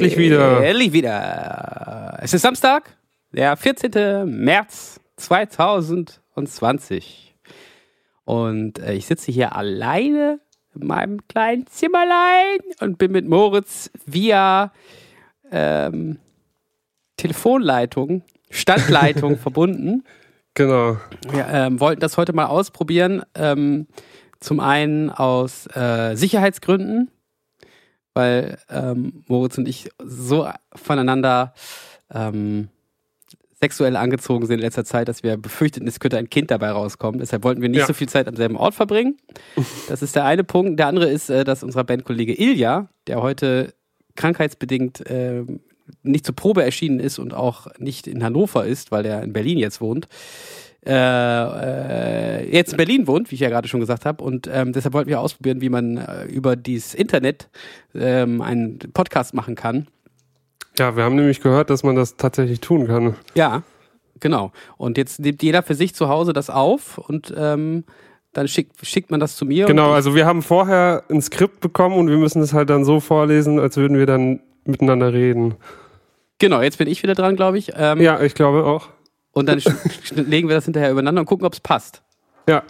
[0.00, 0.64] Endlich wieder.
[0.64, 2.18] Endlich wieder.
[2.22, 2.96] Es ist Samstag,
[3.32, 4.24] der 14.
[4.24, 7.36] März 2020.
[8.24, 10.40] Und äh, ich sitze hier alleine
[10.74, 14.72] in meinem kleinen Zimmerlein und bin mit Moritz via
[15.52, 16.18] ähm,
[17.18, 20.04] Telefonleitung, Standleitung verbunden.
[20.54, 20.96] Genau.
[21.30, 23.22] Wir ähm, wollten das heute mal ausprobieren.
[23.34, 23.86] Ähm,
[24.38, 27.10] zum einen aus äh, Sicherheitsgründen,
[28.14, 31.54] weil ähm, Moritz und ich so voneinander
[32.12, 32.68] ähm,
[33.60, 37.20] sexuell angezogen sind in letzter Zeit, dass wir befürchteten, es könnte ein Kind dabei rauskommen.
[37.20, 37.86] Deshalb wollten wir nicht Ja.
[37.86, 39.16] so viel Zeit am selben Ort verbringen.
[39.88, 40.78] Das ist der eine Punkt.
[40.78, 43.74] Der andere ist, äh, dass unser Bandkollege Ilja, der heute
[44.16, 45.60] krankheitsbedingt ähm,
[46.02, 49.58] nicht zur Probe erschienen ist und auch nicht in Hannover ist, weil er in Berlin
[49.58, 50.08] jetzt wohnt,
[50.86, 54.22] äh, äh, jetzt in Berlin wohnt, wie ich ja gerade schon gesagt habe.
[54.24, 57.48] Und ähm, deshalb wollten wir ausprobieren, wie man äh, über dieses Internet
[57.94, 59.88] ähm, einen Podcast machen kann.
[60.78, 63.14] Ja, wir haben nämlich gehört, dass man das tatsächlich tun kann.
[63.34, 63.62] Ja,
[64.20, 64.52] genau.
[64.78, 67.84] Und jetzt nimmt jeder für sich zu Hause das auf und ähm,
[68.32, 69.66] dann schickt, schickt man das zu mir.
[69.66, 73.00] Genau, also wir haben vorher ein Skript bekommen und wir müssen es halt dann so
[73.00, 75.56] vorlesen, als würden wir dann miteinander reden.
[76.38, 77.72] genau, jetzt bin ich wieder dran, glaube ich.
[77.76, 78.88] Ähm, Ja, ich glaube auch.
[79.32, 79.62] Und dann
[80.10, 82.02] legen wir das hinterher übereinander und gucken, ob es passt.
[82.48, 82.62] Ja,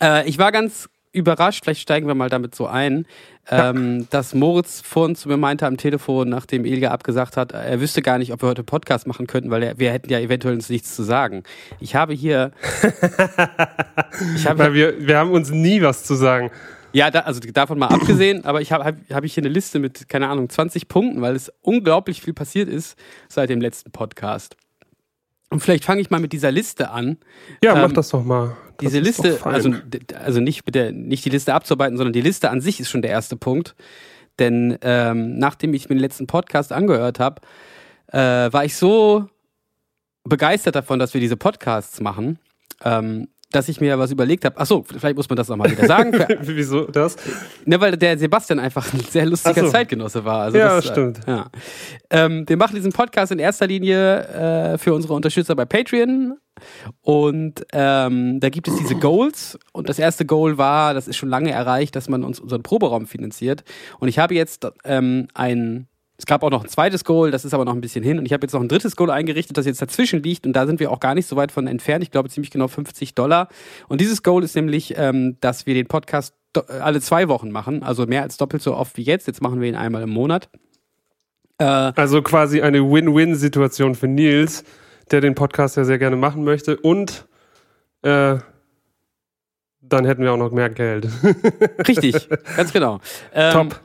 [0.00, 3.06] Äh, ich war ganz überrascht, vielleicht steigen wir mal damit so ein,
[3.50, 8.00] ähm, dass Moritz vorhin zu mir meinte am Telefon, nachdem Ilja abgesagt hat, er wüsste
[8.02, 10.70] gar nicht, ob wir heute Podcast machen könnten, weil er, wir hätten ja eventuell uns
[10.70, 11.42] nichts zu sagen.
[11.80, 12.52] Ich habe hier,
[14.36, 16.50] ich habe weil wir, wir haben uns nie was zu sagen.
[16.92, 19.78] ja, da, also davon mal abgesehen, aber ich habe hab, hab ich hier eine Liste
[19.78, 22.96] mit, keine Ahnung, 20 Punkten, weil es unglaublich viel passiert ist
[23.28, 24.56] seit dem letzten Podcast.
[25.52, 27.18] Und vielleicht fange ich mal mit dieser Liste an.
[27.62, 28.56] Ja, mach Ähm, das doch mal.
[28.78, 29.70] Das diese ist Liste, also,
[30.18, 33.02] also nicht, mit der, nicht die Liste abzuarbeiten, sondern die Liste an sich ist schon
[33.02, 33.74] der erste Punkt.
[34.38, 37.42] Denn ähm, nachdem ich mir den letzten Podcast angehört habe,
[38.08, 38.18] äh,
[38.52, 39.28] war ich so
[40.24, 42.38] begeistert davon, dass wir diese Podcasts machen,
[42.84, 44.58] ähm, dass ich mir was überlegt habe.
[44.58, 46.12] Achso, vielleicht muss man das nochmal wieder sagen.
[46.42, 47.16] Wieso das?
[47.64, 49.70] ne, weil der Sebastian einfach ein sehr lustiger Ach so.
[49.70, 50.42] Zeitgenosse war.
[50.42, 51.20] Also Ja, das, stimmt.
[51.26, 51.50] Äh, ja.
[52.10, 56.38] Ähm, wir machen diesen Podcast in erster Linie äh, für unsere Unterstützer bei Patreon.
[57.00, 59.58] Und ähm, da gibt es diese Goals.
[59.72, 63.06] Und das erste Goal war, das ist schon lange erreicht, dass man uns unseren Proberaum
[63.06, 63.64] finanziert.
[63.98, 65.88] Und ich habe jetzt ähm, ein,
[66.18, 68.18] es gab auch noch ein zweites Goal, das ist aber noch ein bisschen hin.
[68.18, 70.46] Und ich habe jetzt noch ein drittes Goal eingerichtet, das jetzt dazwischen liegt.
[70.46, 72.04] Und da sind wir auch gar nicht so weit von entfernt.
[72.04, 73.48] Ich glaube ziemlich genau 50 Dollar.
[73.88, 77.82] Und dieses Goal ist nämlich, ähm, dass wir den Podcast äh, alle zwei Wochen machen.
[77.82, 79.26] Also mehr als doppelt so oft wie jetzt.
[79.26, 80.48] Jetzt machen wir ihn einmal im Monat.
[81.58, 84.64] Äh, Also quasi eine Win-Win-Situation für Nils,
[85.10, 86.76] der den Podcast ja sehr gerne machen möchte.
[86.76, 87.26] Und
[88.02, 88.36] äh,
[89.80, 91.08] dann hätten wir auch noch mehr Geld.
[91.88, 93.00] richtig, ganz genau.
[93.34, 93.80] Ähm, Top.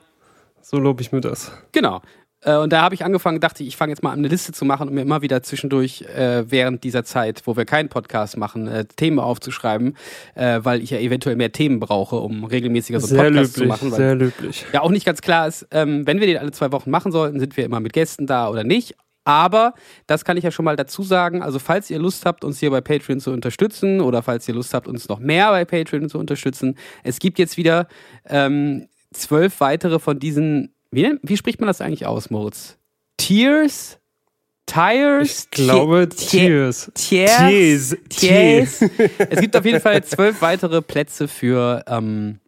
[0.70, 1.54] So lobe ich mir das.
[1.72, 2.02] Genau.
[2.42, 4.52] Äh, Und da habe ich angefangen, dachte ich, ich fange jetzt mal an, eine Liste
[4.52, 8.36] zu machen und mir immer wieder zwischendurch äh, während dieser Zeit, wo wir keinen Podcast
[8.36, 9.96] machen, äh, Themen aufzuschreiben,
[10.36, 13.60] äh, weil ich ja eventuell mehr Themen brauche, um regelmäßiger so einen Sehr Podcast zu
[13.62, 13.92] löblich, machen.
[13.92, 14.66] Weil sehr löblich.
[14.74, 17.40] ja auch nicht ganz klar ist, ähm, wenn wir den alle zwei Wochen machen sollten,
[17.40, 18.94] sind wir immer mit Gästen da oder nicht.
[19.24, 19.74] Aber
[20.06, 21.42] das kann ich ja schon mal dazu sagen.
[21.42, 24.74] Also falls ihr Lust habt, uns hier bei Patreon zu unterstützen oder falls ihr Lust
[24.74, 27.88] habt, uns noch mehr bei Patreon zu unterstützen, es gibt jetzt wieder
[28.28, 32.78] ähm, zwölf weitere von diesen, wie, wie spricht man das eigentlich aus, Moritz?
[33.18, 34.00] Tiers?
[34.68, 35.46] Tires?
[35.46, 36.10] Ich glaube.
[36.10, 36.92] Tiers?
[36.94, 37.96] Tiers.
[38.10, 38.82] Tiers.
[39.30, 42.40] es gibt auf jeden Fall zwölf weitere Plätze für, ähm,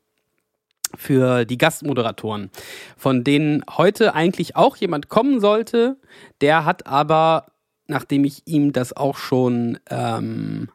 [0.95, 2.51] für die Gastmoderatoren,
[2.97, 5.97] von denen heute eigentlich auch jemand kommen sollte.
[6.41, 7.45] Der hat aber,
[7.87, 10.69] nachdem ich ihm das auch schon ähm,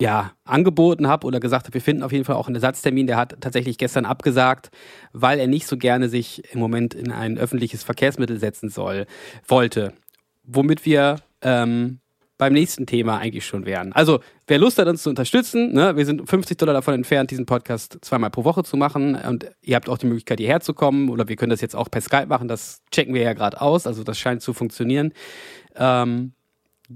[0.00, 3.18] ja, angeboten habe oder gesagt habe, wir finden auf jeden Fall auch einen Ersatztermin, der
[3.18, 4.70] hat tatsächlich gestern abgesagt,
[5.12, 9.06] weil er nicht so gerne sich im Moment in ein öffentliches Verkehrsmittel setzen soll,
[9.46, 9.92] wollte.
[10.42, 12.00] Womit wir ähm,
[12.38, 13.92] beim nächsten Thema eigentlich schon wären.
[13.92, 17.44] Also, wer Lust hat, uns zu unterstützen, ne, wir sind 50 Dollar davon entfernt, diesen
[17.44, 19.14] Podcast zweimal pro Woche zu machen.
[19.14, 21.10] Und ihr habt auch die Möglichkeit, hierher zu kommen.
[21.10, 22.48] Oder wir können das jetzt auch per Skype machen.
[22.48, 23.86] Das checken wir ja gerade aus.
[23.86, 25.12] Also, das scheint zu funktionieren.
[25.76, 26.32] Ähm,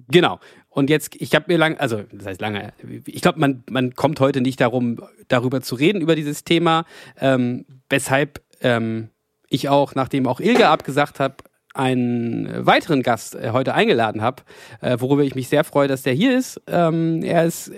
[0.08, 0.40] genau.
[0.68, 2.72] Und jetzt, ich habe mir lang, also das heißt lange,
[3.06, 6.84] ich glaube, man, man kommt heute nicht darum, darüber zu reden, über dieses Thema,
[7.20, 9.10] ähm, weshalb ähm,
[9.48, 11.36] ich auch, nachdem auch Ilga abgesagt habe,
[11.74, 14.42] einen weiteren Gast äh, heute eingeladen habe,
[14.80, 16.60] äh, worüber ich mich sehr freue, dass der hier ist.
[16.66, 17.72] Ähm, er ist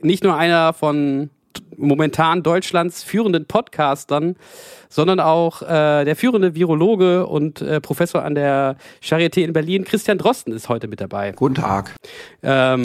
[0.00, 1.30] nicht nur einer von
[1.76, 4.36] momentan Deutschlands führenden Podcastern,
[4.88, 10.18] sondern auch äh, der führende Virologe und äh, Professor an der Charité in Berlin, Christian
[10.18, 11.32] Drosten, ist heute mit dabei.
[11.32, 11.94] Guten Tag.
[12.42, 12.84] Ähm,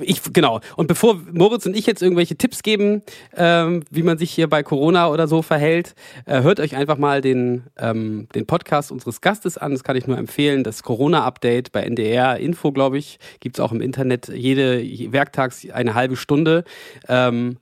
[0.00, 0.60] ich, genau.
[0.76, 3.02] Und bevor Moritz und ich jetzt irgendwelche Tipps geben,
[3.36, 5.94] ähm, wie man sich hier bei Corona oder so verhält,
[6.26, 9.72] äh, hört euch einfach mal den, ähm, den Podcast unseres Gastes an.
[9.72, 10.64] Das kann ich nur empfehlen.
[10.64, 14.82] Das Corona-Update bei NDR Info, glaube ich, gibt's auch im Internet jede
[15.12, 16.64] Werktags eine halbe Stunde.
[17.08, 17.58] Ähm,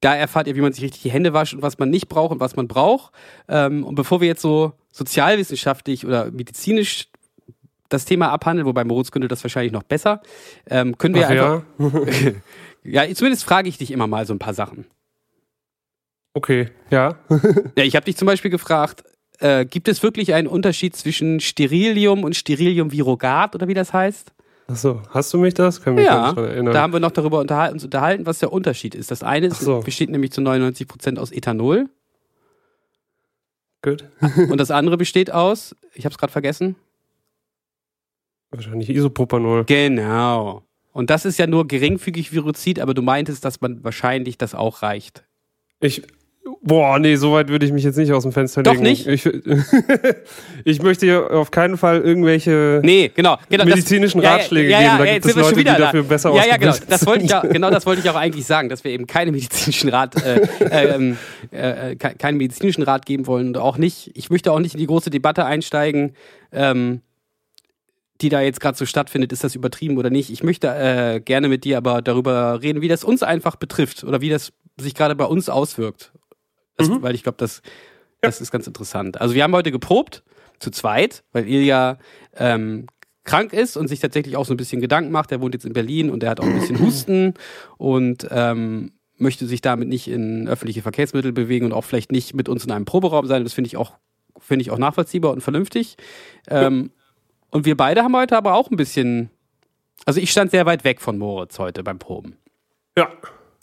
[0.00, 2.32] da erfahrt ihr, wie man sich richtig die Hände wascht und was man nicht braucht
[2.32, 3.12] und was man braucht.
[3.48, 7.08] Ähm, und bevor wir jetzt so sozialwissenschaftlich oder medizinisch
[7.88, 10.20] das Thema abhandeln, wobei Moritz könnte das wahrscheinlich noch besser.
[10.68, 11.62] Ähm, können wir Ach einfach.
[11.78, 12.32] ja.
[12.84, 14.86] Ja, zumindest frage ich dich immer mal so ein paar Sachen.
[16.34, 17.16] Okay, ja.
[17.76, 19.02] Ja, ich habe dich zum Beispiel gefragt,
[19.40, 24.32] äh, gibt es wirklich einen Unterschied zwischen Sterilium und Sterilium virogat oder wie das heißt?
[24.68, 25.82] Achso, hast du mich das?
[25.82, 26.74] Kann mich Ja, dran erinnern.
[26.74, 29.10] Da haben wir noch darüber unterhalten, uns unterhalten, was der Unterschied ist.
[29.10, 29.80] Das eine ist, Ach so.
[29.80, 31.88] besteht nämlich zu 99 Prozent aus Ethanol
[33.82, 34.04] Gut.
[34.50, 36.76] und das andere besteht aus, ich habe es gerade vergessen.
[38.50, 39.64] Wahrscheinlich Isopropanol.
[39.64, 40.62] Genau.
[40.92, 44.82] Und das ist ja nur geringfügig Virozid, aber du meintest, dass man wahrscheinlich das auch
[44.82, 45.24] reicht.
[45.80, 46.02] Ich.
[46.62, 48.84] Boah, nee, so weit würde ich mich jetzt nicht aus dem Fenster Doch legen.
[48.84, 49.06] nicht?
[49.06, 49.26] Ich,
[50.64, 53.36] ich möchte hier auf keinen Fall irgendwelche Nee, genau.
[53.50, 54.98] genau das- medizinischen ja, ja, Ratschläge ja, ja, geben.
[54.98, 55.78] Da ja, gibt es Leute, die da.
[55.78, 56.74] dafür besser Ja, ja, genau.
[56.88, 59.30] Das wollte ich ja, genau das wollte ich auch eigentlich sagen, dass wir eben keine
[59.30, 60.40] medizinischen Rat, äh,
[60.70, 61.18] ähm,
[61.50, 64.80] äh, ke- keinen medizinischen Rat geben wollen und auch nicht, ich möchte auch nicht in
[64.80, 66.14] die große Debatte einsteigen,
[66.50, 67.02] ähm,
[68.20, 70.30] die da jetzt gerade so stattfindet, ist das übertrieben oder nicht.
[70.30, 74.20] Ich möchte äh, gerne mit dir aber darüber reden, wie das uns einfach betrifft oder
[74.20, 76.12] wie das sich gerade bei uns auswirkt.
[76.76, 77.02] Das, Mhm.
[77.02, 77.62] Weil ich glaube, das,
[78.20, 79.20] das ist ganz interessant.
[79.20, 80.22] Also wir haben heute geprobt,
[80.58, 81.98] zu zweit, weil Ilja
[82.36, 82.86] ähm,
[83.24, 85.30] krank ist und sich tatsächlich auch so ein bisschen Gedanken macht.
[85.30, 87.34] Er wohnt jetzt in Berlin und er hat auch ein bisschen Husten
[87.76, 92.48] und ähm, möchte sich damit nicht in öffentliche Verkehrsmittel bewegen und auch vielleicht nicht mit
[92.48, 93.44] uns in einem Proberaum sein.
[93.44, 93.92] Das finde ich auch
[94.40, 95.96] finde ich auch nachvollziehbar und vernünftig.
[96.48, 96.90] Ähm,
[97.50, 99.30] und wir beide haben heute aber auch ein bisschen,
[100.04, 102.36] also ich stand sehr weit weg von Moritz heute beim Proben.
[102.96, 103.08] Ja,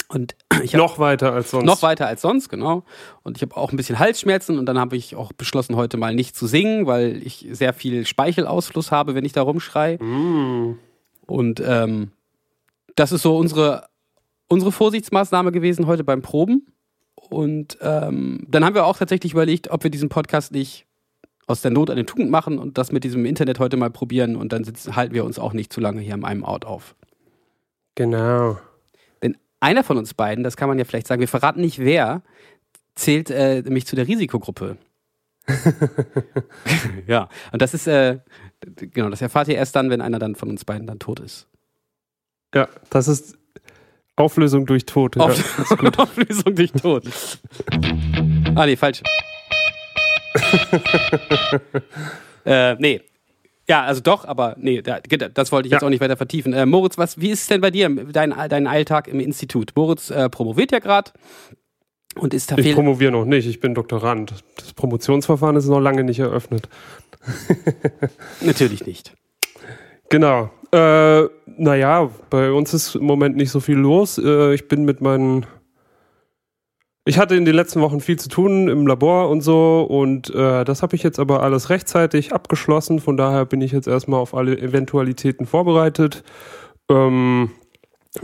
[0.07, 1.65] Und ich hab noch weiter als sonst.
[1.65, 2.83] noch weiter als sonst, genau.
[3.23, 6.13] Und ich habe auch ein bisschen Halsschmerzen und dann habe ich auch beschlossen, heute mal
[6.13, 9.97] nicht zu singen, weil ich sehr viel Speichelausfluss habe, wenn ich da rumschrei.
[9.97, 10.77] Mm.
[11.25, 12.11] Und ähm,
[12.95, 13.87] das ist so unsere,
[14.47, 16.67] unsere Vorsichtsmaßnahme gewesen heute beim Proben.
[17.15, 20.84] Und ähm, dann haben wir auch tatsächlich überlegt, ob wir diesen Podcast nicht
[21.47, 24.51] aus der Not eine Tugend machen und das mit diesem Internet heute mal probieren und
[24.51, 26.95] dann sitzen, halten wir uns auch nicht zu lange hier am einem Out auf.
[27.95, 28.57] Genau.
[29.21, 32.23] Denn einer von uns beiden, das kann man ja vielleicht sagen, wir verraten nicht wer,
[32.95, 34.77] zählt äh, nämlich zu der Risikogruppe.
[37.07, 38.19] ja, und das ist, äh,
[38.75, 41.47] genau, das erfahrt ihr erst dann, wenn einer dann von uns beiden dann tot ist.
[42.53, 43.37] Ja, das ist
[44.15, 45.15] Auflösung durch Tod.
[45.17, 45.99] Ja, Auf gut.
[45.99, 47.03] Auflösung durch Tod.
[48.55, 49.03] ah, nee, falsch.
[52.45, 53.01] äh, nee.
[53.67, 55.87] Ja, also doch, aber nee, da, das wollte ich jetzt Ja.
[55.87, 56.53] auch nicht weiter vertiefen.
[56.53, 59.71] Äh, Moritz, was, wie ist es denn bei dir, dein, dein Alltag im Institut?
[59.75, 61.11] Moritz äh, promoviert ja gerade
[62.15, 64.35] und ist da Ich promoviere noch nicht, ich bin Doktorand.
[64.57, 66.69] Das Promotionsverfahren ist noch lange nicht eröffnet.
[68.41, 69.13] Natürlich nicht.
[70.09, 70.51] Genau.
[70.71, 71.23] Äh,
[71.57, 74.19] naja, bei uns ist im Moment nicht so viel los.
[74.19, 75.47] Äh, ich bin mit meinen.
[77.07, 80.63] Ich hatte in den letzten Wochen viel zu tun im Labor und so und äh,
[80.65, 82.99] das habe ich jetzt aber alles rechtzeitig abgeschlossen.
[82.99, 86.23] Von daher bin ich jetzt erstmal auf alle Eventualitäten vorbereitet.
[86.89, 87.51] Ähm,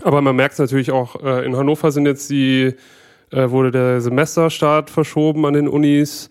[0.02, 2.74] aber man merkt es natürlich auch, äh, in Hannover sind jetzt die,
[3.30, 6.30] äh, wurde der Semesterstart verschoben an den Unis.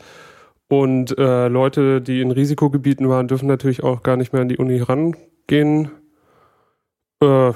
[0.68, 4.58] Und äh, Leute, die in Risikogebieten waren, dürfen natürlich auch gar nicht mehr an die
[4.58, 5.92] Uni rangehen.
[7.22, 7.52] Äh,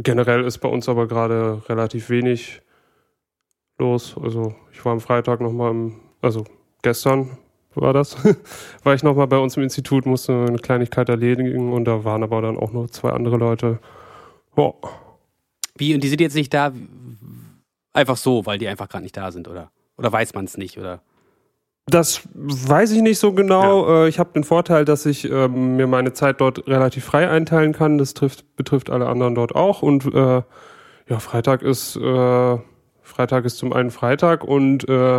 [0.00, 2.62] generell ist bei uns aber gerade relativ wenig
[3.80, 4.16] los.
[4.22, 6.44] Also ich war am Freitag nochmal im, also
[6.82, 7.38] gestern
[7.74, 8.16] war das,
[8.84, 12.42] war ich nochmal bei uns im Institut, musste eine Kleinigkeit erledigen und da waren aber
[12.42, 13.78] dann auch noch zwei andere Leute.
[14.56, 14.72] Ja,
[15.76, 16.72] Wie, und die sind jetzt nicht da,
[17.92, 19.70] einfach so, weil die einfach gerade nicht da sind, oder?
[19.96, 21.02] Oder weiß man es nicht, oder?
[21.86, 24.04] Das weiß ich nicht so genau.
[24.04, 27.72] Äh, Ich habe den Vorteil, dass ich ähm, mir meine Zeit dort relativ frei einteilen
[27.72, 27.98] kann.
[27.98, 29.82] Das trifft, betrifft alle anderen dort auch.
[29.82, 30.42] Und äh,
[31.08, 32.58] ja, Freitag ist äh,
[33.10, 35.18] Freitag ist zum einen Freitag und äh,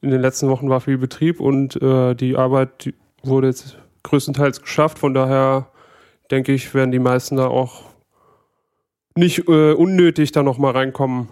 [0.00, 4.62] in den letzten Wochen war viel Betrieb und äh, die Arbeit die wurde jetzt größtenteils
[4.62, 4.98] geschafft.
[4.98, 5.70] Von daher
[6.30, 7.82] denke ich, werden die meisten da auch
[9.16, 11.28] nicht äh, unnötig da noch mal reinkommen,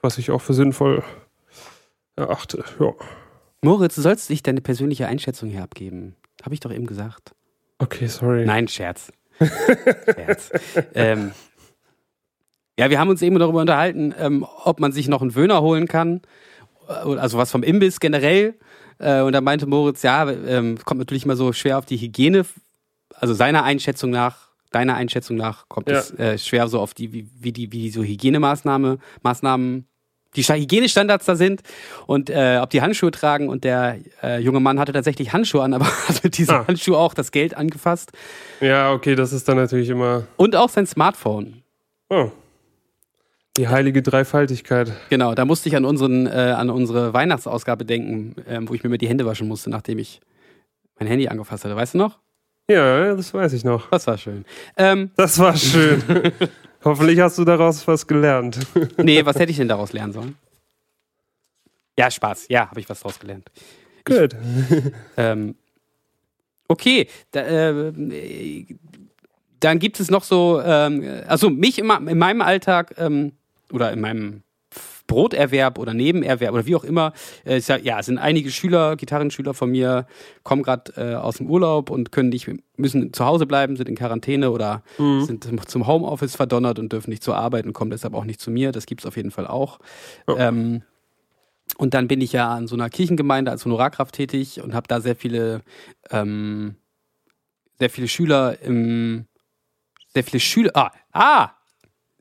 [0.00, 1.02] was ich auch für sinnvoll
[2.16, 2.64] erachte.
[2.80, 2.92] Ja.
[3.62, 6.16] Moritz, du sollst dich deine persönliche Einschätzung hier abgeben.
[6.42, 7.34] Habe ich doch eben gesagt.
[7.78, 8.44] Okay, sorry.
[8.44, 9.10] Nein, Scherz.
[9.38, 10.52] Scherz.
[10.94, 11.32] ähm,
[12.78, 15.86] ja, wir haben uns eben darüber unterhalten, ähm, ob man sich noch einen Wöhner holen
[15.88, 16.22] kann.
[16.88, 18.54] Äh, Also was vom Imbiss generell.
[18.98, 22.44] Äh, und da meinte Moritz, ja, ähm, kommt natürlich immer so schwer auf die Hygiene,
[23.14, 25.98] also seiner Einschätzung nach, deiner Einschätzung nach, kommt Ja.
[25.98, 29.86] es äh, schwer so auf die, wie, wie die, wie die so Hygienemaßnahme, Maßnahmen,
[30.36, 31.62] die Sta- Hygienestandards da sind
[32.08, 33.48] und äh, ob die Handschuhe tragen.
[33.48, 36.66] Und der äh, junge Mann hatte tatsächlich Handschuhe an, aber hat mit diesen Ah.
[36.66, 38.10] Handschuhen auch das Geld angefasst.
[38.60, 41.62] Ja, okay, das ist dann natürlich immer Und auch sein Smartphone.
[42.10, 42.30] oh,
[43.56, 44.92] die heilige Dreifaltigkeit.
[45.10, 48.90] Genau, da musste ich an, unseren, äh, an unsere Weihnachtsausgabe denken, ähm, wo ich mir
[48.90, 50.20] mal die Hände waschen musste, nachdem ich
[50.98, 51.76] mein Handy angefasst hatte.
[51.76, 52.18] Weißt du noch?
[52.68, 53.90] Ja, das weiß ich noch.
[53.90, 54.44] Das war schön.
[54.76, 56.02] Ähm, Das war schön.
[56.84, 58.58] Hoffentlich hast du daraus was gelernt.
[58.98, 60.36] nee, was hätte ich denn daraus lernen sollen?
[61.98, 62.46] Ja, Spaß.
[62.48, 63.50] Ja, habe ich was daraus gelernt.
[64.04, 64.36] Gut.
[65.16, 65.54] Ähm,
[66.68, 68.66] okay, da, äh,
[69.60, 73.32] dann gibt es noch so, ähm, also mich immer in meinem Alltag ähm,
[73.74, 74.42] oder in meinem
[75.06, 77.12] Broterwerb oder Nebenerwerb oder wie auch immer,
[77.44, 80.06] äh, ist ja, es sind einige Schüler, Gitarrenschüler von mir,
[80.42, 83.96] kommen gerade äh, aus dem Urlaub und können nicht, müssen zu Hause bleiben, sind in
[83.96, 84.82] Quarantäne oder
[85.24, 88.50] sind zum- Homeoffice verdonnert und dürfen nicht zur Arbeit und kommen deshalb auch nicht zu
[88.50, 88.72] mir.
[88.72, 89.78] Das gibt es auf jeden Fall auch.
[90.38, 90.82] Ähm,
[91.76, 95.00] und dann bin ich ja an so einer Kirchengemeinde als Honorarkraft tätig und habe da
[95.00, 95.60] sehr viele,
[96.10, 96.76] ähm,
[97.78, 99.26] sehr viele Schüler im,
[100.14, 101.50] sehr viele Schüler, ah, ah,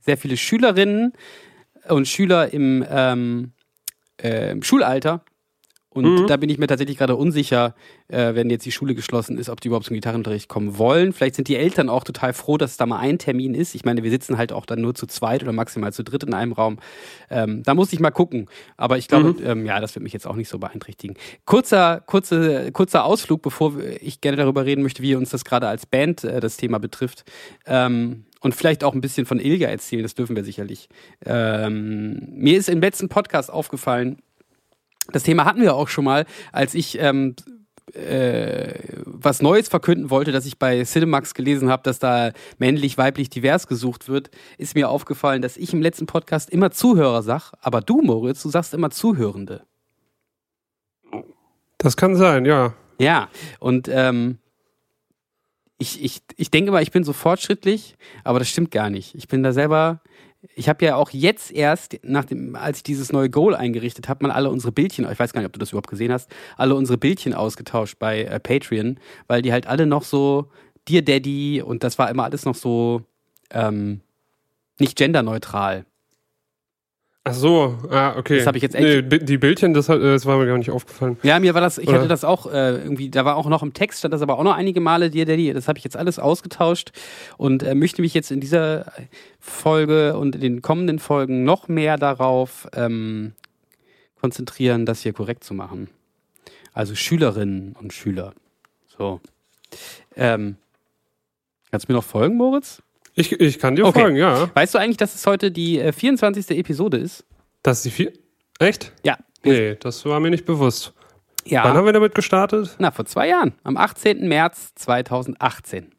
[0.06, 1.14] sehr viele Schülerinnen
[1.88, 3.52] und Schüler im, ähm,
[4.22, 5.24] äh, im Schulalter.
[5.94, 7.76] Und da bin ich mir tatsächlich gerade unsicher,
[8.08, 11.14] äh, wenn jetzt die Schule geschlossen ist, ob die überhaupt zum Gitarrenunterricht kommen wollen.
[11.14, 13.76] Vielleicht sind die Eltern auch total froh, dass da mal ein Termin ist.
[13.76, 16.34] Ich meine, wir sitzen halt auch dann nur zu zweit oder maximal zu dritt in
[16.34, 16.80] einem Raum.
[17.30, 18.48] Ähm, da muss ich mal gucken.
[18.76, 21.16] Aber ich glaube, ähm, ja, das wird mich jetzt auch nicht so beeinträchtigen.
[21.46, 25.86] Kurzer, kurze, kurzer Ausflug, bevor ich gerne darüber reden möchte, wie uns das gerade als
[25.86, 27.24] Band äh, das Thema betrifft.
[27.68, 30.90] Ähm, und vielleicht auch ein bisschen von Ilja erzählen, das dürfen wir sicherlich.
[31.26, 34.22] Ähm, mir ist im letzten Podcast aufgefallen,
[35.12, 37.36] das Thema hatten wir auch schon mal, als ich ähm,
[37.94, 38.74] äh,
[39.06, 43.68] was Neues verkünden wollte, dass ich bei Cinemax gelesen habe, dass da männlich, weiblich, divers
[43.68, 48.02] gesucht wird, ist mir aufgefallen, dass ich im letzten Podcast immer Zuhörer sag, aber du,
[48.02, 49.64] Moritz, du sagst immer Zuhörende.
[51.78, 52.74] Das kann sein, ja.
[53.00, 54.38] Ja, und ähm,
[55.78, 59.16] ich, ich, ich denke mal, ich bin so fortschrittlich, aber das stimmt gar nicht.
[59.16, 60.02] Ich bin da selber,
[60.56, 64.26] ich habe ja auch jetzt erst, nach dem, als ich dieses neue Goal eingerichtet habe,
[64.26, 66.76] mal alle unsere Bildchen, ich weiß gar nicht, ob du das überhaupt gesehen hast, alle
[66.76, 70.50] unsere Bildchen ausgetauscht bei äh, Patreon, weil die halt alle noch so,
[70.88, 73.04] Dear Daddy und das war immer alles noch so
[73.52, 74.02] ähm,
[74.80, 75.86] nicht genderneutral.
[77.26, 78.40] Ach so, ah, okay.
[78.40, 81.18] Das hab ich jetzt echt- Nee, die Bildchen, das, das war mir gar nicht aufgefallen.
[81.24, 82.00] Ja, mir war das, ich Oder?
[82.00, 84.44] hatte das auch äh, irgendwie, da war auch noch im Text, stand das aber auch
[84.44, 86.92] noch einige Male, Dear Daddy, das habe ich jetzt alles ausgetauscht
[87.38, 88.92] und äh, möchte mich jetzt in dieser
[89.40, 93.32] Folge und in den kommenden Folgen noch mehr darauf ähm,
[94.20, 95.88] konzentrieren, das hier korrekt zu machen.
[96.74, 98.34] Also Schülerinnen und Schüler.
[98.98, 99.22] So.
[100.18, 100.58] Ähm,
[101.72, 102.83] kannst du mir noch folgen, Moritz?
[103.16, 104.02] Ich, ich kann dir Okay.
[104.02, 104.50] folgen, ja.
[104.56, 106.50] Weißt du eigentlich, dass es heute die äh, 24.
[106.58, 107.26] Episode ist?
[107.62, 108.14] Das ist die vier.
[108.60, 108.92] Echt?
[109.04, 109.18] Ja.
[109.44, 110.94] Nee, das war mir nicht bewusst.
[111.46, 111.64] Ja.
[111.66, 112.76] Wann haben wir damit gestartet?
[112.80, 113.54] Na, vor zwei Jahren.
[113.64, 114.28] Am 18.
[114.28, 115.92] März 2018.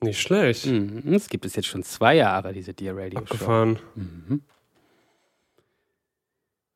[0.00, 0.66] Nicht schlecht.
[0.66, 1.02] Mhm.
[1.14, 3.24] Es gibt es jetzt schon zwei Jahre, diese Dear Radio Show.
[3.24, 3.78] Abgefahren.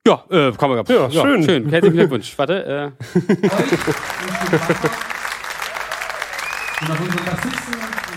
[0.06, 1.42] Ja, äh, kann man Ja, schön.
[1.42, 1.68] schön.
[1.68, 2.38] Herzlichen Glückwunsch.
[2.38, 2.90] Warte, äh,
[6.80, 7.24] Und auf unsere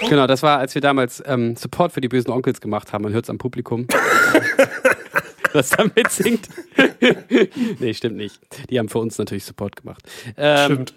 [0.00, 3.02] Genau, das war, als wir damals ähm, Support für die bösen Onkels gemacht haben.
[3.02, 3.86] Man hört es am Publikum.
[5.52, 6.48] Was da mitsingt.
[7.78, 8.38] nee, stimmt nicht.
[8.70, 10.02] Die haben für uns natürlich Support gemacht.
[10.36, 10.94] Ähm, Stimmt.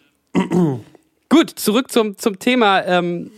[1.32, 3.32] Gut, zurück zum, zum Thema, ähm,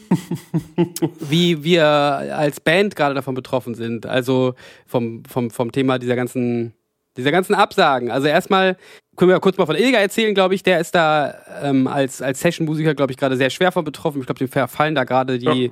[1.19, 4.07] wie wir als Band gerade davon betroffen sind.
[4.07, 4.55] Also
[4.87, 6.73] vom, vom, vom Thema dieser ganzen,
[7.17, 8.11] dieser ganzen Absagen.
[8.11, 8.77] Also erstmal
[9.15, 10.63] können wir kurz mal von Ilga erzählen, glaube ich.
[10.63, 14.19] Der ist da ähm, als, als Session-Musiker, glaube ich, gerade sehr schwer von betroffen.
[14.19, 15.71] Ich glaube, dem verfallen da gerade die Ja.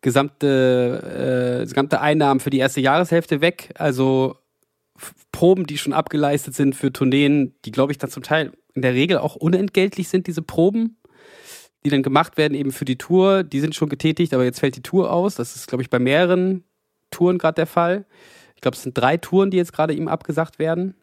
[0.00, 3.70] gesamte, äh, gesamte Einnahmen für die erste Jahreshälfte weg.
[3.76, 4.36] Also
[5.32, 8.94] Proben, die schon abgeleistet sind für Tourneen, die, glaube ich, dann zum Teil in der
[8.94, 10.96] Regel auch unentgeltlich sind, diese Proben,
[11.84, 13.42] die dann gemacht werden eben für die Tour.
[13.44, 15.34] Die sind schon getätigt, aber jetzt fällt die Tour aus.
[15.36, 16.64] Das ist, glaube ich, bei mehreren
[17.10, 18.06] Touren gerade der Fall.
[18.58, 20.96] Ich glaube, es sind drei Touren, die jetzt gerade ihm abgesagt werden.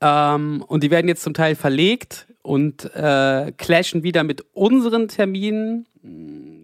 [0.00, 5.86] Ähm, und die werden jetzt zum Teil verlegt und äh, clashen wieder mit unseren Terminen.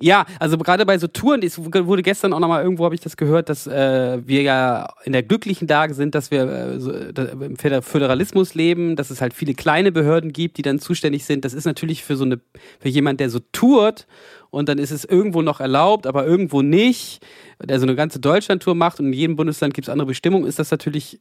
[0.02, 3.16] Ja, also gerade bei so Touren, es wurde gestern auch nochmal irgendwo, habe ich das
[3.16, 7.56] gehört, dass äh, wir ja in der glücklichen Lage sind, dass wir äh, so, im
[7.56, 11.44] Föder- Föderalismus leben, dass es halt viele kleine Behörden gibt, die dann zuständig sind.
[11.44, 12.40] Das ist natürlich für so eine,
[12.80, 14.08] für jemand, der so tourt
[14.50, 17.25] und dann ist es irgendwo noch erlaubt, aber irgendwo nicht,
[17.62, 20.58] der so eine ganze Deutschlandtour macht und in jedem Bundesland gibt es andere Bestimmungen, ist
[20.58, 21.20] das natürlich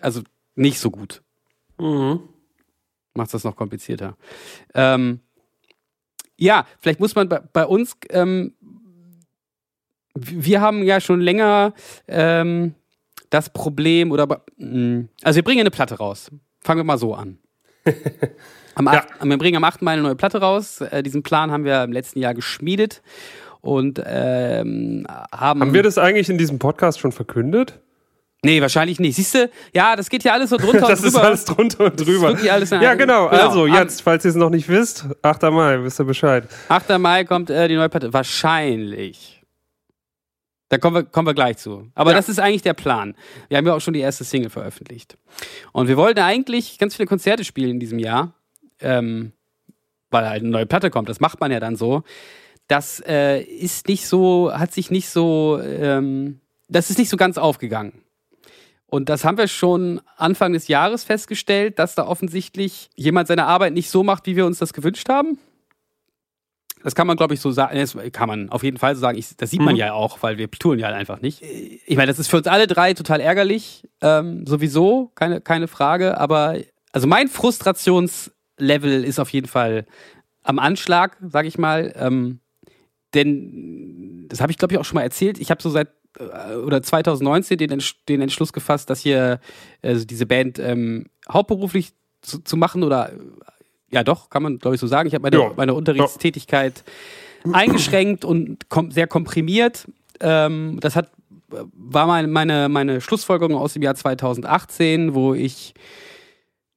[0.00, 0.22] also
[0.54, 1.22] nicht so gut
[1.78, 2.20] Mhm.
[3.14, 4.16] Macht das noch komplizierter.
[4.74, 5.20] Ähm,
[6.36, 8.54] ja, vielleicht muss man bei, bei uns, ähm,
[10.14, 11.72] wir haben ja schon länger
[12.08, 12.74] ähm,
[13.30, 16.30] das Problem oder mh, also wir bringen eine Platte raus.
[16.60, 17.38] Fangen wir mal so an.
[18.74, 19.04] Am Ja.
[19.18, 19.82] 8, Wir bringen am 8.
[19.82, 20.80] Mai eine neue Platte raus.
[20.80, 23.02] Äh, diesen Plan haben wir im letzten Jahr geschmiedet
[23.60, 25.60] und ähm, haben.
[25.60, 27.81] Haben wir das eigentlich in diesem Podcast schon verkündet?
[28.44, 29.14] Nee, wahrscheinlich nicht.
[29.16, 31.26] Siehst du, ja, das geht ja alles so drunter Das und ist drüber.
[31.26, 32.38] alles drunter und ist drüber.
[32.40, 32.94] ja, genau.
[32.94, 33.26] genau.
[33.28, 35.42] Also jetzt, falls ihr es noch nicht wisst, 8.
[35.42, 36.48] Mai, wisst ihr Bescheid.
[36.68, 36.98] 8.
[36.98, 38.12] Mai kommt äh, die neue Platte.
[38.12, 39.40] Wahrscheinlich.
[40.70, 41.88] Da kommen wir, kommen wir gleich zu.
[41.94, 42.16] Aber Ja.
[42.16, 43.14] das ist eigentlich der Plan.
[43.48, 45.16] Wir haben ja auch schon die erste Single veröffentlicht.
[45.72, 48.32] Und wir wollten eigentlich ganz viele Konzerte spielen in diesem Jahr,
[48.80, 49.32] ähm,
[50.10, 51.08] weil halt eine neue Platte kommt.
[51.08, 52.02] Das macht man ja dann so.
[52.66, 57.38] Das äh, ist nicht so, hat sich nicht so, ähm, das ist nicht so ganz
[57.38, 58.01] aufgegangen.
[58.92, 63.72] Und das haben wir schon Anfang des Jahres festgestellt, dass da offensichtlich jemand seine Arbeit
[63.72, 65.38] nicht so macht, wie wir uns das gewünscht haben.
[66.84, 67.78] Das kann man, glaube ich, so sagen.
[67.78, 69.16] Das kann man auf jeden Fall so sagen.
[69.16, 69.80] Ich, das sieht man Mhm.
[69.80, 71.40] ja auch, weil wir touren ja halt einfach nicht.
[71.40, 73.88] Ich meine, das ist für uns alle drei total ärgerlich.
[74.02, 76.18] Ähm, sowieso, keine, keine Frage.
[76.18, 76.56] Aber
[76.92, 79.86] also mein Frustrationslevel ist auf jeden Fall
[80.42, 81.94] am Anschlag, sage ich mal.
[81.96, 82.40] Ähm,
[83.14, 85.38] denn das habe ich, glaube ich, auch schon mal erzählt.
[85.38, 85.88] Ich habe so seit
[86.64, 89.40] oder 2019 den, Entsch- den Entschluss gefasst, dass hier
[89.82, 93.16] also diese Band ähm, hauptberuflich zu, zu machen oder äh,
[93.90, 95.08] ja doch, kann man glaube ich so sagen.
[95.08, 95.52] Ich habe meine, Ja.
[95.56, 96.84] meine Unterrichtstätigkeit
[97.52, 99.86] eingeschränkt und kom sehr komprimiert.
[100.20, 101.10] Ähm, das hat
[101.74, 105.74] war meine, meine, meine Schlussfolgerung aus dem Jahr 2018, wo ich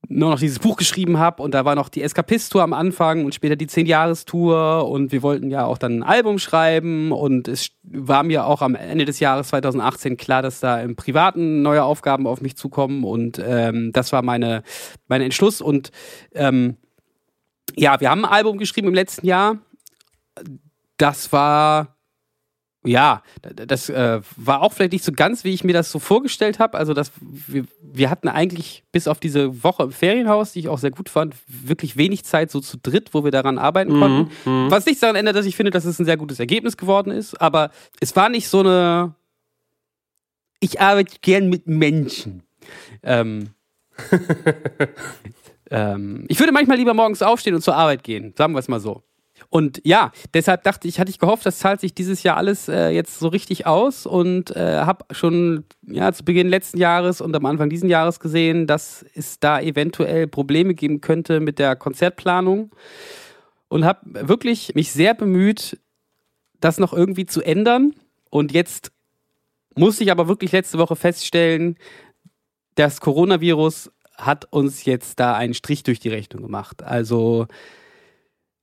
[0.09, 3.35] nur noch dieses Buch geschrieben habe und da war noch die Eskapist-Tour am Anfang und
[3.35, 8.23] später die 10-Jahres-Tour und wir wollten ja auch dann ein Album schreiben und es war
[8.23, 12.41] mir auch am Ende des Jahres 2018 klar, dass da im Privaten neue Aufgaben auf
[12.41, 14.63] mich zukommen und ähm, das war meine,
[15.07, 15.91] mein Entschluss und
[16.33, 16.77] ähm,
[17.75, 19.57] ja, wir haben ein Album geschrieben im letzten Jahr.
[20.97, 21.94] Das war
[22.85, 26.59] ja, das äh, war auch vielleicht nicht so ganz, wie ich mir das so vorgestellt
[26.59, 26.77] habe.
[26.77, 30.77] Also, dass wir, wir hatten eigentlich bis auf diese Woche im Ferienhaus, die ich auch
[30.77, 34.31] sehr gut fand, wirklich wenig Zeit so zu dritt, wo wir daran arbeiten konnten.
[34.71, 37.39] Was nichts daran ändert, dass ich finde, dass es ein sehr gutes Ergebnis geworden ist.
[37.41, 39.15] Aber es war nicht so eine.
[40.59, 42.43] Ich arbeite gern mit Menschen.
[43.03, 43.49] Ähm,
[45.71, 48.79] ähm, ich würde manchmal lieber morgens aufstehen und zur Arbeit gehen, sagen wir es mal
[48.79, 49.03] so.
[49.49, 52.89] Und ja, deshalb dachte ich, hatte ich gehofft, das zahlt sich dieses Jahr alles äh,
[52.89, 57.45] jetzt so richtig aus und äh, habe schon ja, zu Beginn letzten Jahres und am
[57.45, 62.71] Anfang diesen Jahres gesehen, dass es da eventuell Probleme geben könnte mit der Konzertplanung
[63.67, 65.79] und habe wirklich mich sehr bemüht,
[66.59, 67.93] das noch irgendwie zu ändern.
[68.29, 68.91] Und jetzt
[69.75, 71.77] musste ich aber wirklich letzte Woche feststellen,
[72.75, 76.83] das Coronavirus hat uns jetzt da einen Strich durch die Rechnung gemacht.
[76.83, 77.47] Also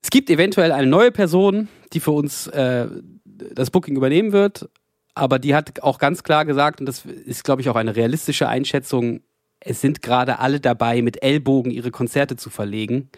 [0.03, 2.87] es gibt eventuell eine neue Person, die für uns äh,
[3.25, 4.69] das Booking übernehmen wird,
[5.15, 8.49] aber die hat auch ganz klar gesagt, und das ist, glaube ich, auch eine realistische
[8.49, 9.21] Einschätzung,
[9.61, 13.11] es sind gerade alle dabei, mit Ellbogen ihre Konzerte zu verlegen.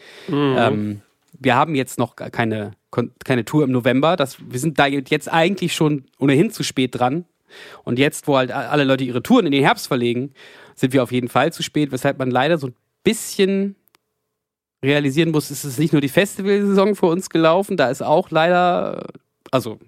[0.59, 1.01] Ähm,
[1.39, 2.73] wir haben jetzt noch keine,
[3.25, 4.17] keine Tour im November.
[4.17, 7.25] Das, wir sind da jetzt eigentlich schon ohnehin zu spät dran.
[7.85, 10.33] Und jetzt, wo halt alle Leute ihre Touren in den Herbst verlegen,
[10.75, 13.77] sind wir auf jeden Fall zu spät, weshalb man leider so ein bisschen
[14.85, 19.07] realisieren muss, es ist nicht nur die Festivalsaison für uns gelaufen, da ist auch leider,
[19.51, 19.79] also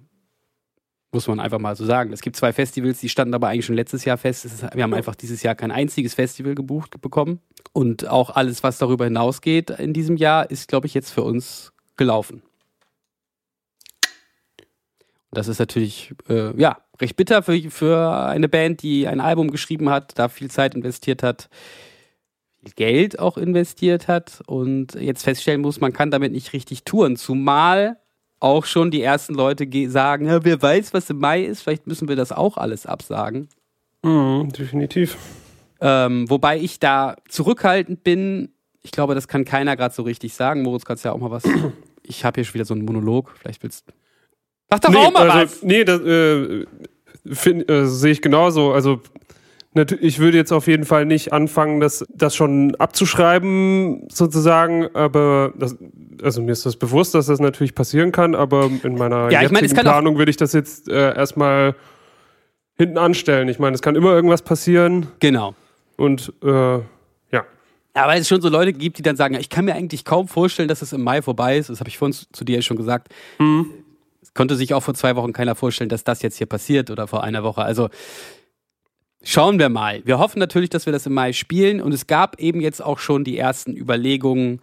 [1.13, 2.13] Muss man einfach mal so sagen.
[2.13, 4.45] Es gibt zwei Festivals, die standen aber eigentlich schon letztes Jahr fest.
[4.45, 7.41] Es ist, wir haben einfach dieses Jahr kein einziges Festival gebucht bekommen.
[7.73, 11.73] Und auch alles, was darüber hinausgeht in diesem Jahr, ist, glaube ich, jetzt für uns
[11.97, 12.43] gelaufen.
[15.31, 19.89] Das ist natürlich, äh, ja, recht bitter für, für eine Band, die ein Album geschrieben
[19.91, 21.49] hat, da viel Zeit investiert hat,
[22.67, 27.17] viel Geld auch investiert hat und jetzt feststellen muss, man kann damit nicht richtig touren.
[27.17, 27.99] Zumal
[28.41, 31.87] auch schon die ersten Leute ge- sagen, ja, wer weiß, was im Mai ist, vielleicht
[31.87, 33.49] müssen wir das auch alles absagen.
[34.03, 35.17] Mhm, definitiv.
[35.81, 38.51] Ähm, wobei ich da zurückhaltend bin.
[38.83, 40.63] Ich glaube, das kann keiner gerade so richtig sagen.
[40.63, 41.45] Moritz, kannst ja auch mal was.
[42.09, 43.35] Ich habe hier schon wieder so einen Monolog.
[43.37, 43.85] Vielleicht willst
[44.71, 45.63] Mach doch auch mal also, was!
[45.65, 46.65] Nee, das äh,
[47.25, 48.73] äh, sehe ich genauso.
[48.73, 49.01] Also
[50.01, 55.77] ich würde jetzt auf jeden Fall nicht anfangen, das, das schon abzuschreiben, sozusagen, aber das,
[56.23, 59.51] also mir ist das bewusst, dass das natürlich passieren kann, aber in meiner Ja, ich
[59.51, 61.75] jetzigen auch- Planung würde ich das jetzt äh, erstmal
[62.79, 63.49] hinten anstellen.
[63.49, 65.55] Ich meine, es kann immer irgendwas passieren Genau.
[65.97, 66.79] und äh,
[67.99, 70.69] weil es schon so Leute gibt, die dann sagen, ich kann mir eigentlich kaum vorstellen,
[70.69, 71.71] dass es im Mai vorbei ist.
[71.71, 73.09] Das habe ich vorhin zu dir schon gesagt.
[74.21, 77.07] Es konnte sich auch vor zwei Wochen keiner vorstellen, dass das jetzt hier passiert oder
[77.07, 77.63] vor einer Woche.
[77.63, 77.89] Also
[79.27, 80.01] schauen wir mal.
[80.05, 82.99] Wir hoffen natürlich, dass wir das im Mai spielen und es gab eben jetzt auch
[82.99, 84.61] schon die ersten Überlegungen.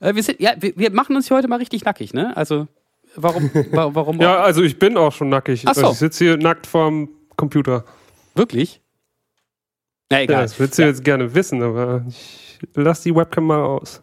[0.00, 2.36] Äh, wir, sind, ja, wir, wir machen uns hier heute mal richtig nackig, ne?
[2.36, 2.66] Also
[3.16, 5.64] warum, wa- warum Ja, also ich bin auch schon nackig.
[5.66, 5.80] Ach so.
[5.82, 7.84] Also ich sitze hier nackt vorm Computer.
[8.34, 8.80] wirklich?
[10.10, 10.42] Na Ja, egal.
[10.42, 14.02] das willst du jetzt gerne wissen, aber ich lass die Webcam mal aus.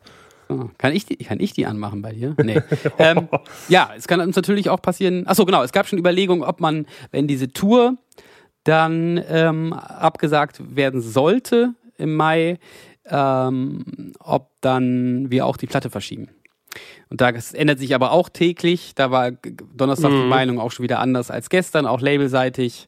[0.50, 2.36] Oh, Kann ich, die, kann ich die anmachen bei dir?
[2.44, 2.62] Nee.
[2.98, 3.30] ähm,
[3.70, 5.26] ja, es kann uns natürlich auch passieren.
[5.26, 5.64] Achso, genau.
[5.64, 7.96] Es gab schon Überlegungen, ob man, wenn diese Tour
[8.64, 12.60] dann ähm, abgesagt werden sollte im Mai,
[13.06, 16.30] ähm, ob dann wir auch die Platte verschieben.
[17.10, 18.94] Und da das ändert sich aber auch täglich.
[18.96, 20.30] Da war Donnerstag die Mhm.
[20.30, 22.88] Meinung auch schon wieder anders als gestern, auch labelseitig.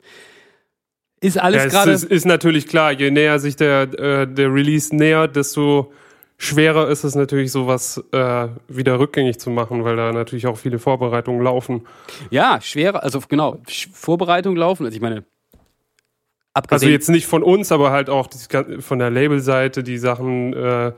[1.19, 1.91] Ist alles Ja, es gerade.
[1.91, 5.91] ist, ist natürlich klar, je näher sich der, äh, der Release nähert, desto
[6.37, 10.79] schwerer ist es natürlich, sowas äh, wieder rückgängig zu machen, weil da natürlich auch viele
[10.79, 11.87] Vorbereitungen laufen.
[12.29, 14.85] Ja, schwerer, also genau, Sch- Vorbereitung laufen.
[14.85, 15.23] Also ich meine,
[16.55, 18.29] Also abgesehen jetzt nicht von uns, aber halt auch
[18.79, 20.91] von der Labelseite, die Sachen, äh,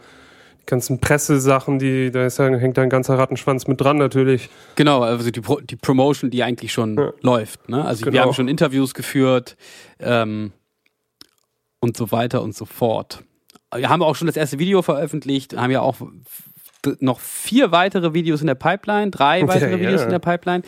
[0.62, 4.50] die ganzen Pressesachen, die, da ist ja, hängt da ein ganzer Rattenschwanz mit dran natürlich.
[4.76, 7.14] Genau, also die, Pro die Promotion, die eigentlich schon Ja.
[7.22, 7.70] läuft.
[7.70, 7.86] Ne?
[7.86, 8.24] Also wir Genau.
[8.26, 9.56] haben schon Interviews geführt
[10.00, 10.52] ähm,
[11.80, 13.24] und so weiter und so fort.
[13.74, 15.98] Wir haben auch schon das erste Video veröffentlicht, haben ja auch
[17.00, 19.80] noch vier weitere Videos in der Pipeline, drei weitere ja.
[19.80, 20.64] Videos in der Pipeline.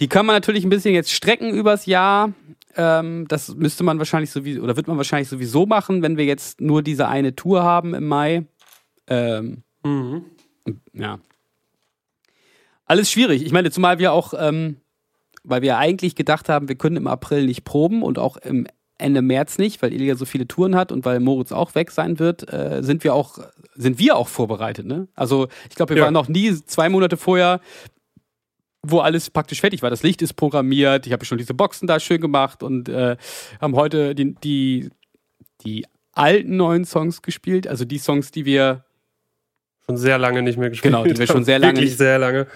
[0.00, 2.32] Die kann man natürlich ein bisschen jetzt strecken übers Jahr.
[2.76, 6.60] Ähm, das müsste man wahrscheinlich sowieso, oder wird man wahrscheinlich sowieso machen, wenn wir jetzt
[6.60, 8.46] nur diese eine Tour haben im Mai.
[9.08, 9.62] Ähm,
[10.92, 11.18] ja.
[12.84, 13.44] Alles schwierig.
[13.44, 14.76] Ich meine, zumal wir auch, ähm,
[15.44, 18.66] weil wir eigentlich gedacht haben, wir können im April nicht proben und auch im
[18.98, 22.18] Ende März nicht, weil Ilja so viele Touren hat und weil Moritz auch weg sein
[22.18, 23.38] wird, äh, sind wir auch,
[23.74, 25.06] sind wir auch vorbereitet, ne?
[25.14, 26.04] Also ich glaube, wir Ja.
[26.04, 27.60] waren noch nie zwei Monate vorher,
[28.90, 29.90] wo alles praktisch fertig war.
[29.90, 33.16] Das Licht ist programmiert, ich habe schon diese Boxen da schön gemacht und äh,
[33.60, 34.90] haben heute die, die,
[35.64, 38.84] die alten neuen Songs gespielt, also die Songs, die wir
[39.88, 40.92] Schon sehr lange nicht mehr gespielt.
[40.92, 41.44] Genau, die wir schon haben.
[41.44, 42.46] sehr lange Wirklich nicht- sehr lange.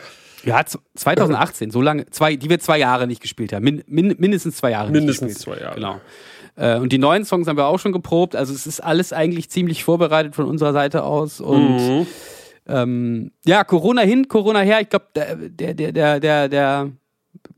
[0.43, 3.63] Ja, z- 2018, so lange, zwei, die wir zwei Jahre nicht gespielt haben.
[3.63, 5.75] Min, min, mindestens zwei Jahre Mindestens zwei Jahre.
[5.77, 6.01] Genau.
[6.57, 8.35] Äh, und die neuen Songs haben wir auch schon geprobt.
[8.35, 11.41] Also es ist alles eigentlich ziemlich vorbereitet von unserer Seite aus.
[11.41, 12.07] Und Mhm.
[12.71, 14.81] Ähm, ja, Corona hin, Corona her.
[14.81, 16.91] Ich glaube, der, der, der, der, der,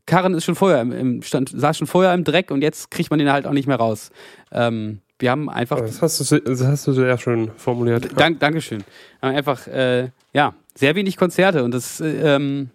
[0.05, 3.09] Karren ist schon vorher im, im stand, saß schon vorher im Dreck und jetzt kriegt
[3.09, 4.11] man den halt auch nicht mehr raus.
[4.51, 8.09] Ähm, wir haben einfach Das hast, du, das hast du sehr schön formuliert.
[8.17, 8.83] Dank, Dankeschön.
[9.19, 12.69] Wir haben einfach, äh, ja, sehr wenig Konzerte und das äh, ähm,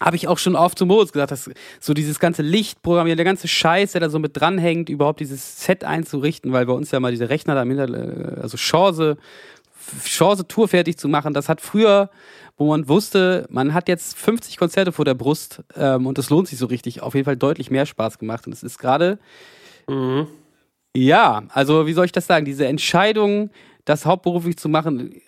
[0.00, 3.46] habe ich auch schon oft zu Moritz gesagt, dass so dieses ganze Lichtprogramm, der ganze
[3.46, 7.12] Scheiß, der da so mit dranhängt, überhaupt dieses Set einzurichten, weil bei uns ja mal
[7.12, 9.16] diese Rechner da im Hintergrund, also Chance,
[10.04, 12.10] Chance Tour fertig zu machen, das hat früher,
[12.56, 16.48] wo man wusste, man hat jetzt 50 Konzerte vor der Brust ähm, und das lohnt
[16.48, 19.18] sich so richtig, auf jeden Fall deutlich mehr Spaß gemacht und es ist gerade
[19.88, 20.28] Mhm.
[20.94, 22.44] ja, also wie soll ich das sagen?
[22.44, 23.50] Diese Entscheidung,
[23.84, 25.20] das hauptberuflich zu machen,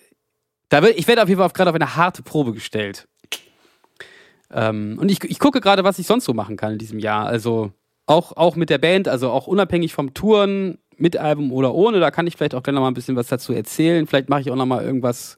[0.69, 3.07] da wird, ich werde auf jeden Fall gerade auf eine harte Probe gestellt.
[4.51, 7.25] Ähm, und ich, ich gucke gerade, was ich sonst so machen kann in diesem Jahr.
[7.25, 7.71] Also
[8.05, 12.11] auch, auch mit der Band, also auch unabhängig vom Touren, mit Album oder ohne, da
[12.11, 14.07] kann ich vielleicht auch noch mal ein bisschen was dazu erzählen.
[14.07, 15.37] Vielleicht mache ich auch noch mal irgendwas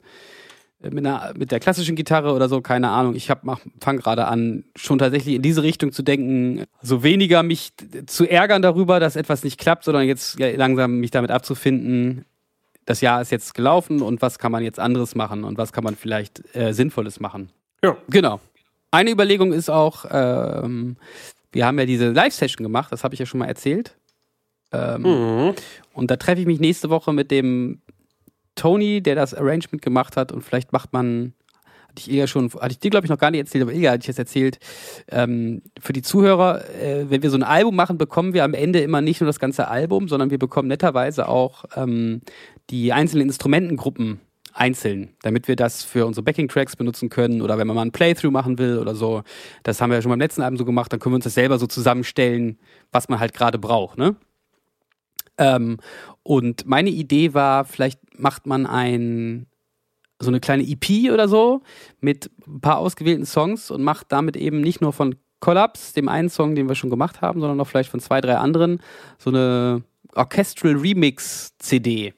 [0.82, 3.14] äh, mit, einer, mit der klassischen Gitarre oder so, keine Ahnung.
[3.14, 7.72] Ich fange gerade an, schon tatsächlich in diese Richtung zu denken, so weniger mich
[8.06, 12.24] zu ärgern darüber, dass etwas nicht klappt, sondern jetzt langsam mich damit abzufinden,
[12.88, 15.84] das Jahr ist jetzt gelaufen und was kann man jetzt anderes machen und was kann
[15.84, 17.50] man vielleicht äh, Sinnvolles machen.
[17.84, 17.98] Ja.
[18.08, 18.40] Genau.
[18.90, 20.96] Eine Überlegung ist auch, ähm,
[21.52, 23.97] wir haben ja diese Live-Session gemacht, das habe ich ja schon mal erzählt.
[24.72, 25.54] Ähm, Mhm.
[25.92, 27.80] Und da treffe ich mich nächste Woche mit dem
[28.54, 30.32] Tony, der das Arrangement gemacht hat.
[30.32, 31.32] Und vielleicht macht man,
[31.88, 33.92] hatte ich eher schon, hatte ich dir, glaube ich, noch gar nicht erzählt, aber Ilja
[33.92, 34.58] hatte ich das erzählt.
[35.10, 38.80] Ähm, für die Zuhörer, äh, wenn wir so ein Album machen, bekommen wir am Ende
[38.80, 42.20] immer nicht nur das ganze Album, sondern wir bekommen netterweise auch ähm,
[42.70, 44.20] die einzelnen Instrumentengruppen
[44.54, 48.32] einzeln, damit wir das für unsere Backing-Tracks benutzen können oder wenn man mal ein Playthrough
[48.32, 49.22] machen will oder so.
[49.62, 51.34] Das haben wir ja schon beim letzten Album so gemacht, dann können wir uns das
[51.34, 52.58] selber so zusammenstellen,
[52.90, 54.16] was man halt gerade braucht, ne?
[55.38, 55.78] Ähm,
[56.22, 59.46] und meine Idee war, vielleicht macht man ein
[60.20, 61.62] so eine kleine EP oder so
[62.00, 66.28] mit ein paar ausgewählten Songs und macht damit eben nicht nur von Collapse, dem einen
[66.28, 68.80] Song, den wir schon gemacht haben, sondern auch vielleicht von zwei, drei anderen,
[69.18, 69.82] so eine
[70.14, 72.14] Orchestral Remix CD.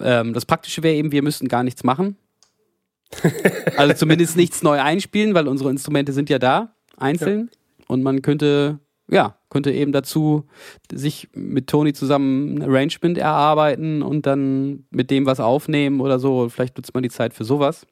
[0.00, 2.16] Ähm, das Praktische wäre eben, wir müssten gar nichts machen.
[3.76, 7.50] Also zumindest nichts neu einspielen, weil unsere Instrumente sind ja da, einzeln.
[7.88, 10.44] Und man könnte, ja, könnte eben dazu
[10.92, 16.48] sich mit Toni zusammen ein Arrangement erarbeiten und dann mit dem was aufnehmen oder so.
[16.48, 17.86] Vielleicht nutzt man die Zeit für sowas.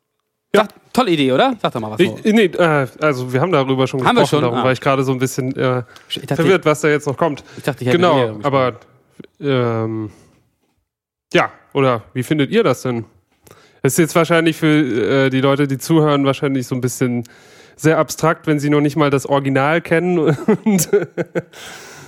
[0.55, 0.63] Ja.
[0.63, 1.57] Sag, tolle Idee, oder?
[1.63, 2.01] Sag doch mal was.
[2.01, 2.17] Ich, so.
[2.25, 4.43] nee, äh, also wir haben darüber schon Haben wir gesprochen, schon?
[4.43, 4.65] darum Ah.
[4.65, 5.85] war ich gerade so ein bisschen äh,
[6.27, 7.45] dachte, verwirrt, was da jetzt noch kommt.
[7.57, 8.81] ich, dachte, ich hätte Genau, aber
[9.41, 10.11] ähm,
[11.33, 13.05] ja, oder wie findet ihr das denn?
[13.83, 14.67] Es ist jetzt wahrscheinlich für
[15.27, 17.25] äh, die Leute, die zuhören, wahrscheinlich so ein bisschen
[17.77, 20.19] sehr abstrakt, wenn sie noch nicht mal das Original kennen
[20.65, 20.89] und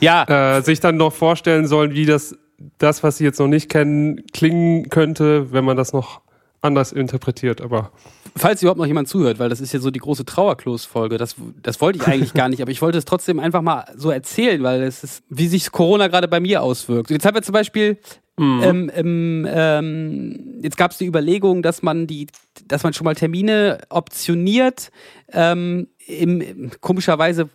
[0.00, 2.37] Ja, äh, sich dann noch vorstellen sollen, wie das,
[2.79, 6.20] das, was sie jetzt noch nicht kennen, klingen könnte, wenn man das noch
[6.61, 7.61] anders interpretiert.
[7.61, 7.92] Aber
[8.37, 11.18] falls überhaupt noch jemand zuhört, weil das ist ja so die große Trauerklos-Folge.
[11.18, 14.11] Das, das wollte ich eigentlich gar nicht, aber ich wollte es trotzdem einfach mal so
[14.11, 17.11] erzählen, weil es ist, wie sich Corona gerade bei mir auswirkt.
[17.11, 17.98] Jetzt haben wir zum Beispiel,
[18.38, 22.27] ähm, ähm, ähm, jetzt gab es die Überlegung, dass man die,
[22.66, 24.90] dass man schon mal Termine optioniert.
[25.33, 27.49] Ähm, im, komischerweise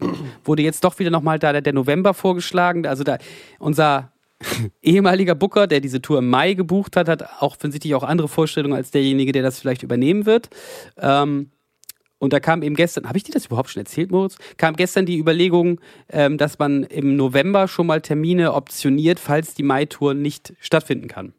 [0.43, 2.87] wurde jetzt doch wieder nochmal da der, der November vorgeschlagen.
[2.87, 3.17] Also da
[3.59, 4.13] unser
[4.81, 8.75] ehemaliger Booker, der diese Tour im Mai gebucht hat, hat auch offensichtlich auch andere Vorstellungen
[8.75, 10.49] als derjenige, der das vielleicht übernehmen wird.
[10.97, 11.51] Ähm,
[12.19, 14.37] und da kam eben gestern, habe ich dir das überhaupt schon erzählt, Moritz?
[14.57, 15.79] Kam gestern die Überlegung,
[16.09, 21.33] ähm, dass man im November schon mal Termine optioniert, falls die Mai-Tour nicht stattfinden kann.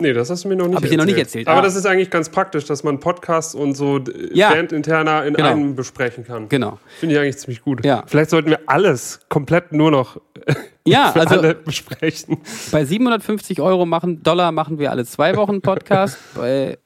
[0.00, 1.62] nee, das hast du mir noch nicht Hab ich dir noch nicht erzählt, Aber ah.
[1.62, 4.00] das ist eigentlich ganz praktisch, dass man Podcasts und so
[4.32, 4.50] Ja.
[4.52, 5.50] Bandinterner in Genau.
[5.50, 6.48] einem besprechen kann.
[6.48, 6.78] Genau.
[6.98, 7.84] Finde ich eigentlich ziemlich gut.
[7.84, 8.04] Ja.
[8.06, 10.20] Vielleicht sollten wir alles komplett nur noch
[10.86, 12.38] Ja, für also alle besprechen.
[12.70, 16.18] bei 750 Euro machen, Dollar machen wir alle zwei Wochen Podcast.
[16.34, 16.76] bei,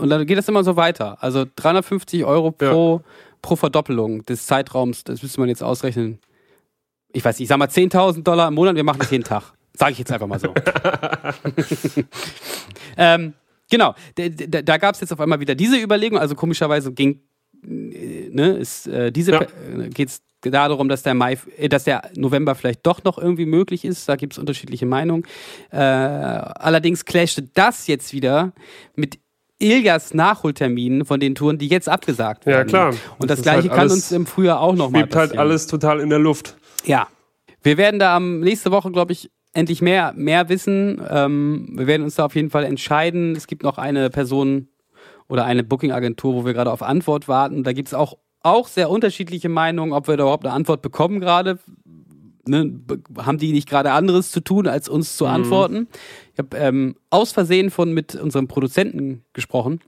[0.00, 1.18] und dann geht das immer so weiter.
[1.22, 3.02] Also 350 Euro pro,
[3.42, 6.18] pro Verdoppelung des Zeitraums, das müsste man jetzt ausrechnen.
[7.12, 9.52] Ich weiß nicht, ich sag mal 10.000 Dollar im Monat, wir machen das jeden Tag.
[9.76, 10.52] Sage ich jetzt einfach mal so.
[12.96, 13.34] ähm,
[13.70, 16.18] genau, d- d- da gab es jetzt auf einmal wieder diese Überlegung.
[16.18, 17.20] Also komischerweise ging,
[17.64, 19.42] äh, ne, ist äh, diese Ja.
[19.42, 23.84] äh, geht's darum, dass der Mai, äh, dass der November vielleicht doch noch irgendwie möglich
[23.84, 24.08] ist.
[24.08, 25.24] Da gibt es unterschiedliche Meinungen.
[25.70, 28.52] Äh, allerdings clashte das jetzt wieder
[28.96, 29.18] mit
[29.60, 32.68] Iljas Nachholterminen von den Touren, die jetzt abgesagt werden.
[32.68, 32.94] Ja, klar.
[33.18, 35.46] Und das, ist gleiche halt kann uns im Frühjahr auch noch mal Schwebt halt passieren.
[35.46, 36.56] alles total in der Luft.
[36.84, 37.06] Ja.
[37.62, 41.00] Wir werden da am nächste Woche, glaube ich, endlich mehr, mehr wissen.
[41.08, 43.36] Ähm, wir werden uns da auf jeden Fall entscheiden.
[43.36, 44.68] Es gibt noch eine Person
[45.28, 47.62] oder eine Booking-Agentur, wo wir gerade auf Antwort warten.
[47.62, 51.20] Da gibt es auch, auch sehr unterschiedliche Meinungen, ob wir da überhaupt eine Antwort bekommen
[51.20, 51.58] gerade.
[52.46, 55.88] Ne, be- haben die nicht gerade anderes zu tun, als uns zu antworten?
[56.32, 59.80] Ich habe ähm, aus Versehen von mit unserem Produzenten gesprochen.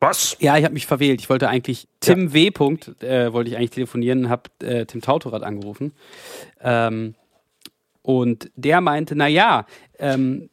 [0.00, 0.36] Was?
[0.40, 1.20] Ja, ich habe mich verwählt.
[1.20, 2.50] Ich wollte eigentlich Tim W.
[2.50, 5.92] Punkt, äh, wollte ich eigentlich telefonieren, habe äh, Tim Tautorat angerufen.
[6.60, 7.14] Ähm,
[8.00, 9.66] und der meinte, na ja,
[9.98, 10.48] ähm,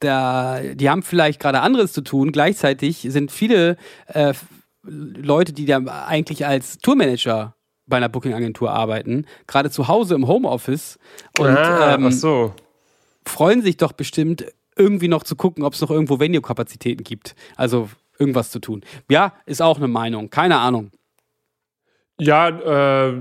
[0.00, 2.32] da, die haben vielleicht gerade anderes zu tun.
[2.32, 3.76] Gleichzeitig sind viele
[4.06, 4.34] äh,
[4.82, 7.54] Leute, die da eigentlich als Tourmanager
[7.86, 10.98] bei einer Booking-Agentur arbeiten, gerade zu Hause im Homeoffice
[11.38, 12.54] und ah, ähm, ach so.
[13.24, 14.44] freuen sich doch bestimmt,
[14.76, 17.34] irgendwie noch zu gucken, ob es noch irgendwo Venue-Kapazitäten gibt.
[17.56, 18.82] Also irgendwas zu tun.
[19.10, 20.30] Ja, ist auch eine Meinung.
[20.30, 20.90] Keine Ahnung.
[22.18, 23.14] Ja, äh,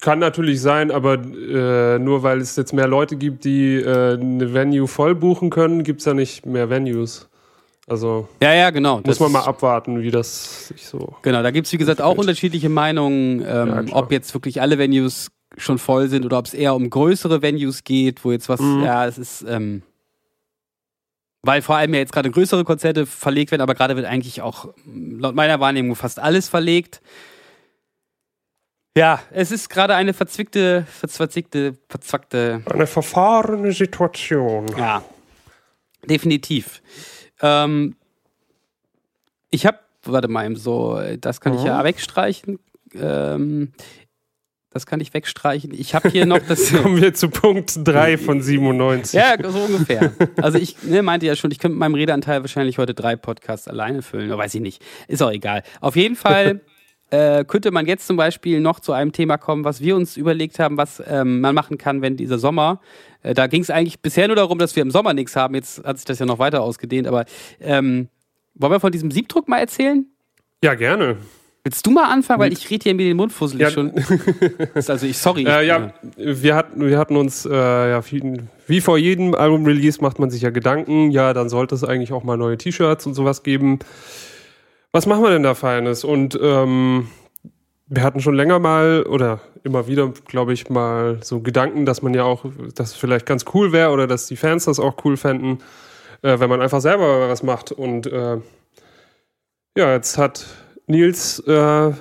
[0.00, 4.54] kann natürlich sein, aber äh, nur weil es jetzt mehr Leute gibt, die äh, eine
[4.54, 7.29] Venue voll buchen können, gibt es ja nicht mehr Venues.
[7.90, 8.96] Also Ja, ja, genau.
[8.98, 11.16] muss Das man mal abwarten, wie das sich so.
[11.22, 14.02] Genau, da gibt es wie gesagt auch unterschiedliche Meinungen, Ja, ähm, klar.
[14.04, 17.82] ob jetzt wirklich alle Venues schon voll sind oder ob es eher um größere Venues
[17.82, 18.84] geht, wo jetzt was, Mhm.
[18.84, 19.82] ja, es ist, ähm,
[21.42, 24.66] weil vor allem ja jetzt gerade größere Konzerte verlegt werden, aber gerade wird eigentlich auch
[24.84, 27.00] mm, laut meiner Wahrnehmung fast alles verlegt.
[28.96, 34.66] Ja, es ist gerade eine verzwickte, verzwickte, verzwackte Eine verfahrene Situation.
[34.78, 35.02] Ja,
[36.08, 36.82] definitiv.
[37.42, 37.96] Ähm,
[39.50, 42.58] ich habe, warte mal, so, das kann ich ja wegstreichen.
[42.94, 43.72] Ähm,
[44.72, 45.74] Das kann ich wegstreichen.
[45.74, 46.72] Ich habe hier noch das.
[46.82, 49.14] Kommen wir zu Punkt 3 von 97.
[49.14, 50.12] ja, so ungefähr.
[50.40, 53.66] Also ich ne, meinte ja schon, ich könnte mit meinem Redeanteil wahrscheinlich heute drei Podcasts
[53.66, 54.30] alleine füllen.
[54.30, 54.80] Weiß ich nicht.
[55.08, 55.64] Ist auch egal.
[55.80, 56.60] Auf jeden Fall
[57.10, 60.58] äh, könnte man jetzt zum Beispiel noch zu einem Thema kommen, was wir uns überlegt
[60.58, 62.80] haben, was ähm, man machen kann, wenn dieser Sommer.
[63.22, 65.54] Äh, da ging es eigentlich bisher nur darum, dass wir im Sommer nichts haben.
[65.54, 67.06] Jetzt hat sich das ja noch weiter ausgedehnt.
[67.06, 67.24] Aber
[67.60, 68.08] ähm,
[68.54, 70.06] wollen wir von diesem Siebdruck mal erzählen?
[70.62, 71.16] Ja, gerne.
[71.62, 73.70] Willst du mal anfangen, weil ich rede hier mir den Mund fusselig Ja.
[73.70, 73.92] schon.
[74.74, 75.44] Also ich sorry.
[75.46, 78.02] Äh, ja, wir hatten, wir hatten uns, äh, ja,
[78.66, 82.24] wie vor jedem Album-Release macht man sich ja Gedanken, ja, dann sollte es eigentlich auch
[82.24, 83.78] mal neue T-Shirts und sowas geben.
[84.92, 86.02] Was machen wir denn da Feines?
[86.04, 87.08] Und ähm,
[87.86, 92.14] wir hatten schon länger mal oder immer wieder, glaube ich, mal so Gedanken, dass man
[92.14, 95.16] ja auch, dass es vielleicht ganz cool wäre oder dass die Fans das auch cool
[95.16, 95.58] fänden,
[96.22, 97.72] äh, wenn man einfach selber was macht.
[97.72, 98.38] Und äh,
[99.76, 100.46] ja, jetzt hat
[100.86, 101.92] Nils äh,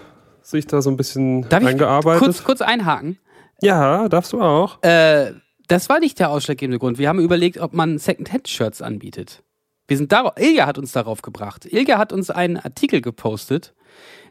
[0.41, 2.23] sich da so ein bisschen Darf ich eingearbeitet.
[2.23, 3.19] kurz, kurz einhaken?
[3.61, 4.81] Ja, darfst du auch.
[4.83, 5.33] Äh,
[5.67, 6.97] das war nicht der ausschlaggebende Grund.
[6.97, 9.43] Wir haben überlegt, ob man Second-Hand-Shirts anbietet.
[9.89, 11.65] Wir sind darauf, Ilja hat uns darauf gebracht.
[11.65, 13.73] Ilja hat uns einen Artikel gepostet,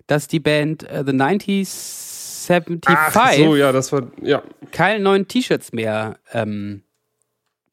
[0.06, 4.42] dass die Band äh, The 9075 Ach so, ja, das war, ja.
[4.72, 6.82] keine neuen T-Shirts mehr ähm,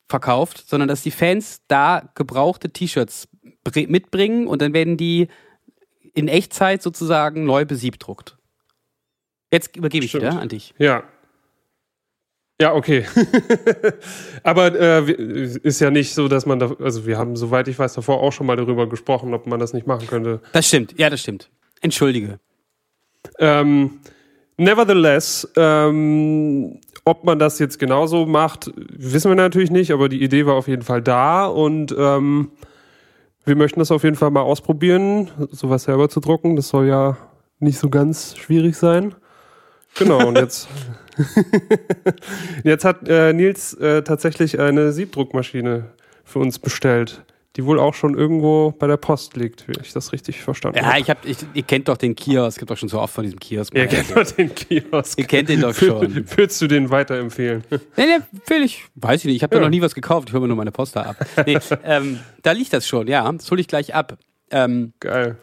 [0.10, 3.28] verkauft, sondern dass die Fans da gebrauchte T-Shirts
[3.64, 5.28] br- mitbringen und dann werden die
[6.14, 8.38] in Echtzeit sozusagen neu besiebdruckt.
[9.52, 10.26] Jetzt übergebe ich Stimmt.
[10.26, 10.74] wieder an dich.
[10.78, 11.04] Ja.
[12.60, 13.06] Ja, okay.
[14.44, 17.94] Aber äh, ist ja nicht so, dass man da, also wir haben, soweit ich weiß,
[17.94, 20.42] davor auch schon mal darüber gesprochen, ob man das nicht machen könnte.
[20.54, 21.50] Das stimmt, ja, das stimmt.
[21.82, 22.40] Entschuldige.
[23.40, 24.00] Ähm,
[24.58, 30.46] nevertheless, ähm, ob man das jetzt genauso macht, wissen wir natürlich nicht, aber die Idee
[30.46, 32.52] war auf jeden Fall da und ähm,
[33.44, 36.56] wir möchten das auf jeden Fall mal ausprobieren, sowas selber zu drucken.
[36.56, 37.18] Das soll ja
[37.60, 39.14] nicht so ganz schwierig sein.
[39.96, 40.68] Genau, und jetzt,
[42.64, 45.92] jetzt hat äh, Nils äh, tatsächlich eine Siebdruckmaschine
[46.24, 47.24] für uns bestellt,
[47.56, 50.86] die wohl auch schon irgendwo bei der Post liegt, wenn ich das richtig verstanden Ja,
[50.88, 51.00] habe.
[51.00, 53.24] ich hab, ich, ihr kennt doch den Kiosk, es gibt doch schon so oft von
[53.24, 53.74] diesem Kiosk.
[53.76, 55.18] Ihr kennt doch den Kiosk.
[55.20, 56.26] Ihr kennt den doch schon.
[56.36, 57.64] Würdest du den weiterempfehlen?
[57.70, 59.64] Nee, nee, völlig, weiß ich nicht, ich habe da Ja.
[59.66, 61.26] noch nie was gekauft, ich hole mir nur meine Poster ab.
[61.46, 64.18] Nee, ähm, da liegt das schon, ja, das hole ich gleich ab.
[64.52, 65.38] Ähm, Geil.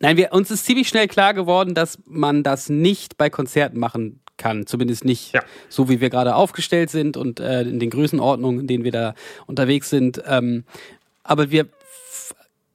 [0.00, 4.20] Nein, wir, uns ist ziemlich schnell klar geworden, dass man das nicht bei Konzerten machen
[4.38, 4.66] kann.
[4.66, 5.42] Zumindest nicht Ja.
[5.68, 9.14] so, wie wir gerade aufgestellt sind und äh, in den Größenordnungen, in denen wir da
[9.46, 10.22] unterwegs sind.
[10.26, 10.64] Ähm,
[11.22, 11.66] aber wir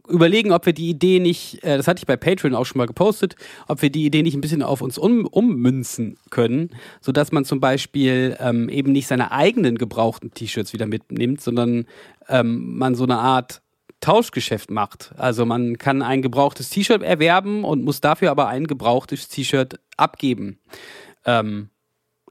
[0.07, 2.87] überlegen, ob wir die Idee nicht, äh, das hatte ich bei Patreon auch schon mal
[2.87, 3.35] gepostet,
[3.67, 6.71] ob wir die Idee nicht ein bisschen auf uns um, ummünzen können,
[7.01, 11.85] sodass man zum Beispiel ähm, eben nicht seine eigenen gebrauchten T-Shirts wieder mitnimmt, sondern
[12.27, 13.61] ähm, man so eine Art
[14.01, 15.13] Tauschgeschäft macht.
[15.15, 20.59] Also man kann ein gebrauchtes T-Shirt erwerben und muss dafür aber ein gebrauchtes T-Shirt abgeben.
[21.25, 21.69] Ähm,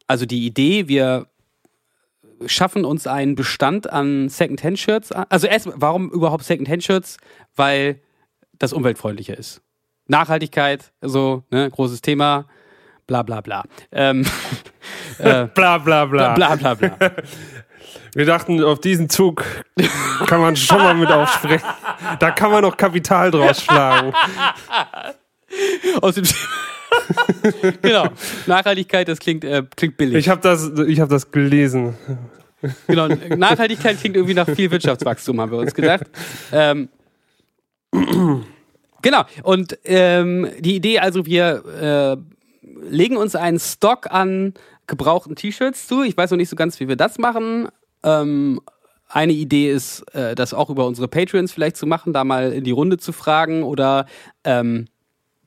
[0.07, 1.27] also die Idee, wir
[2.47, 5.13] schaffen uns einen Bestand an Second-Hand-Shirts.
[5.13, 7.17] an- Also erst, warum überhaupt Second-Hand-Shirts?
[7.55, 8.01] Weil
[8.59, 9.61] das umweltfreundlicher ist.
[10.09, 12.47] Nachhaltigkeit, so, ne, großes Thema,
[13.07, 13.63] bla bla bla.
[13.93, 14.27] Ähm,
[15.19, 16.35] äh, Bla bla bla.
[16.35, 16.97] bla bla bla.
[18.15, 19.43] Wir dachten, auf diesen Zug
[20.27, 21.63] kann man schon mal mit aufspringen.
[22.19, 24.13] Da kann man noch Kapital draus schlagen.
[26.01, 26.25] Aus dem
[27.83, 28.09] genau.
[28.47, 30.17] Nachhaltigkeit, das klingt, äh, klingt billig.
[30.17, 31.95] Ich habe das, ich hab das gelesen.
[32.87, 36.05] Genau, Nachhaltigkeit klingt irgendwie nach viel Wirtschaftswachstum, haben wir uns gedacht.
[36.53, 36.89] Ähm,
[39.03, 44.55] genau, und ähm, die Idee, also wir äh, legen uns einen Stock an
[44.87, 46.03] gebrauchten T-Shirts zu.
[46.03, 47.69] Ich weiß noch nicht so ganz, wie wir das machen.
[48.05, 48.61] Ähm,
[49.09, 52.65] eine Idee ist, äh, das auch über unsere Patreons vielleicht zu machen, da mal in
[52.65, 54.07] die Runde zu fragen oder
[54.45, 54.87] ähm,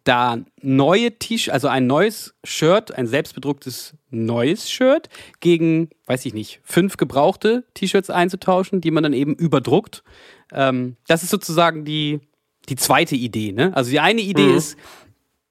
[0.05, 5.09] da neue T-Shirts, also ein neues Shirt, ein selbstbedrucktes neues Shirt
[5.41, 10.03] gegen, weiß ich nicht, fünf gebrauchte T-Shirts einzutauschen, die man dann eben überdruckt.
[10.53, 12.21] Ähm, das ist sozusagen die,
[12.69, 13.51] die zweite Idee.
[13.51, 13.75] Ne?
[13.75, 14.77] Also die eine Idee ist,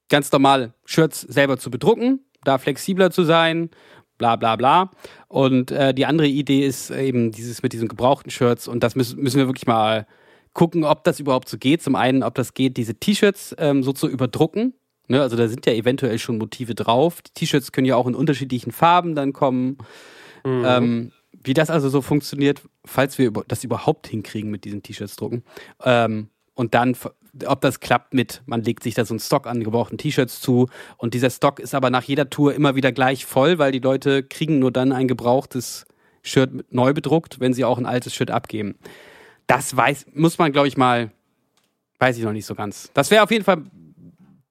[0.09, 3.71] ganz normal Shirts selber zu bedrucken, da flexibler zu sein,
[4.19, 4.91] bla bla bla.
[5.27, 9.21] Und äh, die andere Idee ist eben dieses mit diesen gebrauchten Shirts und das müssen,
[9.21, 10.07] müssen wir wirklich mal
[10.55, 11.83] gucken, ob das überhaupt so geht.
[11.83, 14.75] Zum einen, ob das geht, diese T-Shirts ähm, so zu überdrucken.
[15.09, 15.21] Ne?
[15.21, 17.21] Also da sind ja eventuell schon Motive drauf.
[17.23, 19.79] Die T-Shirts können ja auch in unterschiedlichen Farben dann kommen.
[20.47, 25.43] Ähm, wie das also so funktioniert, falls wir das überhaupt hinkriegen mit diesen T-Shirts drucken.
[25.83, 26.97] Ähm, und dann,
[27.47, 30.69] ob das klappt mit, man legt sich da so einen Stock an gebrauchten T-Shirts zu
[30.97, 34.23] und dieser Stock ist aber nach jeder Tour immer wieder gleich voll, weil die Leute
[34.23, 35.85] kriegen nur dann ein gebrauchtes
[36.23, 38.77] Shirt neu bedruckt, wenn sie auch ein altes Shirt abgeben.
[39.47, 41.11] Das weiß, muss man, glaube ich, mal,
[41.99, 42.91] weiß ich noch nicht so ganz.
[42.95, 43.63] Das wäre auf jeden Fall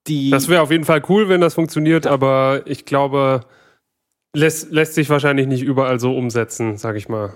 [0.08, 0.30] die.
[0.30, 3.42] Das wäre auf jeden Fall cool, wenn das funktioniert, aber ich glaube,
[4.36, 7.34] lässt, lässt sich wahrscheinlich nicht überall so umsetzen, sag ich mal.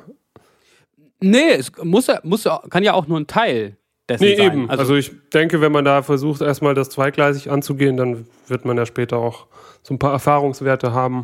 [1.20, 3.78] Nee, es muss, ja- muss, ja- kann ja auch nur ein Teil
[4.08, 4.45] dessen Nee, sein.
[4.45, 4.70] eben.
[4.70, 8.86] Also, ich denke, wenn man da versucht, erstmal das zweigleisig anzugehen, dann wird man ja
[8.86, 9.47] später auch
[9.82, 11.24] so ein paar Erfahrungswerte haben.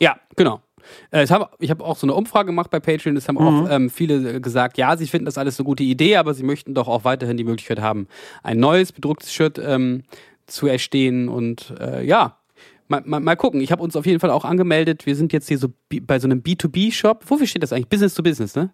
[0.00, 0.62] Ja, genau.
[1.10, 3.16] Äh, Es hab, ich habe auch so eine Umfrage gemacht bei Patreon.
[3.16, 6.34] Es haben auch ähm, viele gesagt, ja, sie finden das alles eine gute Idee, aber
[6.34, 8.08] sie möchten doch auch weiterhin die Möglichkeit haben,
[8.42, 10.04] ein neues bedrucktes Shirt ähm,
[10.46, 11.28] zu erstehen.
[11.28, 12.38] Und äh, ja,
[12.88, 13.60] mal, mal, mal gucken.
[13.60, 15.06] Ich habe uns auf jeden Fall auch angemeldet.
[15.06, 15.68] Wir sind jetzt hier so
[16.02, 17.24] bei so einem B2B-Shop.
[17.26, 17.88] Wofür steht das eigentlich?
[17.88, 18.70] Business to Business, ne?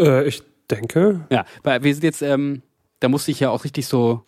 [0.00, 1.26] Äh, ich denke.
[1.30, 2.62] Ja, weil wir sind jetzt, ähm,
[3.00, 4.24] da musste ich ja auch richtig so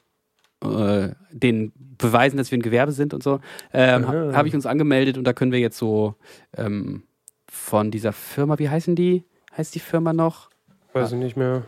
[0.65, 3.41] äh, den beweisen, dass wir ein Gewerbe sind und so.
[3.73, 6.15] Ähm, ha- Habe ich uns angemeldet und da können wir jetzt so
[6.57, 7.03] ähm,
[7.51, 9.25] von dieser Firma, wie heißen die?
[9.57, 10.51] Heißt die Firma noch?
[10.93, 11.63] Weiß ich nicht mehr.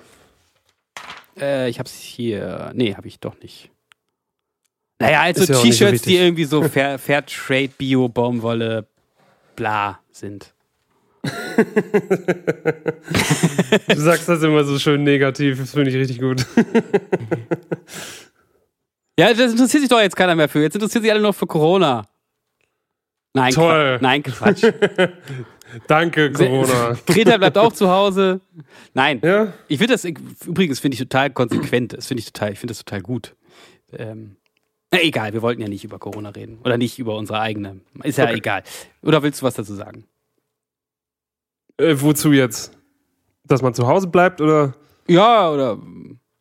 [1.38, 2.70] Äh, ich hab's hier.
[2.74, 3.70] Nee, habe ich doch nicht.
[4.98, 8.86] Naja, also ja nicht so T-Shirts, die irgendwie so Fair, Fairtrade, Bio, Baumwolle,
[9.56, 10.54] bla sind.
[13.88, 16.44] Du sagst das immer so schön negativ, das finde ich richtig gut.
[19.18, 20.60] Ja, das interessiert sich doch jetzt keiner mehr für.
[20.62, 22.06] Jetzt interessiert sich alle nur für Corona.
[23.34, 23.98] Nein, Toll.
[23.98, 24.64] Qua- Nein, Quatsch.
[25.86, 26.96] Danke, Corona.
[27.06, 28.40] Greta bleibt auch zu Hause.
[28.94, 29.52] Nein, Ja?
[29.68, 30.04] ich finde das
[30.46, 31.94] übrigens finde ich total konsequent.
[31.94, 33.34] Das finde ich total, ich finde das total gut.
[33.92, 34.36] Ähm,
[34.90, 37.80] na, egal, wir wollten ja nicht über Corona reden oder nicht über unsere eigene.
[38.02, 38.34] Ist ja Okay.
[38.36, 38.62] egal.
[39.02, 40.04] Oder willst du was dazu sagen?
[41.78, 42.76] Äh, wozu jetzt?
[43.44, 44.74] Dass man zu Hause bleibt oder?
[45.08, 45.78] Ja, oder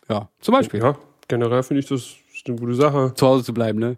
[0.10, 0.98] ja, zum Beispiel Ja,
[1.30, 3.14] generell finde ich das ist eine gute Sache.
[3.16, 3.98] zu Hause zu bleiben, ne?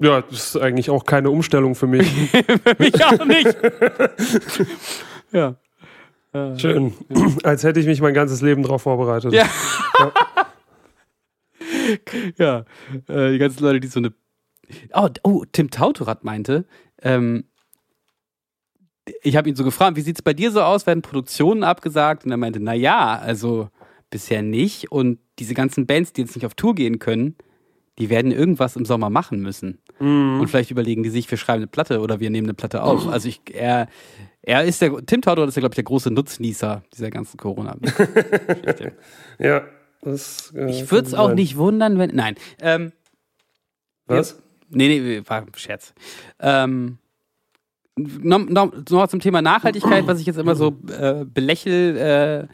[0.00, 2.08] Ja, das ist eigentlich auch keine Umstellung für mich.
[2.10, 3.54] Für mich auch nicht.
[5.32, 5.56] ja.
[6.32, 6.94] Äh, Schön.
[7.42, 9.34] Als hätte ich mich mein ganzes Leben darauf vorbereitet.
[9.34, 9.46] Ja.
[12.38, 12.64] ja,
[13.08, 14.14] äh, die ganzen Leute, die so eine.
[14.94, 16.64] Oh, oh Tim Tautorat meinte,
[17.02, 17.44] ähm,
[19.22, 20.86] ich habe ihn so gefragt, wie sieht es bei dir so aus?
[20.86, 22.24] Werden Produktionen abgesagt?
[22.24, 23.70] Und er meinte, na ja, also
[24.10, 24.92] bisher nicht.
[24.92, 27.36] Und diese ganzen Bands, die jetzt nicht auf Tour gehen können,
[27.98, 29.78] die werden irgendwas im Sommer machen müssen.
[29.98, 30.40] Mhm.
[30.40, 33.06] Und vielleicht überlegen die sich, wir schreiben eine Platte oder wir nehmen eine Platte auf.
[33.18, 33.88] Also ich, er,
[34.42, 38.92] er ist der, Tim Tautorat ist ja, glaube ich, der große Nutznießer dieser ganzen Corona-Geschichte.
[39.38, 39.62] Ja,
[40.02, 40.52] das.
[40.56, 42.14] Äh, Ich würde es auch nicht wundern, wenn.
[42.14, 42.34] Nein.
[42.60, 42.92] Ähm,
[44.06, 44.42] Was?
[44.68, 45.94] nee, nee, war ein Scherz.
[46.40, 46.98] Ähm,
[47.96, 52.48] noch, noch, noch zum Thema Nachhaltigkeit, was ich jetzt immer so äh, belächel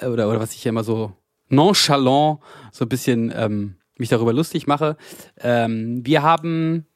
[0.00, 1.12] äh, oder, oder was ich immer so
[1.48, 2.40] nonchalant
[2.72, 4.96] so ein bisschen ähm, mich darüber lustig mache.
[5.40, 6.86] Ähm, wir haben,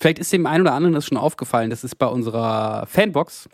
[0.00, 3.48] vielleicht ist dem einen oder anderen das schon aufgefallen, das ist bei unserer Fanbox.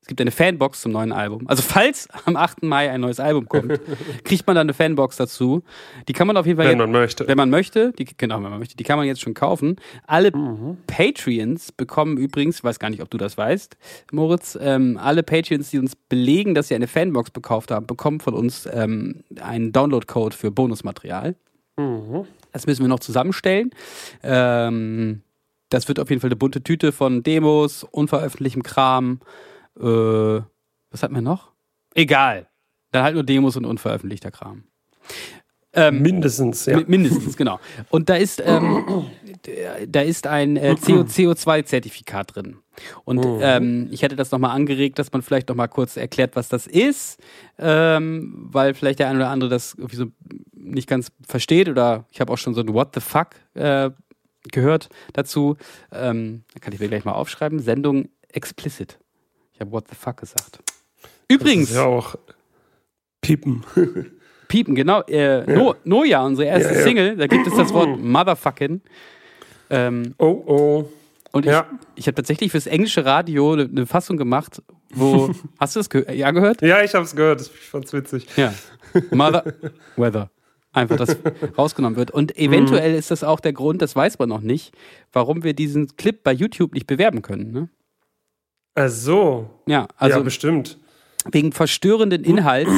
[0.00, 1.48] Es gibt eine Fanbox zum neuen Album.
[1.48, 2.62] Also falls am 8.
[2.64, 3.80] Mai ein neues Album kommt,
[4.24, 5.62] kriegt man dann eine Fanbox dazu.
[6.08, 7.26] Die kann man auf jeden Fall Wenn jetzt- man möchte.
[7.26, 9.76] wenn man möchte, die, genau, wenn man möchte, die kann man jetzt schon kaufen.
[10.06, 10.30] Alle
[10.86, 13.78] Patreons bekommen übrigens, ich weiß gar nicht, ob du das weißt,
[14.12, 18.34] Moritz, ähm, alle Patreons, die uns belegen, dass sie eine Fanbox gekauft haben, bekommen von
[18.34, 21.34] uns ähm, einen Download-Code für Bonusmaterial.
[22.54, 23.70] Das müssen wir noch zusammenstellen.
[24.22, 25.22] Ähm,
[25.70, 29.20] das wird auf jeden Fall eine bunte Tüte von Demos, unveröffentlichtem Kram.
[29.76, 31.52] Äh, was hatten wir noch?
[31.94, 32.48] Egal.
[32.92, 34.62] Dann halt nur Demos und unveröffentlichter Kram.
[35.74, 36.76] Ähm, Mindestens, ja.
[36.78, 37.58] Mi- Mindestens, genau.
[37.90, 39.06] Und da ist, ähm,
[39.88, 42.56] da ist ein äh, CO2-Zertifikat drin.
[43.04, 46.66] Und ähm, ich hätte das nochmal angeregt, dass man vielleicht nochmal kurz erklärt, was das
[46.66, 47.20] ist,
[47.58, 50.06] ähm, weil vielleicht der eine oder andere das irgendwie so
[50.52, 53.90] nicht ganz versteht oder ich habe auch schon so ein What the fuck äh,
[54.50, 55.56] gehört dazu.
[55.92, 57.58] Ähm, da kann ich mir gleich mal aufschreiben.
[57.60, 58.98] Sendung explicit.
[59.52, 60.58] Ich habe What the fuck gesagt.
[61.28, 62.16] Übrigens, Das ist ja auch
[63.20, 63.64] Piepen.
[64.54, 65.02] Piepen, genau.
[65.08, 66.84] Äh, no, Noja, unsere erste Ja, ja.
[66.84, 68.80] Single, da gibt es das Wort Motherfucking.
[69.70, 70.88] Ähm, Oh, oh.
[71.32, 71.66] und Ja.
[71.96, 75.30] ich, ich habe tatsächlich fürs englische Radio eine, eine Fassung gemacht, wo.
[75.58, 76.62] hast du das ge ja gehört?
[76.62, 77.40] Ja, ich hab's gehört.
[77.40, 78.28] Ich fand's witzig.
[78.36, 78.54] Ja.
[79.10, 79.42] Mother
[79.96, 80.30] Weather.
[80.72, 81.16] Einfach, das
[81.58, 82.12] rausgenommen wird.
[82.12, 84.72] Und eventuell ist das auch der Grund, das weiß man noch nicht,
[85.12, 87.50] warum wir diesen Clip bei YouTube nicht bewerben können.
[87.50, 87.68] Ne?
[88.76, 89.50] Ach so.
[89.66, 90.78] Ja, also ja, bestimmt.
[91.30, 92.70] Wegen verstörenden Inhalts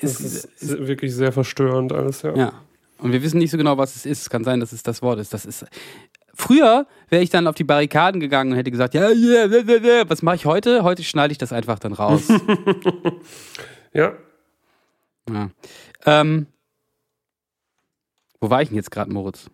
[0.00, 2.36] Das ist, ist wirklich sehr verstörend alles, ja.
[2.36, 2.52] Ja.
[2.98, 4.22] Und wir wissen nicht so genau, was es ist.
[4.22, 5.32] Es kann sein, dass es das Wort ist.
[5.34, 5.66] Das ist.
[6.34, 9.76] Früher wäre ich dann auf die Barrikaden gegangen und hätte gesagt, ja, ja, ja, ja,
[9.76, 10.10] ja.
[10.10, 10.82] was mache ich heute?
[10.82, 12.28] Heute schneide ich das einfach dann raus.
[13.92, 14.12] Ja.
[15.30, 15.48] ja.
[16.04, 16.48] ähm,
[18.40, 19.48] wo war ich denn jetzt gerade, Moritz?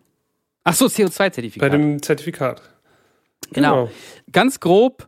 [0.65, 1.71] Ach so, Bei CO2-Zertifikat.
[1.71, 2.61] dem Zertifikat.
[3.53, 3.89] Genau.
[4.33, 5.07] Ganz grob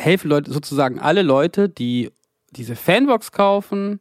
[0.00, 2.10] helfen Leute, sozusagen alle Leute, die
[2.50, 4.00] diese Fanbox kaufen,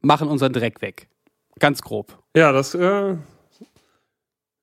[0.00, 1.08] machen unseren Dreck weg.
[1.58, 2.16] Ganz grob.
[2.36, 3.16] Ja, das äh,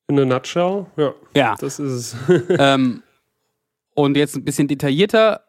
[0.07, 0.85] in a nutshell.
[0.97, 1.55] Ja, Ja.
[1.59, 2.15] das ist es.
[2.59, 3.01] ähm,
[3.95, 5.41] Und jetzt ein bisschen detaillierter.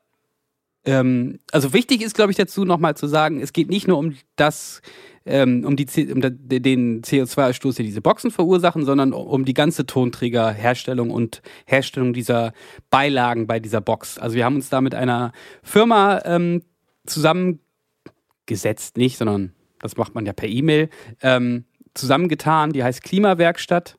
[0.87, 4.15] Ähm, also wichtig ist, glaube ich, dazu nochmal zu sagen, es geht nicht nur um
[4.37, 4.81] das,
[5.27, 11.11] ähm, um, die, um den CO2-Ausstoß, den diese Boxen verursachen, sondern um die ganze Tonträgerherstellung
[11.11, 12.53] und Herstellung dieser
[12.89, 14.17] Beilagen bei dieser Box.
[14.17, 15.33] Also wir haben uns da mit einer
[15.65, 16.63] Firma ähm,
[17.05, 20.89] zusammengesetzt, nicht, sondern das macht man ja per E-Mail,
[21.21, 21.65] ähm,
[21.95, 23.99] zusammengetan, die heißt Klimawerkstatt.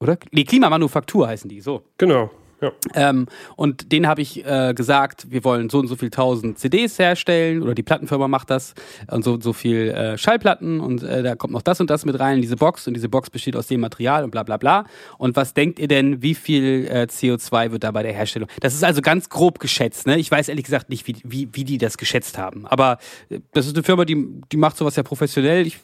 [0.00, 0.18] Oder?
[0.32, 1.82] Nee, Klimamanufaktur heißen die, so.
[1.98, 2.30] Genau.
[2.60, 2.72] Ja.
[2.94, 6.98] Ähm, und denen habe ich äh, gesagt, wir wollen so und so viel tausend CDs
[6.98, 8.74] herstellen oder die Plattenfirma macht das
[9.10, 12.04] und so und so viel äh, Schallplatten und äh, da kommt noch das und das
[12.04, 14.56] mit rein in diese Box und diese Box besteht aus dem Material und bla bla
[14.56, 14.84] bla.
[15.18, 18.48] Und was denkt ihr denn, wie viel äh, CO2 wird da bei der Herstellung?
[18.60, 20.06] Das ist also ganz grob geschätzt.
[20.06, 20.18] Ne?
[20.18, 22.66] Ich weiß ehrlich gesagt nicht, wie, wie, wie die das geschätzt haben.
[22.66, 22.98] Aber
[23.30, 25.66] äh, das ist eine Firma, die, die macht sowas ja professionell.
[25.66, 25.78] Ich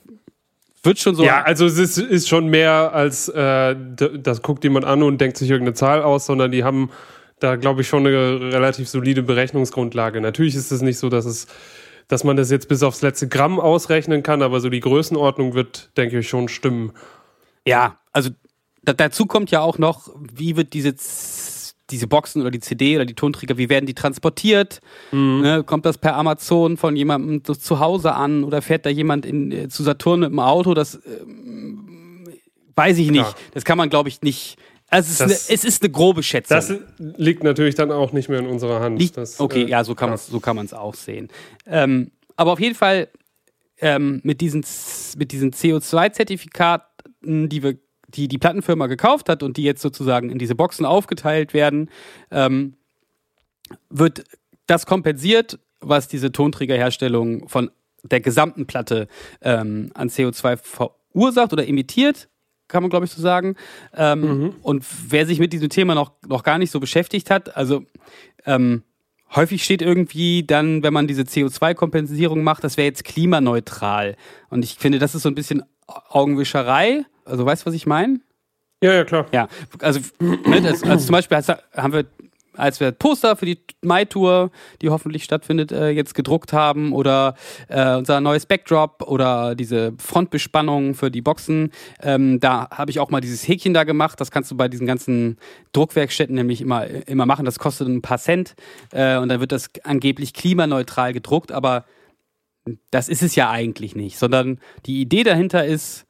[0.86, 1.24] würde schon so.
[1.24, 3.76] Ja, also es ist, ist schon mehr als, äh,
[4.18, 6.90] das guckt jemand an und denkt sich irgendeine Zahl aus, sondern die haben
[7.38, 10.22] da, glaube ich, schon eine relativ solide Berechnungsgrundlage.
[10.22, 11.48] Natürlich ist es nicht so, dass es,
[12.08, 15.90] dass man das jetzt bis aufs letzte Gramm ausrechnen kann, aber so die Größenordnung wird,
[15.98, 16.92] denke ich, schon stimmen.
[17.66, 18.30] Ja, also
[18.82, 21.55] da, dazu kommt ja auch noch, wie wird diese, Z-
[21.90, 24.80] diese Boxen oder die CD oder die Tonträger, wie werden die transportiert?
[25.12, 29.52] Ne, kommt das per Amazon von jemandem zu- Hause an oder fährt da jemand in,
[29.52, 30.74] äh, zu Saturn mit dem Auto?
[30.74, 32.24] Das ähm,
[32.74, 33.20] weiß ich nicht.
[33.22, 33.34] Ja.
[33.54, 34.56] Das kann man, glaube ich, nicht.
[34.88, 36.56] Also es ist, Das- eine, es ist eine grobe Schätzung.
[36.56, 38.98] Das liegt natürlich dann auch nicht mehr in unserer Hand.
[38.98, 41.28] Liegt, das, okay, äh, ja, so kann man es so kann man's auch sehen.
[41.66, 43.08] Ähm, aber auf jeden Fall
[43.80, 44.64] ähm, mit diesen,
[45.18, 47.76] mit diesen CO2-Zertifikaten, die wir,
[48.08, 51.90] die die Plattenfirma gekauft hat und die jetzt sozusagen in diese Boxen aufgeteilt werden,
[52.30, 52.74] ähm,
[53.90, 54.24] wird
[54.66, 57.70] das kompensiert, was diese Tonträgerherstellung von
[58.02, 59.08] der gesamten Platte
[59.40, 62.28] ähm, an CO2 verursacht oder emittiert,
[62.68, 63.56] kann man glaube ich so sagen.
[63.94, 67.84] Ähm, Und wer sich mit diesem Thema noch, noch gar nicht so beschäftigt hat, also
[68.44, 68.82] ähm,
[69.34, 74.16] häufig steht irgendwie dann, wenn man diese CO2-Kompensierung macht, das wäre jetzt klimaneutral.
[74.50, 77.04] Und ich finde, das ist so ein bisschen Augenwischerei.
[77.26, 78.20] Also weißt du, was ich meine?
[78.82, 79.26] Ja, ja, klar.
[79.32, 79.48] Ja,
[79.80, 82.04] also, ne, das, also zum Beispiel haben wir,
[82.52, 84.50] als wir Poster für die Mai-Tour,
[84.82, 87.34] die hoffentlich stattfindet, äh, jetzt gedruckt haben oder
[87.68, 91.72] äh, unser neues Backdrop oder diese Frontbespannung für die Boxen,
[92.02, 94.20] ähm, da habe ich auch mal dieses Häkchen da gemacht.
[94.20, 95.38] Das kannst du bei diesen ganzen
[95.72, 97.44] Druckwerkstätten nämlich immer, immer machen.
[97.44, 98.54] Das kostet ein paar Cent
[98.92, 101.84] äh, und dann wird das angeblich klimaneutral gedruckt, aber
[102.90, 106.05] das ist es ja eigentlich nicht, sondern die Idee dahinter ist,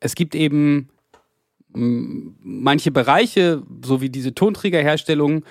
[0.00, 0.88] es gibt eben
[1.72, 5.44] manche Bereiche, so wie diese Tonträgerherstellung,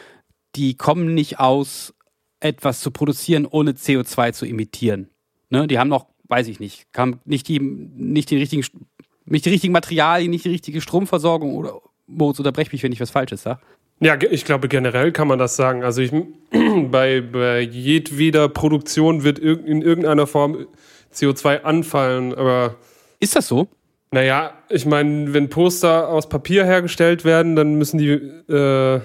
[0.55, 1.93] die kommen nicht aus,
[2.41, 5.09] etwas zu produzieren, ohne CO2 zu emittieren.
[5.49, 5.67] Ne?
[5.67, 8.65] Die haben noch, weiß ich nicht, haben nicht die, nicht die richtigen,
[9.25, 13.11] nicht die richtigen Materialien, nicht die richtige Stromversorgung oder Moritz, unterbrech mich, wenn ich was
[13.11, 13.61] Falsches sage.
[14.01, 15.83] Ja, ich glaube, generell kann man das sagen.
[15.83, 16.11] Also ich,
[16.91, 20.65] bei, bei jedweder Produktion wird in irgendeiner Form
[21.13, 22.75] CO2 anfallen, aber
[23.19, 23.67] Ist das so?
[24.11, 29.01] Naja, ich meine, wenn Poster aus Papier hergestellt werden, dann müssen die, äh,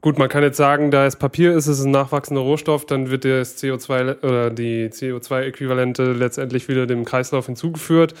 [0.00, 3.10] gut, man kann jetzt sagen, da es Papier ist, ist es ein nachwachsender Rohstoff, dann
[3.10, 8.14] wird das CO2 oder die CO2-Äquivalente letztendlich wieder dem Kreislauf hinzugeführt.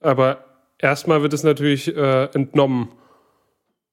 [0.00, 0.44] Aber
[0.78, 2.88] erstmal wird es natürlich äh, entnommen.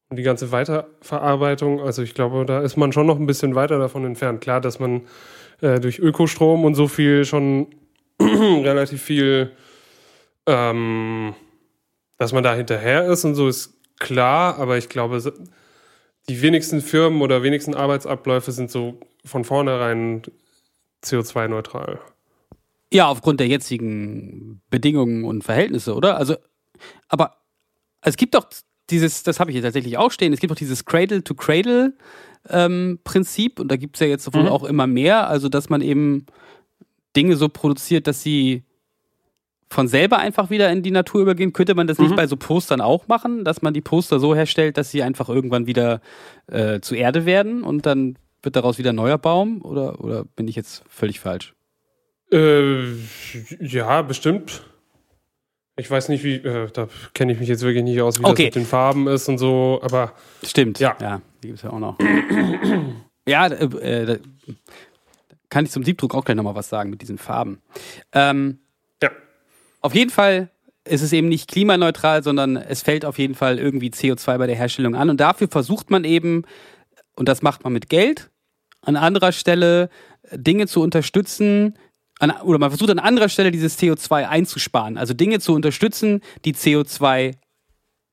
[0.09, 3.78] Und die ganze Weiterverarbeitung, also ich glaube, da ist man schon noch ein bisschen weiter
[3.78, 4.39] davon entfernt.
[4.39, 5.01] Klar, dass man
[5.59, 7.67] äh, durch Ökostrom und so viel schon
[8.21, 9.51] relativ viel,
[10.47, 11.35] ähm,
[12.17, 15.21] dass man da hinterher ist und so ist klar, aber ich glaube,
[16.29, 20.23] die wenigsten Firmen oder wenigsten Arbeitsabläufe sind so von vornherein
[21.03, 21.99] CO2-neutral.
[22.91, 26.17] Ja, aufgrund der jetzigen Bedingungen und Verhältnisse, oder?
[26.17, 26.35] Also,
[27.09, 27.35] aber
[28.01, 28.47] es gibt doch
[28.89, 33.75] dieses, das habe ich hier tatsächlich auch stehen, es gibt doch dieses Cradle-to-Cradle-Prinzip und da
[33.75, 34.47] gibt es ja jetzt wohl Mhm.
[34.49, 36.25] auch immer mehr, also dass man eben
[37.15, 38.63] Dinge so produziert, dass sie
[39.70, 41.51] von selber einfach wieder in die Natur übergehen.
[41.53, 42.15] Könnte man das nicht Mhm.
[42.15, 45.68] bei so Postern auch machen, dass man die Poster so herstellt, dass sie einfach irgendwann
[45.68, 46.01] wieder
[46.47, 49.61] äh, zu Erde werden und dann wird daraus wieder ein neuer Baum?
[49.63, 51.53] Oder, oder bin ich jetzt völlig falsch?
[52.32, 52.84] Äh,
[53.59, 54.63] ja, bestimmt.
[55.76, 58.45] Ich weiß nicht, wie, äh, da kenne ich mich jetzt wirklich nicht aus, wie Okay.
[58.47, 60.13] das mit den Farben ist und so, aber
[60.43, 60.80] Stimmt.
[60.80, 60.95] Ja.
[61.01, 61.97] Ja, die gibt es ja auch noch.
[63.28, 64.15] ja, äh, äh, da
[65.49, 67.59] kann ich zum Siebdruck auch gleich nochmal was sagen mit diesen Farben.
[68.13, 68.59] Ähm.
[69.88, 70.49] Auf jeden Fall
[70.83, 74.55] ist es eben nicht klimaneutral, sondern es fällt auf jeden Fall irgendwie CO2 bei der
[74.57, 75.09] Herstellung an.
[75.09, 76.43] Und dafür versucht man eben,
[77.15, 78.29] und das macht man mit Geld,
[78.81, 79.89] an anderer Stelle
[80.31, 81.77] Dinge zu unterstützen,
[82.19, 84.97] an, oder man versucht an anderer Stelle dieses CO2 einzusparen.
[84.97, 87.35] Also Dinge zu unterstützen, die CO2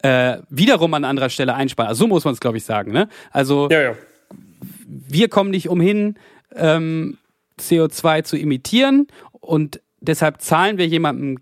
[0.02, 1.88] äh, wiederum an anderer Stelle einsparen.
[1.88, 2.92] Also so muss man es, glaube ich, sagen.
[2.92, 3.08] Ne?
[3.32, 3.96] Also Ja, ja.
[4.78, 6.14] wir kommen nicht umhin,
[6.54, 7.18] ähm,
[7.58, 11.38] CO2 zu emittieren und deshalb zahlen wir jemandem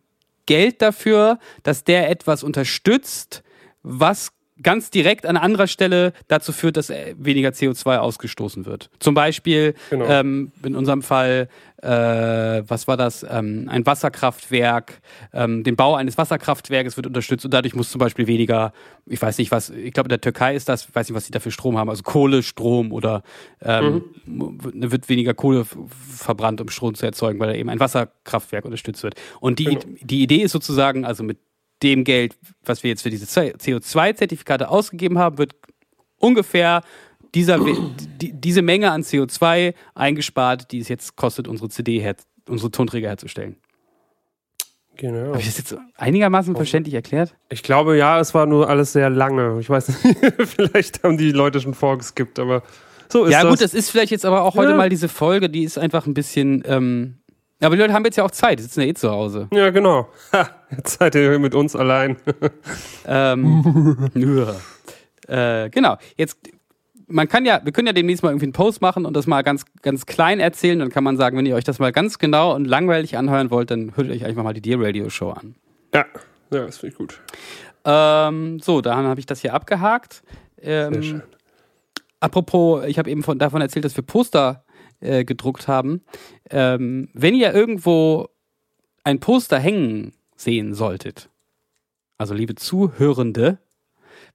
[0.46, 3.42] Geld dafür, dass der etwas unterstützt,
[3.82, 4.32] was
[4.62, 8.90] ganz direkt an anderer Stelle dazu führt, dass weniger CO2 ausgestoßen wird.
[9.00, 10.06] Zum Beispiel Genau.
[10.06, 11.48] ähm, in unserem Fall,
[11.82, 15.00] äh, was war das, ähm, ein Wasserkraftwerk,
[15.32, 18.72] ähm, den Bau eines Wasserkraftwerkes wird unterstützt und dadurch muss zum Beispiel weniger,
[19.06, 21.26] ich weiß nicht was, ich glaube in der Türkei ist das, ich weiß nicht, was
[21.26, 23.22] sie da für Strom haben, also Kohle, Strom oder
[23.60, 25.66] ähm, wird wird weniger Kohle
[25.98, 29.14] verbrannt, um Strom zu erzeugen, weil da eben ein Wasserkraftwerk unterstützt wird.
[29.40, 29.80] Und die, Genau.
[30.02, 31.38] die Idee ist sozusagen, also mit
[31.82, 35.54] dem Geld, was wir jetzt für diese CO2-Zertifikate ausgegeben haben, wird
[36.18, 36.82] ungefähr
[37.34, 37.58] dieser,
[38.20, 42.16] die, diese Menge an CO2 eingespart, die es jetzt kostet, unsere CD, her,
[42.48, 43.56] unsere Tonträger herzustellen.
[44.96, 45.28] Genau.
[45.28, 47.34] Habe ich das jetzt einigermaßen verständlich erklärt?
[47.48, 49.58] Ich glaube, ja, es war nur alles sehr lange.
[49.60, 52.62] Ich weiß nicht, vielleicht haben die Leute schon vorgeskippt, aber
[53.08, 53.50] so ist ja, das.
[53.50, 54.76] gut, das ist vielleicht jetzt aber auch heute Ja.
[54.76, 56.62] mal diese Folge, die ist einfach ein bisschen.
[56.66, 57.18] Ähm,
[57.60, 59.48] aber die Leute haben jetzt ja auch Zeit, die sitzen ja eh zu Hause.
[59.52, 60.08] ja, genau.
[60.32, 62.16] Ha, jetzt seid ihr mit uns allein.
[63.06, 64.08] Ähm,
[65.28, 65.64] ja.
[65.64, 65.96] äh, genau.
[66.16, 66.38] Jetzt,
[67.12, 69.42] man kann ja, wir können ja demnächst mal irgendwie einen Post machen und das mal
[69.42, 70.78] ganz, ganz klein erzählen.
[70.78, 73.70] Dann kann man sagen, wenn ihr euch das mal ganz genau und langweilig anhören wollt,
[73.70, 75.54] dann hört euch einfach mal die Dear Radio Show an.
[75.94, 76.06] ja,
[76.50, 77.20] ja, das finde ich gut.
[77.84, 80.22] Ähm, so, dann habe ich das hier abgehakt.
[80.60, 81.22] Ähm, Sehr schön.
[82.20, 84.64] Apropos, ich habe eben von, davon erzählt, dass wir Poster
[85.00, 86.02] äh, gedruckt haben.
[86.50, 88.28] Ähm, wenn ihr irgendwo
[89.02, 91.28] ein Poster hängen sehen solltet,
[92.18, 93.58] also liebe Zuhörende,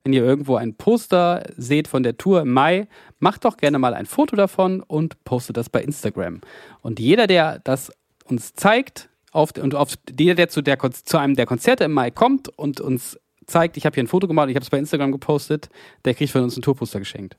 [0.08, 2.88] wenn ihr irgendwo ein Poster seht von der Tour im Mai,
[3.20, 6.40] macht doch gerne mal ein Foto davon und postet das bei Instagram.
[6.82, 7.92] Und jeder, der das
[8.24, 12.10] uns zeigt, auf, und auf, jeder, der zu, der zu einem der Konzerte im Mai
[12.10, 15.12] kommt und uns zeigt, ich habe hier ein Foto gemacht, ich habe es bei Instagram
[15.12, 15.68] gepostet,
[16.06, 17.36] der kriegt von uns ein Tourposter geschenkt.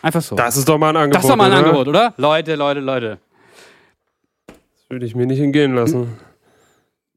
[0.00, 0.36] Einfach so.
[0.36, 1.16] Das ist doch mal ein Angebot.
[1.16, 1.66] Das ist doch mal ein oder?
[1.66, 2.14] Angebot, oder?
[2.16, 3.18] Leute, Leute, Leute.
[4.46, 4.56] Das
[4.88, 6.18] würde ich mir nicht entgehen lassen.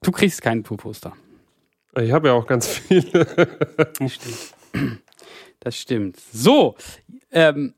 [0.01, 1.13] Du kriegst kein Tourposter.
[1.99, 3.27] Ich habe ja auch ganz viele.
[3.99, 5.03] Das stimmt.
[5.59, 6.17] Das stimmt.
[6.33, 6.75] So,
[7.31, 7.73] ähm,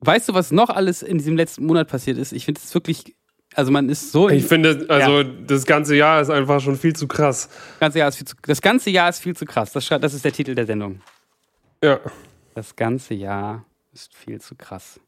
[0.00, 2.32] weißt du, was noch alles in diesem letzten Monat passiert ist?
[2.32, 3.14] Ich finde es wirklich,
[3.54, 7.06] also man ist so, Ich finde, also das ganze Jahr ist einfach schon viel zu
[7.06, 7.48] krass.
[7.48, 9.72] das, ganze Jahr ist viel zu, das ganze Jahr ist viel zu krass.
[9.72, 11.00] Das, das ist der Titel der Sendung.
[11.82, 12.00] Ja.
[12.54, 15.00] Das ganze Jahr ist viel zu krass.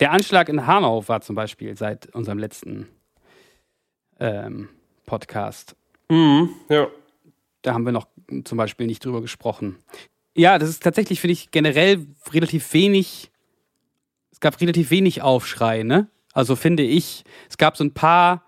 [0.00, 2.88] Der Anschlag in Hanau war zum Beispiel seit unserem letzten
[4.20, 4.68] ähm,
[5.06, 5.74] Podcast.
[6.10, 6.50] Mhm.
[6.68, 6.88] Ja.
[7.62, 8.06] Da haben wir noch
[8.44, 9.76] zum Beispiel nicht drüber gesprochen.
[10.36, 13.30] Ja, das ist tatsächlich, finde ich, generell relativ wenig.
[14.30, 16.08] Es gab relativ wenig Aufschrei, ne?
[16.32, 18.44] Also finde ich, es gab so ein paar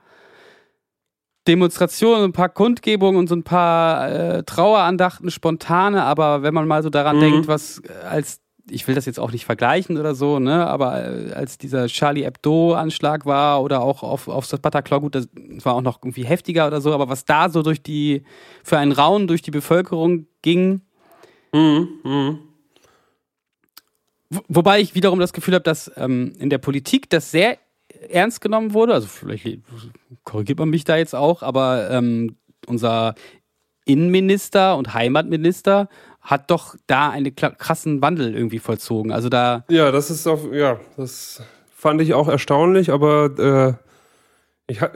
[1.46, 6.82] Demonstrationen, ein paar Kundgebungen und so ein paar äh, Trauerandachten, spontane, aber wenn man mal
[6.82, 7.20] so daran Mhm.
[7.20, 8.40] denkt, was äh, als
[8.70, 12.24] ich will das jetzt auch nicht vergleichen oder so, ne, aber äh, als dieser Charlie
[12.24, 15.28] Hebdo-Anschlag war oder auch auf, auf das Bataclan, gut, das
[15.62, 18.22] war auch noch irgendwie heftiger oder so, aber was da so durch die,
[18.64, 20.82] für einen Raum durch die Bevölkerung ging,
[21.52, 21.88] Mhm.
[22.04, 22.38] Mhm.
[24.28, 27.56] Wo- Wobei ich wiederum das Gefühl habe, dass ähm, in der Politik das sehr
[28.10, 28.92] ernst genommen wurde.
[28.92, 29.60] Also vielleicht
[30.24, 33.14] korrigiert man mich da jetzt auch, aber ähm, unser
[33.86, 35.88] Innenminister und Heimatminister
[36.30, 39.12] hat doch da einen krassen Wandel irgendwie vollzogen.
[39.12, 41.42] Also da, Ja, das ist auf, ja, das
[41.74, 43.78] fand ich auch erstaunlich, aber
[44.68, 44.90] äh, ich, ha-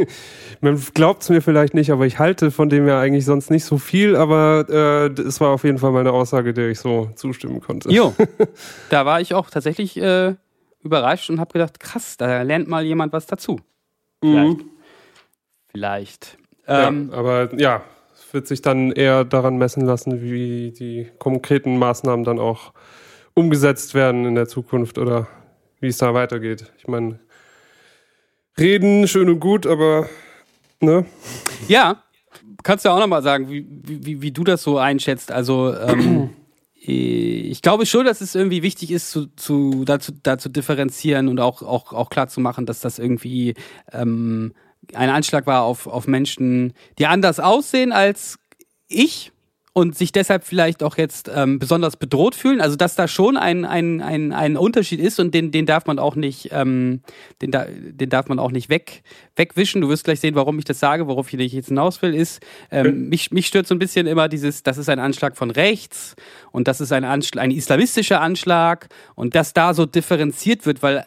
[0.60, 3.64] man glaubt es mir vielleicht nicht, aber ich halte von dem ja eigentlich sonst nicht
[3.64, 7.10] so viel, aber äh, es war auf jeden Fall mal eine Aussage, der ich so
[7.14, 7.90] zustimmen konnte.
[7.90, 8.14] jo,
[8.90, 10.34] da war ich auch tatsächlich äh,
[10.82, 13.60] überrascht und habe gedacht, krass, da lernt mal jemand was dazu.
[14.20, 14.58] Vielleicht.
[14.58, 14.70] Mhm.
[15.68, 16.38] Vielleicht.
[16.68, 17.82] Ja, Ähm, aber ja,
[18.32, 22.72] wird sich dann eher daran messen lassen, wie die konkreten Maßnahmen dann auch
[23.34, 25.28] umgesetzt werden in der Zukunft oder
[25.80, 26.72] wie es da weitergeht.
[26.78, 27.20] Ich meine,
[28.58, 30.08] reden schön und gut, aber
[30.80, 31.04] ne?
[31.68, 32.02] Ja,
[32.62, 35.30] kannst du ja auch nochmal sagen, wie, wie, wie du das so einschätzt.
[35.30, 36.30] Also, ähm,
[36.74, 41.62] ich glaube schon, dass es irgendwie wichtig ist, zu, zu, dazu, dazu differenzieren und auch,
[41.62, 43.54] auch, auch klar zu machen, dass das irgendwie
[43.92, 44.52] ähm,
[44.94, 48.38] ein Anschlag war auf, auf Menschen, die anders aussehen als
[48.88, 49.32] ich
[49.76, 52.62] und sich deshalb vielleicht auch jetzt ähm, besonders bedroht fühlen.
[52.62, 55.98] Also dass da schon ein, ein, ein, ein Unterschied ist und den, den darf man
[55.98, 57.02] auch nicht, ähm,
[57.42, 59.02] den, da, den darf man auch nicht weg,
[59.34, 59.82] wegwischen.
[59.82, 63.10] Du wirst gleich sehen, warum ich das sage, worauf ich jetzt hinaus will, ist, ähm,
[63.10, 66.16] mich, mich stört so ein bisschen immer dieses, das ist ein Anschlag von rechts
[66.52, 71.06] und das ist ein, Anschlag, ein islamistischer Anschlag und dass da so differenziert wird, weil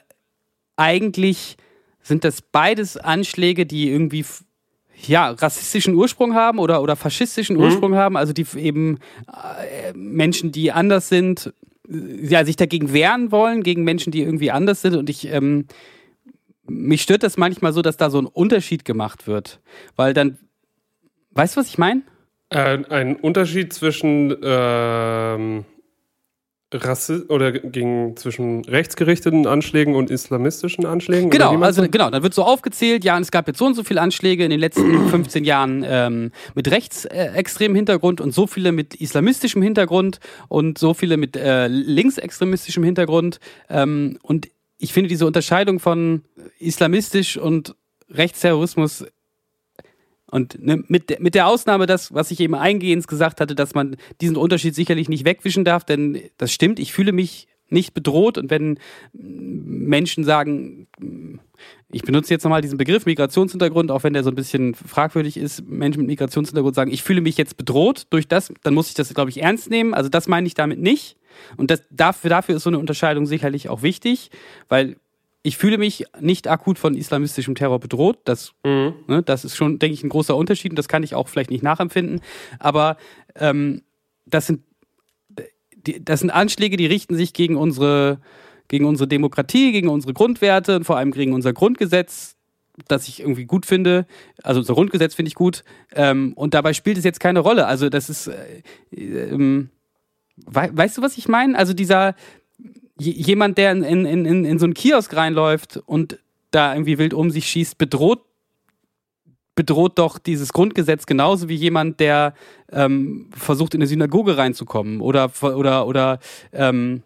[0.76, 1.58] eigentlich
[2.10, 4.26] sind das beides Anschläge, die irgendwie
[5.08, 10.74] ja, rassistischen Ursprung haben oder, oder faschistischen Ursprung haben, also die eben äh, Menschen, die
[10.74, 11.54] anders sind,
[11.88, 14.96] ja, sich dagegen wehren wollen, gegen Menschen, die irgendwie anders sind.
[14.96, 15.68] Und ich, ähm,
[16.68, 19.62] mich stört das manchmal so, dass da so ein Unterschied gemacht wird.
[19.96, 20.38] Weil dann,
[21.32, 22.02] weißt du, was ich meine?
[22.50, 25.66] Äh, ein Unterschied zwischen ähm,
[26.74, 31.30] Rassi oder gegen zwischen rechtsgerichteten Anschlägen und islamistischen Anschlägen?
[31.30, 33.84] Genau, also genau, dann wird so aufgezählt, ja, und es gab jetzt so und so
[33.84, 38.96] viele Anschläge in den letzten 15 Jahren ähm, mit rechtsextremem Hintergrund und so viele mit
[38.96, 43.40] islamistischem Hintergrund und so viele mit äh, linksextremistischem Hintergrund.
[43.70, 46.24] Ähm, und ich finde diese Unterscheidung von
[46.60, 47.76] islamistisch und
[48.12, 49.06] Rechtsterrorismus
[50.32, 53.74] und ne, mit, der- mit der Ausnahme, das, was ich eben eingehend gesagt hatte, dass
[53.74, 58.38] man diesen Unterschied sicherlich nicht wegwischen darf, denn das stimmt, ich fühle mich nicht bedroht
[58.40, 58.80] und wenn
[59.14, 60.88] Menschen sagen,
[61.92, 65.68] ich benutze jetzt nochmal diesen Begriff Migrationshintergrund, auch wenn der so ein bisschen fragwürdig ist,
[65.68, 69.14] Menschen mit Migrationshintergrund sagen, ich fühle mich jetzt bedroht durch das, dann muss ich das,
[69.14, 69.94] glaube ich, ernst nehmen.
[69.94, 71.18] Also das meine ich damit nicht.
[71.58, 74.32] Und das, dafür, dafür ist so eine Unterscheidung sicherlich auch wichtig,
[74.68, 74.96] weil
[75.42, 78.20] ich fühle mich nicht akut von islamistischem Terror bedroht.
[78.26, 78.94] Das Mhm.
[79.08, 81.52] Ne, das ist schon, denke ich, ein großer Unterschied und das kann ich auch vielleicht
[81.52, 82.22] nicht nachempfinden.
[82.60, 82.98] Aber
[83.36, 83.82] ähm,
[84.26, 84.62] das, sind,
[85.74, 88.20] die, das sind Anschläge, die richten sich gegen unsere,
[88.68, 92.36] gegen unsere Demokratie, gegen unsere Grundwerte und vor allem gegen unser Grundgesetz,
[92.88, 94.06] das ich irgendwie gut finde.
[94.44, 95.64] Also unser Grundgesetz finde ich gut.
[95.94, 97.66] Ähm, und dabei spielt es jetzt keine Rolle.
[97.66, 98.62] Also das ist, äh,
[98.92, 99.70] ähm,
[100.46, 101.58] wei weißt du, was ich meine?
[101.58, 102.16] Also dieser
[103.00, 106.20] jemand, der in, in, in, in so einen Kiosk reinläuft und
[106.52, 108.22] da irgendwie wild um sich schießt, bedroht
[109.56, 112.34] bedroht doch dieses Grundgesetz genauso wie jemand, der
[112.72, 116.20] ähm, versucht, in eine Synagoge reinzukommen oder oder oder
[116.54, 117.04] ähm,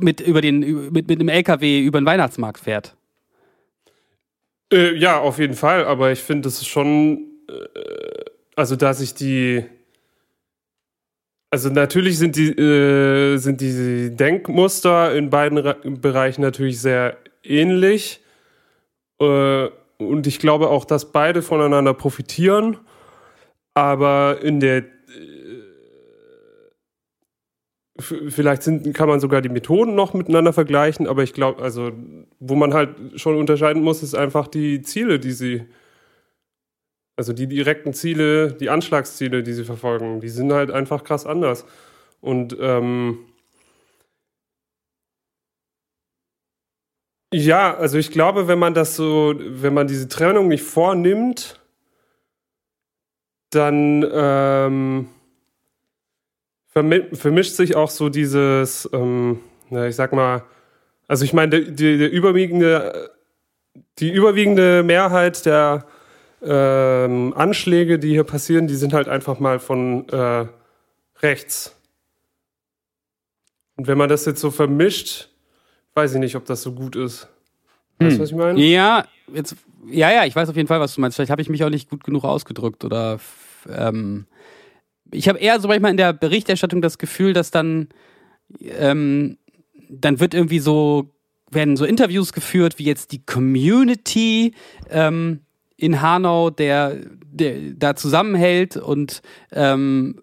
[0.00, 2.96] mit über den mit, mit einem LKW über den Weihnachtsmarkt fährt.
[4.72, 8.24] Äh, ja, auf jeden Fall, aber ich finde, das ist schon, äh,
[8.56, 9.64] also da sich die,
[11.54, 18.20] also natürlich sind die, äh, sind die Denkmuster in beiden Ra Bereichen natürlich sehr ähnlich.
[19.20, 22.78] Äh, und ich glaube auch, dass beide voneinander profitieren.
[23.72, 24.82] Aber in der, äh,
[28.00, 31.92] vielleicht sind, kann man sogar die Methoden noch miteinander vergleichen, aber ich glaube, also,
[32.40, 35.66] wo man halt schon unterscheiden muss, ist einfach die Ziele, die sie,
[37.16, 41.64] also die direkten Ziele, die Anschlagsziele, die sie verfolgen, die sind halt einfach krass anders.
[42.20, 43.18] Und ähm,
[47.32, 51.60] ja, also ich glaube, wenn man das so, wenn man diese Trennung nicht vornimmt,
[53.50, 55.08] dann ähm,
[56.66, 59.40] vermi vermischt sich auch so dieses, ähm,
[59.70, 60.44] na, ich sag mal,
[61.06, 63.10] also ich meine, der, der, der überwiegende,
[63.98, 65.86] die überwiegende Mehrheit der
[66.44, 70.46] ähm, Anschläge, die hier passieren, die sind halt einfach mal von äh,
[71.20, 71.74] rechts.
[73.76, 75.30] Und wenn man das jetzt so vermischt,
[75.94, 77.28] weiß ich nicht, ob das so gut ist.
[77.98, 78.60] Weißt du, was ich meine?
[78.60, 81.16] Ja, jetzt ja ja, ich weiß auf jeden Fall, was du meinst.
[81.16, 83.18] Vielleicht habe ich mich auch nicht gut genug ausgedrückt oder
[83.68, 84.26] ähm,
[85.10, 87.88] ich habe eher so manchmal in der Berichterstattung das Gefühl, dass dann
[88.60, 89.38] ähm,
[89.88, 91.10] dann wird irgendwie so
[91.50, 94.54] werden so Interviews geführt, wie jetzt die Community
[94.90, 95.43] ähm,
[95.76, 99.22] in Hanau, der, der da zusammenhält und
[99.52, 100.20] ähm,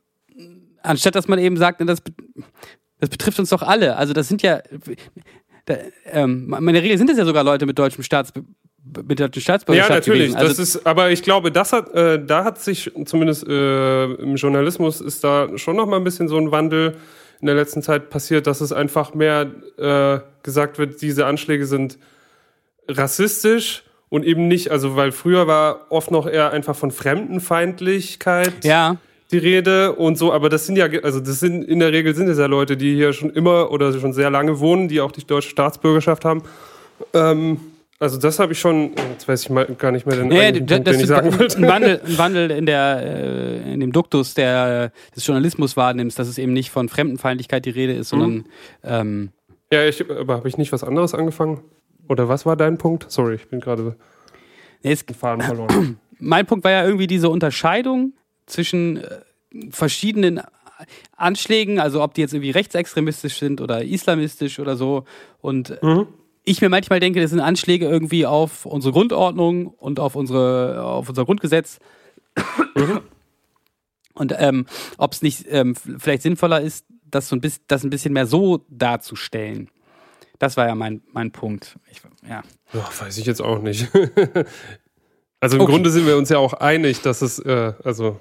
[0.82, 2.02] anstatt dass man eben sagt, das,
[3.00, 3.98] das betrifft uns doch alle.
[3.98, 4.62] Also das sind ja,
[5.66, 5.76] da,
[6.06, 8.34] ähm, in der Regel sind es ja sogar Leute mit deutschem Staats
[8.84, 10.22] mit Ja, Staatsbürgerschaft natürlich.
[10.22, 10.38] gewesen.
[10.38, 14.36] Also, das ist, aber ich glaube, das hat, äh, da hat sich zumindest äh, im
[14.36, 16.98] Journalismus ist da schon noch mal ein bisschen so ein Wandel
[17.42, 22.00] in der letzten Zeit passiert, dass es einfach mehr äh, gesagt wird, diese Anschläge sind
[22.88, 28.98] rassistisch und eben nicht, also weil früher war oft noch eher einfach von Fremdenfeindlichkeit ja,
[29.32, 32.28] die Rede und so, aber das sind ja, also das sind in der Regel sind
[32.28, 35.26] es ja Leute, die hier schon immer oder schon sehr lange wohnen, die auch die
[35.26, 36.44] deutsche Staatsbürgerschaft haben.
[37.14, 37.62] Ähm,
[38.00, 40.88] also das habe ich schon, jetzt weiß ich mal gar nicht mehr den Nee, Punkt,
[40.88, 41.62] den ich sagen ein wollte.
[41.62, 46.38] Wandel, ein Wandel in der äh, in dem Duktus der des Journalismus wahrnimmst, dass es
[46.38, 48.46] eben nicht von Fremdenfeindlichkeit die Rede ist, sondern
[48.84, 49.30] ähm,
[49.72, 51.62] Ja, ich, aber habe ich nicht was anderes angefangen?
[52.12, 53.10] Oder was war dein Punkt?
[53.10, 53.96] Sorry, ich bin gerade
[54.84, 55.98] nee, den Faden verloren.
[56.20, 58.12] mein Punkt war ja irgendwie diese Unterscheidung
[58.48, 59.22] zwischen äh,
[59.70, 60.42] verschiedenen
[61.16, 65.06] Anschlägen, also ob die jetzt irgendwie rechtsextremistisch sind oder islamistisch oder so.
[65.40, 66.08] Und Mhm.
[66.44, 71.08] ich mir manchmal denke, das sind Anschläge irgendwie auf unsere Grundordnung und auf unsere, auf
[71.08, 71.80] unser Grundgesetz.
[74.14, 74.66] Und ähm,
[74.98, 78.28] ob es nicht ähm, vielleicht sinnvoller ist, das so ein bisschen, das ein bisschen mehr
[78.28, 79.70] so darzustellen.
[80.42, 81.76] Das war ja mein, mein Punkt.
[81.92, 82.42] Ich, ja.
[82.74, 83.88] Ja, weiß ich jetzt auch nicht.
[85.40, 85.72] also im Okay.
[85.72, 88.20] Grunde sind wir uns ja auch einig, dass es, äh, also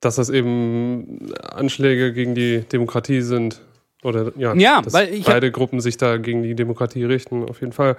[0.00, 3.60] dass das eben Anschläge gegen die Demokratie sind.
[4.02, 7.48] Oder ja, Ja, dass weil ich hab- beide Gruppen sich da gegen die Demokratie richten,
[7.48, 7.96] auf jeden Fall.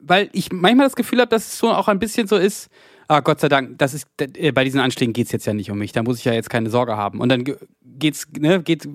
[0.00, 2.68] weil ich manchmal das Gefühl habe, dass es so auch ein bisschen so ist,
[3.08, 5.70] ah Gott sei Dank, das ist, äh, bei diesen Anschlägen geht es jetzt ja nicht
[5.70, 7.20] um mich, da muss ich ja jetzt keine Sorge haben.
[7.20, 8.88] Und dann ge- geht's, ne, geht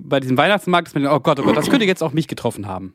[0.00, 2.94] bei diesem Weihnachtsmarkt, denkt, oh Gott, oh Gott, das könnte jetzt auch mich getroffen haben.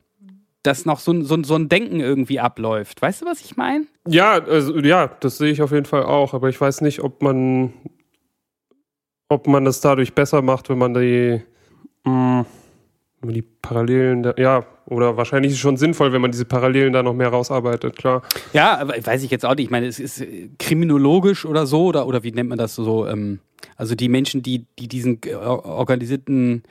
[0.64, 3.02] Dass noch so, ein- so, so ein Denken irgendwie abläuft.
[3.02, 3.86] Weißt du, was ich meine?
[4.08, 7.22] Ja, also ja, das sehe ich auf jeden Fall auch, aber ich weiß nicht, ob
[7.22, 7.74] man
[9.30, 11.42] ob man das dadurch besser macht, wenn man die
[12.04, 12.46] mh,
[13.22, 16.46] wenn man die Parallelen da, ja, oder wahrscheinlich ist es schon sinnvoll, wenn man diese
[16.46, 18.24] Parallelen da noch mehr rausarbeitet, klar.
[18.52, 19.66] Ja, aber weiß ich jetzt auch nicht.
[19.66, 23.08] Ich meine, es ist äh, kriminologisch oder so, oder, oder wie nennt man das so?
[23.08, 23.40] Ähm,
[23.78, 26.64] also die Menschen, die, die diesen äh, organisierten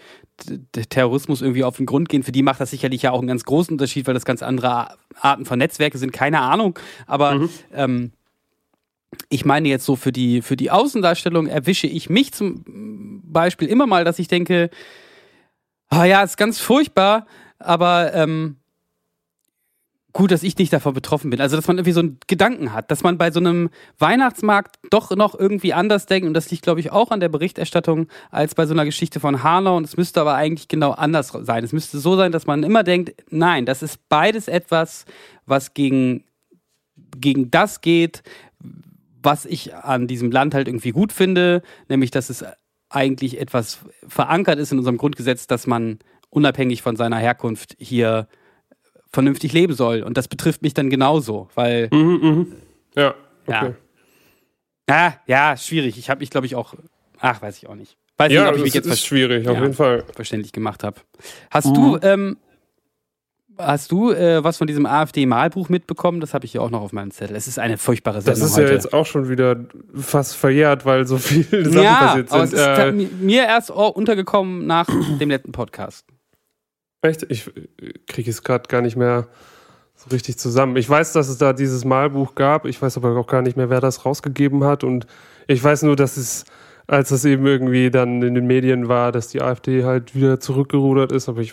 [0.88, 3.44] Terrorismus irgendwie auf den Grund gehen, für die macht das sicherlich ja auch einen ganz
[3.44, 4.88] großen Unterschied, weil das ganz andere
[5.20, 6.78] Arten von Netzwerke sind, keine Ahnung.
[7.06, 8.10] Aber ähm,
[9.28, 13.86] ich meine jetzt so für die, für die Außendarstellung erwische ich mich zum Beispiel immer
[13.86, 14.70] mal, dass ich denke,
[15.90, 17.26] ah ja, ist ganz furchtbar,
[17.58, 18.56] aber ähm,
[20.12, 21.40] gut, dass ich nicht davon betroffen bin.
[21.40, 25.14] Also, dass man irgendwie so einen Gedanken hat, dass man bei so einem Weihnachtsmarkt doch
[25.14, 26.26] noch irgendwie anders denkt.
[26.26, 29.42] Und das liegt, glaube ich, auch an der Berichterstattung als bei so einer Geschichte von
[29.42, 29.76] Hanau.
[29.76, 31.64] Und es müsste aber eigentlich genau anders sein.
[31.64, 35.04] Es müsste so sein, dass man immer denkt, nein, das ist beides etwas,
[35.46, 36.24] was gegen,
[37.16, 38.22] gegen das geht,
[39.22, 42.44] was ich an diesem Land halt irgendwie gut finde, nämlich dass es
[42.90, 48.28] eigentlich etwas verankert ist in unserem Grundgesetz, dass man unabhängig von seiner Herkunft hier
[49.12, 50.02] vernünftig leben soll.
[50.02, 52.52] Und das betrifft mich dann genauso, weil, Mhm, mhm.
[52.96, 53.14] Ja,
[53.46, 53.74] okay.
[54.88, 54.94] Ja.
[54.94, 55.98] ah, ja, schwierig.
[55.98, 56.74] Ich habe mich, glaube ich, auch,
[57.18, 57.96] ach, weiß ich auch nicht.
[58.16, 59.62] Weiß Ja, nicht, ob ich mich jetzt ist schwierig, auf Ja.
[59.62, 60.04] jeden Fall.
[60.14, 61.00] verständlich gemacht habe.
[61.50, 62.36] Hast du, ähm,
[63.60, 66.20] hast du äh, was von diesem AfD-Malbuch mitbekommen?
[66.20, 67.36] Das habe ich ja auch noch auf meinem Zettel.
[67.36, 68.72] Es ist eine furchtbare Sendung Das ist ja heute.
[68.74, 69.56] jetzt auch schon wieder
[69.94, 72.58] fast verjährt, weil so viele Sachen ja, passiert aber es sind.
[72.58, 74.86] ist Äh, mi- mir erst untergekommen nach
[75.20, 76.06] dem letzten Podcast.
[77.02, 77.24] echt?
[77.28, 77.50] Ich
[78.06, 79.28] kriege es gerade gar nicht mehr
[79.94, 80.76] so richtig zusammen.
[80.76, 82.64] Ich weiß, dass es da dieses Malbuch gab.
[82.66, 84.82] Ich weiß aber auch gar nicht mehr, wer das rausgegeben hat.
[84.84, 85.06] Und
[85.46, 86.44] ich weiß nur, dass es,
[86.86, 91.12] als es eben irgendwie dann in den Medien war, dass die AfD halt wieder zurückgerudert
[91.12, 91.28] ist.
[91.28, 91.52] Aber ich.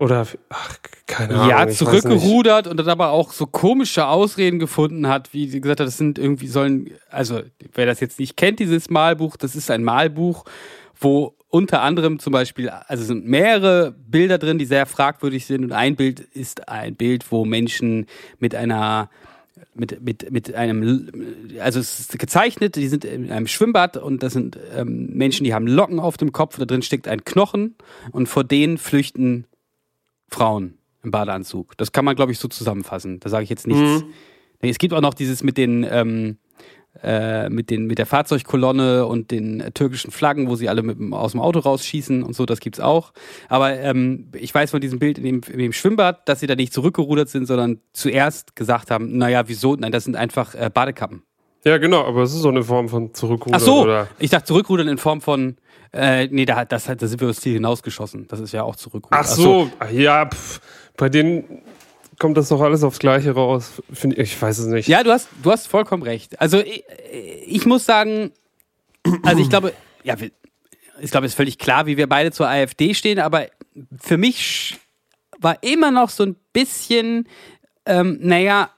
[0.00, 1.48] Oder, ach, keine Ahnung.
[1.50, 5.86] ja, zurückgerudert und dann aber auch so komische Ausreden gefunden hat, wie sie gesagt hat,
[5.86, 7.42] das sind irgendwie sollen, also
[7.74, 10.46] wer das jetzt nicht kennt, dieses Malbuch, das ist ein Malbuch,
[10.98, 15.72] wo unter anderem zum Beispiel, also sind mehrere Bilder drin, die sehr fragwürdig sind und
[15.72, 18.06] ein Bild ist ein Bild, wo Menschen
[18.38, 19.10] mit einer
[19.74, 21.12] mit, mit, mit einem,
[21.60, 25.52] also es ist gezeichnet, die sind in einem Schwimmbad und das sind ähm, Menschen, die
[25.52, 27.74] haben Locken auf dem Kopf, da drin steckt ein Knochen
[28.12, 29.44] und vor denen flüchten
[30.30, 31.76] Frauen im Badeanzug.
[31.76, 33.20] Das kann man, glaube ich, so zusammenfassen.
[33.20, 34.04] Da sage ich jetzt nichts.
[34.62, 36.36] Nee, Es gibt auch noch dieses mit den, ähm,
[37.02, 40.98] äh, mit den, mit der Fahrzeugkolonne und den äh, türkischen Flaggen, wo sie alle mit,
[41.12, 43.12] aus dem Auto rausschießen und so, das gibt's auch.
[43.48, 46.56] Aber ähm, ich weiß von diesem Bild in dem, in dem Schwimmbad, dass sie da
[46.56, 49.76] nicht zurückgerudert sind, sondern zuerst gesagt haben, naja, wieso?
[49.76, 51.22] Nein, das sind einfach äh, Badekappen.
[51.64, 53.60] Ja, genau, aber es ist so eine Form von Zurückrudern.
[53.60, 54.08] Ach so, Oder?
[54.18, 55.56] ich dachte zurückrudern in Form von,
[55.92, 58.28] äh, nee, da, das, da sind wir das Ziel hinausgeschossen.
[58.28, 59.20] Das ist ja auch zurückrudern.
[59.20, 60.60] Ach so, ach ja, pff,
[60.96, 61.62] bei denen
[62.18, 63.82] kommt das doch alles aufs Gleiche raus.
[63.92, 64.88] Find ich, weiß es nicht.
[64.88, 66.40] Ja, du hast, du hast vollkommen recht.
[66.40, 66.84] Also ich,
[67.46, 68.30] ich muss sagen,
[69.24, 69.72] also ich glaube,
[70.04, 70.16] ja,
[71.00, 73.46] ich glaube, es ist völlig klar, wie wir beide zur AfD stehen, aber
[73.98, 74.78] für mich
[75.38, 77.26] war immer noch so ein bisschen,
[77.86, 78.70] ähm, naja,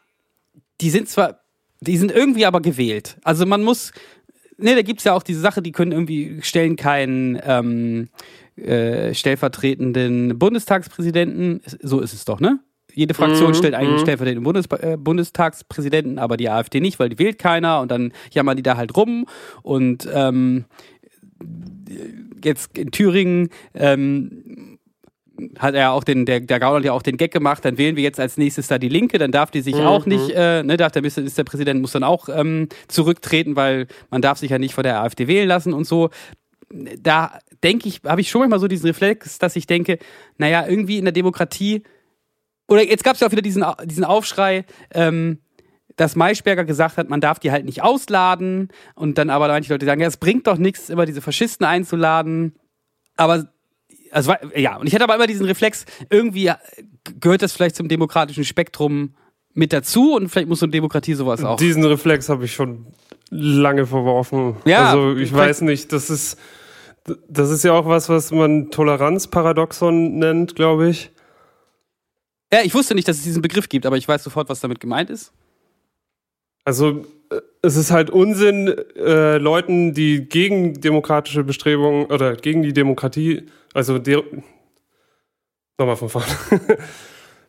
[0.81, 1.41] die sind zwar,
[1.81, 3.17] die sind irgendwie aber gewählt.
[3.25, 3.93] Also man muss,
[4.63, 8.09] ne, da gibt's ja auch diese Sache, die können irgendwie, stellen keinen ähm,
[8.57, 12.61] äh, stellvertretenden Bundestagspräsidenten, so ist es doch, ne?
[12.95, 17.39] Jede Fraktion stellt einen stellvertretenden Bundes äh, Bundestagspräsidenten, aber die AfD nicht, weil die wählt
[17.39, 19.27] keiner und dann jammern die da halt rum
[19.63, 20.67] und ähm,
[22.45, 24.72] jetzt in Thüringen ähm,
[25.59, 28.03] hat er auch den, der, der Gauland ja auch den Gag gemacht, dann wählen wir
[28.03, 30.93] jetzt als nächstes da die Linke, dann darf die sich auch nicht, äh, ne, darf
[30.93, 35.01] der Ministerpräsident muss dann auch ähm, zurücktreten, weil man darf sich ja nicht von der
[35.03, 36.11] AfD wählen lassen und so.
[36.71, 39.99] Da denke ich, habe ich schon manchmal so diesen Reflex, dass ich denke,
[40.39, 41.83] naja, irgendwie in der Demokratie,
[42.69, 45.39] oder jetzt gab es ja auch wieder diesen, diesen Aufschrei, ähm,
[45.97, 49.87] dass Maischberger gesagt hat, man darf die halt nicht ausladen und dann aber manche Leute
[49.87, 52.55] sagen, ja, es bringt doch nichts, immer diese Faschisten einzuladen.
[53.17, 53.52] Aber
[54.13, 56.55] also ja, und ich hatte aber immer diesen Reflex, irgendwie äh,
[57.19, 59.15] gehört das vielleicht zum demokratischen Spektrum
[59.55, 61.57] mit dazu und vielleicht muss so eine Demokratie sowas auch.
[61.57, 62.87] Diesen Reflex habe ich schon
[63.31, 64.57] lange verworfen.
[64.65, 66.39] Ja, also ich weiß nicht, das ist
[67.29, 71.11] das ist ja auch was, was man Toleranzparadoxon nennt, glaube ich.
[72.53, 74.79] ja, ich wusste nicht, dass es diesen Begriff gibt, aber ich weiß sofort, was damit
[74.79, 75.33] gemeint ist.
[76.65, 82.73] Also äh, es ist halt Unsinn, äh, Leuten, die gegen demokratische Bestrebungen oder gegen die
[82.73, 84.23] Demokratie, also de
[85.79, 86.27] nochmal von vorne,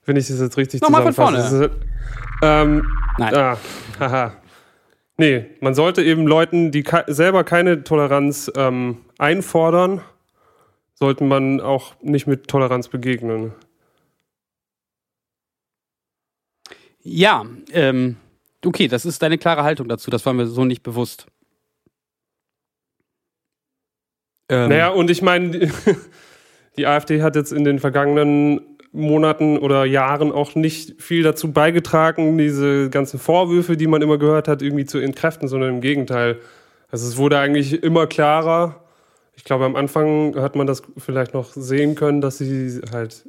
[0.05, 1.37] wenn ich das jetzt richtig Nochmal von vorne.
[1.37, 1.69] Ist,
[2.41, 2.87] ähm,
[3.17, 3.35] Nein.
[3.35, 3.57] Ah,
[3.99, 4.33] haha.
[5.17, 10.01] Nee, man sollte eben Leuten, die selber keine Toleranz ähm, einfordern,
[10.95, 13.53] sollte man auch nicht mit Toleranz begegnen.
[17.03, 18.17] Ja, ähm,
[18.65, 20.11] okay, das ist deine klare Haltung dazu.
[20.11, 21.27] Das war mir so nicht bewusst.
[24.49, 25.71] Ähm, Naja, und ich meine, die,
[26.77, 28.61] die AfD hat jetzt in den vergangenen
[28.91, 34.47] Monaten oder Jahren auch nicht viel dazu beigetragen, diese ganzen Vorwürfe, die man immer gehört
[34.47, 36.39] hat, irgendwie zu entkräften, sondern im Gegenteil.
[36.89, 38.83] Also es wurde eigentlich immer klarer.
[39.35, 43.27] Ich glaube, am Anfang hat man das vielleicht noch sehen können, dass sie halt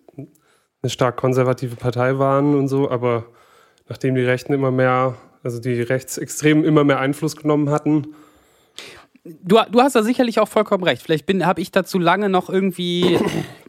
[0.83, 3.25] eine stark konservative Partei waren und so, aber
[3.89, 8.15] nachdem die Rechten immer mehr, also die Rechtsextremen immer mehr Einfluss genommen hatten,
[9.25, 11.03] du, du hast da sicherlich auch vollkommen recht.
[11.03, 13.19] Vielleicht habe ich dazu lange noch irgendwie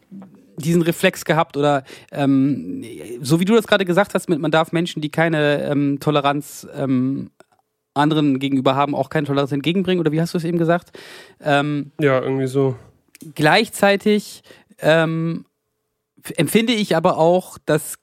[0.56, 2.82] diesen Reflex gehabt oder ähm,
[3.20, 6.66] so wie du das gerade gesagt hast, mit man darf Menschen, die keine ähm, Toleranz
[6.74, 7.30] ähm,
[7.94, 10.98] anderen gegenüber haben, auch keine Toleranz entgegenbringen oder wie hast du es eben gesagt?
[11.40, 12.76] Ähm, ja, irgendwie so.
[13.34, 14.42] gleichzeitig
[14.78, 15.46] ähm,
[16.36, 17.98] empfinde ich aber auch, dass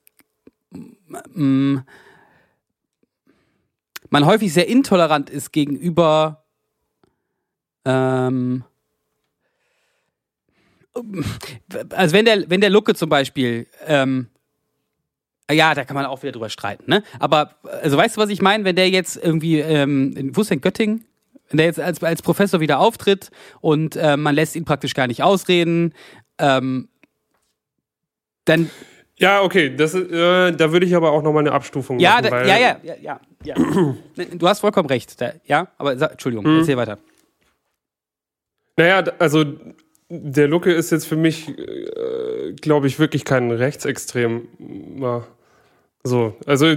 [4.13, 6.43] man häufig sehr intolerant ist gegenüber
[7.83, 8.63] ähm,
[11.89, 14.27] also wenn der, wenn der Lucke zum Beispiel, ähm,
[15.51, 17.03] ja, da kann man auch wieder drüber streiten, ne?
[17.19, 18.63] Aber, also weißt du, was ich meine?
[18.63, 21.05] Wenn der jetzt irgendwie, ähm, in, wo ist denn Göttingen?
[21.49, 25.07] Wenn der jetzt als, als Professor wieder auftritt und äh, man lässt ihn praktisch gar
[25.07, 25.93] nicht ausreden,
[26.37, 26.87] ähm,
[28.45, 28.69] dann,
[29.17, 32.23] Ja, okay, das, äh, da würde ich aber auch nochmal eine Abstufung ja, machen.
[32.25, 33.55] da, weil, ja, ja, ja, ja, ja.
[33.55, 36.59] du hast vollkommen recht, da, ja, aber, Entschuldigung, Mhm.
[36.59, 36.97] erzähl weiter.
[38.77, 39.45] Naja, also
[40.09, 45.27] der Lucke ist jetzt für mich, äh, glaube ich, wirklich kein Rechtsextremer.
[46.03, 46.67] So, also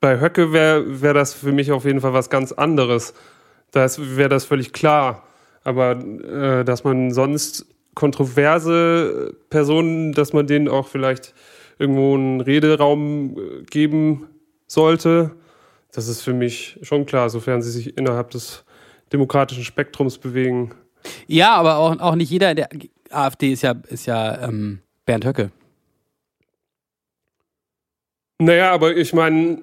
[0.00, 3.14] bei Höcke wäre wär das für mich auf jeden Fall was ganz anderes.
[3.70, 5.26] Da wäre das völlig klar.
[5.62, 11.32] Aber äh, dass man sonst kontroverse Personen, dass man denen auch vielleicht
[11.78, 14.26] irgendwo einen Rederaum äh, geben
[14.66, 15.30] sollte,
[15.94, 18.64] das ist für mich schon klar, sofern sie sich innerhalb des
[19.12, 20.72] demokratischen Spektrums bewegen.
[21.26, 22.68] Ja, aber auch, auch nicht jeder in der
[23.10, 25.50] AfD ist ja, ist ja ähm, Bernd Höcke.
[28.40, 29.58] Naja, aber ich meine,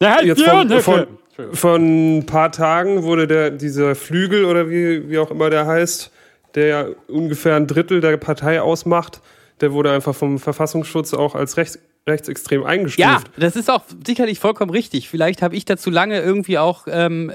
[0.00, 1.06] Der jetzt von, von,
[1.52, 6.10] von ein paar Tagen wurde der, dieser Flügel oder wie, wie auch immer der heißt,
[6.56, 9.20] der ja ungefähr ein Drittel der Partei ausmacht,
[9.60, 12.98] der wurde einfach vom Verfassungsschutz auch als rechts, rechtsextrem eingestuft.
[12.98, 15.08] Ja, das ist auch sicherlich vollkommen richtig.
[15.08, 17.32] Vielleicht habe ich dazu lange irgendwie auch ähm,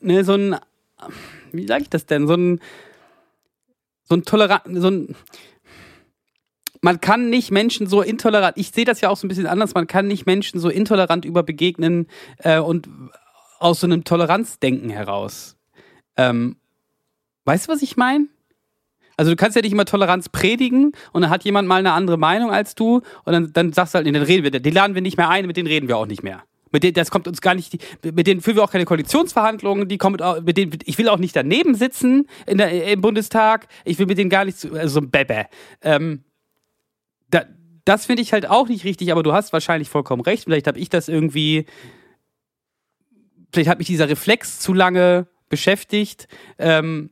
[0.00, 0.56] ne, so ein,
[1.52, 2.60] wie sage ich das denn, so ein,
[4.04, 5.16] so ein tolerant, so ein,
[6.80, 9.74] man kann nicht Menschen so intolerant, ich sehe das ja auch so ein bisschen anders,
[9.74, 12.06] man kann nicht Menschen so intolerant über begegnen
[12.38, 12.88] äh, und
[13.58, 15.56] aus so einem Toleranzdenken heraus.
[16.16, 16.56] Ähm,
[17.44, 18.28] weißt du, was ich meine?
[19.18, 22.16] Also du kannst ja nicht immer Toleranz predigen und dann hat jemand mal eine andere
[22.16, 24.94] Meinung als du und dann, dann sagst du halt, nee, dann reden wir, den laden
[24.94, 26.44] wir nicht mehr ein, mit denen reden wir auch nicht mehr.
[26.70, 29.88] Mit denen, das kommt uns gar nicht, die- mit denen führen wir auch keine Koalitionsverhandlungen,
[29.88, 33.98] die kommen, mit, denen, ich will auch nicht daneben sitzen in der, im Bundestag, ich
[33.98, 35.46] will mit denen gar nicht, also so ein Bebe.
[35.82, 36.22] Ähm,
[37.30, 37.44] da,
[37.84, 40.44] das finde ich halt auch nicht richtig, aber du hast wahrscheinlich vollkommen recht.
[40.44, 41.66] Vielleicht habe ich das irgendwie,
[43.52, 46.28] vielleicht hat mich dieser Reflex zu lange beschäftigt.
[46.58, 47.10] Ähm,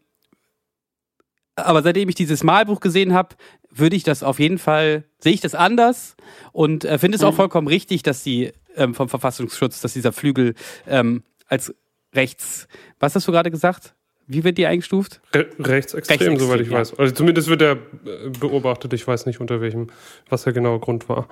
[1.56, 3.30] aber seitdem ich dieses Malbuch gesehen habe,
[3.70, 6.16] würde ich das auf jeden Fall, sehe ich das anders
[6.52, 10.54] und äh, finde es auch vollkommen richtig, dass sie ähm, vom Verfassungsschutz, dass dieser Flügel
[10.86, 11.74] ähm, als
[12.14, 12.68] rechts,
[13.00, 13.94] was hast du gerade gesagt?
[14.26, 15.20] Wie wird die eingestuft?
[15.34, 16.78] Re rechtsextrem, Rechtsextrem, soweit ich ja.
[16.78, 16.98] weiß.
[16.98, 19.88] Also zumindest wird er äh, beobachtet, ich weiß nicht unter welchem,
[20.28, 21.28] was der genaue Grund war.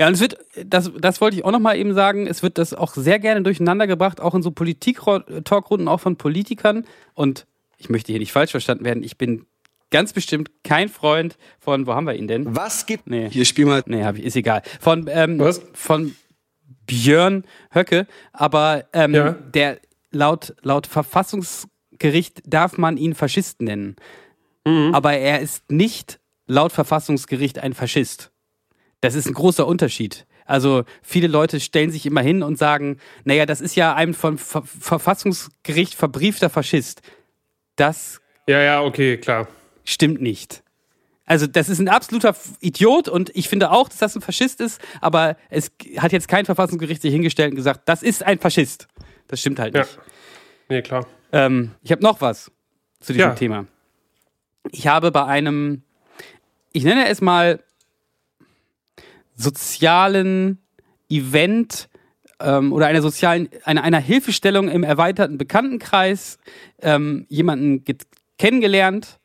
[0.00, 2.74] Ja, und es wird, das, das wollte ich auch nochmal eben sagen, es wird das
[2.74, 6.84] auch sehr gerne durcheinander gebracht, auch in so Politik-Talkrunden, auch von Politikern.
[7.14, 7.46] Und
[7.76, 9.46] ich möchte hier nicht falsch verstanden werden, ich bin
[9.90, 12.56] ganz bestimmt kein Freund von, wo haben wir ihn denn?
[12.56, 13.06] Was gibt.
[13.06, 13.28] Nee.
[13.30, 13.82] Hier spiel mal.
[13.86, 14.62] Nee, hab ich, ist egal.
[14.80, 15.62] Von, ähm, Was?
[15.74, 16.16] von
[16.86, 19.32] Björn Höcke, aber ähm, Ja.
[19.32, 19.78] der
[20.10, 23.96] laut, laut Verfassungsgericht darf man ihn Faschist nennen.
[24.92, 26.18] Aber er ist nicht
[26.48, 28.32] laut Verfassungsgericht ein Faschist.
[29.00, 30.26] Das ist ein großer Unterschied.
[30.44, 34.38] Also viele Leute stellen sich immer hin und sagen, naja, das ist ja ein vom
[34.38, 37.02] Ver Verfassungsgericht verbriefter Faschist.
[37.76, 39.48] Das Ja, ja, okay, klar.
[39.84, 40.62] stimmt nicht.
[41.28, 44.80] Also das ist ein absoluter Idiot und ich finde auch, dass das ein Faschist ist,
[45.00, 48.86] aber es hat jetzt kein Verfassungsgericht sich hingestellt und gesagt, das ist ein Faschist.
[49.26, 49.80] Das stimmt halt Ja.
[49.82, 49.98] nicht.
[50.68, 51.06] Nee, klar.
[51.32, 52.50] Ähm, ich habe noch was
[53.00, 53.34] zu diesem Ja.
[53.34, 53.66] Thema.
[54.70, 55.82] Ich habe bei einem,
[56.72, 57.60] ich nenne es mal
[59.34, 60.58] sozialen
[61.10, 61.88] Event
[62.40, 66.38] ähm, oder einer sozialen, einer, einer Hilfestellung im erweiterten Bekanntenkreis
[66.82, 67.96] ähm, jemanden ge-
[68.38, 69.18] kennengelernt.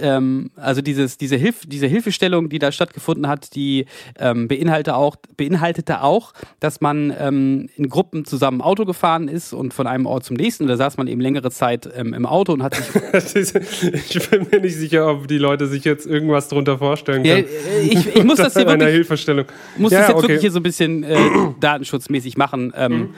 [0.00, 3.84] Ähm, also dieses, diese, Hilf diese Hilfestellung, die da stattgefunden hat, die
[4.18, 9.74] ähm, beinhalte auch, beinhaltete auch, dass man ähm, in Gruppen zusammen Auto gefahren ist und
[9.74, 10.66] von einem Ort zum nächsten.
[10.66, 13.54] Da saß man eben längere Zeit ähm, im Auto und hat sich
[14.18, 17.48] ich bin mir nicht sicher, ob die Leute sich jetzt irgendwas darunter vorstellen Ja, können.
[17.48, 19.44] äh, ich, ich muss das hier wirklich, Hilfestellung.
[19.76, 20.28] muss Ja, das jetzt okay.
[20.28, 21.16] wirklich hier so ein bisschen äh,
[21.60, 22.72] datenschutzmäßig machen.
[22.76, 23.14] Ähm,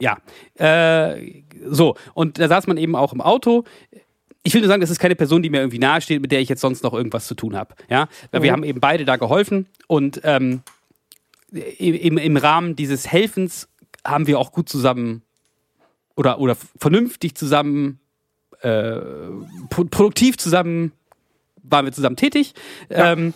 [0.00, 0.18] Ja.
[0.54, 3.62] Äh, so, und da saß man eben auch im Auto.
[4.42, 6.48] Ich will nur sagen, das ist keine Person, die mir irgendwie nahesteht, mit der ich
[6.48, 7.74] jetzt sonst noch irgendwas zu tun habe.
[7.88, 8.08] Ja?
[8.30, 10.62] Weil Wir haben eben beide da geholfen und ähm,
[11.52, 13.68] im, im Rahmen dieses Helfens
[14.04, 15.22] haben wir auch gut zusammen
[16.16, 18.00] oder, oder vernünftig zusammen,
[18.60, 18.96] äh,
[19.70, 20.92] pro produktiv zusammen
[21.62, 22.54] waren wir zusammen tätig.
[22.90, 23.34] Ähm,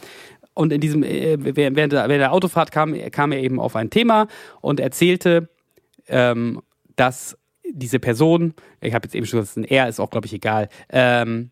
[0.55, 3.77] und in diesem, äh, während, während der, während der Autofahrt kam, kam er eben auf
[3.77, 4.27] ein Thema
[4.61, 5.49] und erzählte,
[6.09, 6.63] ähm,
[6.97, 7.37] dass
[7.73, 11.51] diese Person, ich habe jetzt eben schon gesagt, er ist auch, glaube ich, egal, ähm,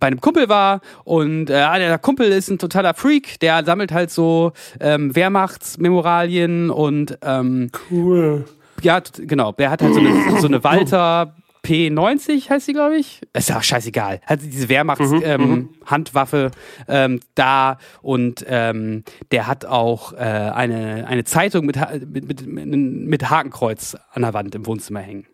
[0.00, 3.92] bei einem Kumpel war und äh, ah, der Kumpel ist ein totaler Freak, der sammelt
[3.92, 8.44] halt so ähm, Wehrmachtsmemoralien und ähm, Cool.
[8.82, 9.52] ja, genau.
[9.52, 11.34] Der hat halt so eine, so eine Walter
[11.64, 13.22] P90, heißt sie, glaube ich.
[13.32, 14.20] Ist ja scheißegal.
[14.26, 16.50] Hat diese Wehrmachts-Handwaffe ähm, Handwaffe,
[16.86, 21.78] ähm, da und ähm, der hat auch äh, eine, eine Zeitung mit,
[22.12, 25.26] mit, mit, mit Hakenkreuz an der Wand im Wohnzimmer hängen.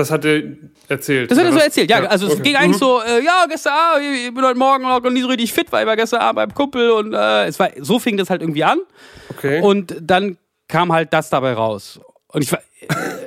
[0.00, 0.42] Das hat er
[0.88, 1.30] erzählt.
[1.30, 2.02] Das hat er so erzählt, ja.
[2.04, 2.42] also es okay.
[2.42, 5.52] ging eigentlich so, äh, ja, gestern Abend, ich bin heute Morgen noch nie so richtig
[5.52, 8.30] fit, weil ich war gestern Abend beim Kumpel und äh, es war, so fing das
[8.30, 8.78] halt irgendwie an.
[9.30, 9.60] Okay.
[9.60, 10.36] Und dann
[10.68, 12.00] kam halt das dabei raus.
[12.28, 12.60] Und ich war,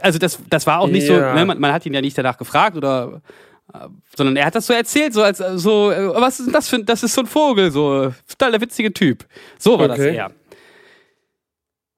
[0.02, 1.34] also das, das war auch nicht so, Ja.
[1.34, 3.22] ne, man, man hat ihn ja nicht danach gefragt oder,
[3.74, 3.80] äh,
[4.16, 6.70] sondern er hat das so erzählt, so als äh, so, äh, was ist denn das
[6.70, 9.26] für, das ist so ein Vogel, so total der witzige Typ.
[9.60, 10.16] So war das Okay.
[10.16, 10.32] eher.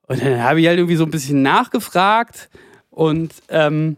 [0.07, 2.49] Und dann habe ich halt irgendwie so ein bisschen nachgefragt
[2.91, 3.97] und ähm,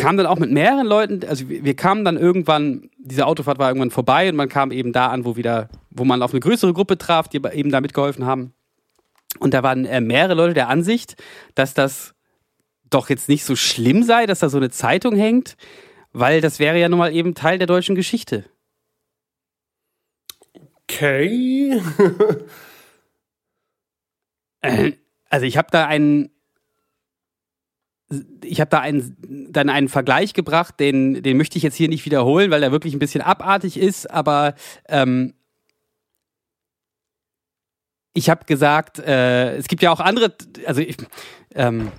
[0.00, 3.68] kam dann auch mit mehreren Leuten, also wir, wir kamen dann irgendwann, diese Autofahrt war
[3.68, 6.72] irgendwann vorbei und man kam eben da an, wo wieder, wo man auf eine größere
[6.72, 8.52] Gruppe traf, die eben da mitgeholfen haben.
[9.38, 11.16] Und da waren äh, mehrere Leute der Ansicht,
[11.54, 12.14] dass das
[12.88, 15.56] doch jetzt nicht so schlimm sei, dass da so eine Zeitung hängt,
[16.12, 18.44] weil das wäre ja nun mal eben Teil der deutschen Geschichte.
[20.84, 21.80] okay.
[24.62, 24.92] Äh,
[25.30, 26.30] Also ich habe da einen,
[28.42, 29.16] ich habe da einen,
[29.50, 32.94] dann einen Vergleich gebracht, den, den möchte ich jetzt hier nicht wiederholen, weil er wirklich
[32.94, 34.54] ein bisschen abartig ist, aber
[34.88, 35.34] ähm,
[38.12, 40.34] ich habe gesagt, äh, es gibt ja auch andere,
[40.66, 40.96] also ich,
[41.54, 41.92] ähm,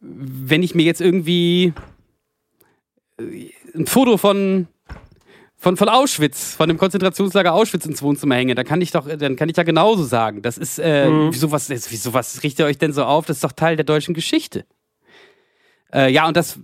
[0.00, 1.72] wenn ich mir jetzt irgendwie
[3.18, 4.68] äh, ein Foto von
[5.56, 9.36] von, von Auschwitz, von dem Konzentrationslager Auschwitz ins Wohnzimmer hänge, dann kann ich doch, dann
[9.36, 10.42] kann ich ja genauso sagen.
[10.42, 13.26] Das ist, äh, wieso was, wieso was richtet ihr euch denn so auf?
[13.26, 14.66] Das ist doch Teil der deutschen Geschichte.
[15.92, 16.58] Äh, ja, und das,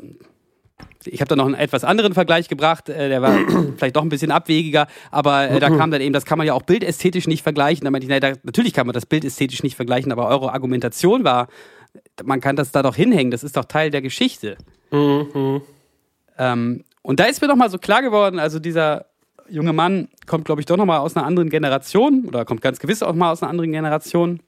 [1.05, 3.39] ich habe da noch einen etwas anderen Vergleich gebracht, äh, der war
[3.77, 6.55] vielleicht doch ein bisschen abwegiger, aber äh, da kam dann eben, das kann man ja
[6.55, 7.85] auch bildästhetisch nicht vergleichen.
[7.85, 11.25] Da meinte ich, naja, da, natürlich kann man das bildästhetisch nicht vergleichen, aber eure Argumentation
[11.25, 11.49] war,
[12.25, 14.57] man kann das da doch hinhängen, das ist doch Teil der Geschichte.
[16.39, 19.07] Ähm, und da ist mir noch mal so klar geworden, also dieser
[19.49, 22.79] junge Mann kommt, glaube ich, doch noch mal aus einer anderen Generation oder kommt ganz
[22.79, 24.41] gewiss auch mal aus einer anderen Generation.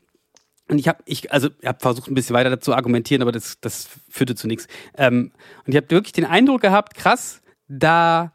[0.70, 3.58] Und ich habe, ich, also, ich habe versucht, ein bisschen weiter zu argumentieren, aber das,
[3.60, 4.68] das führte zu nichts.
[4.96, 5.32] Ähm,
[5.66, 8.32] und ich habe wirklich den Eindruck gehabt, krass, da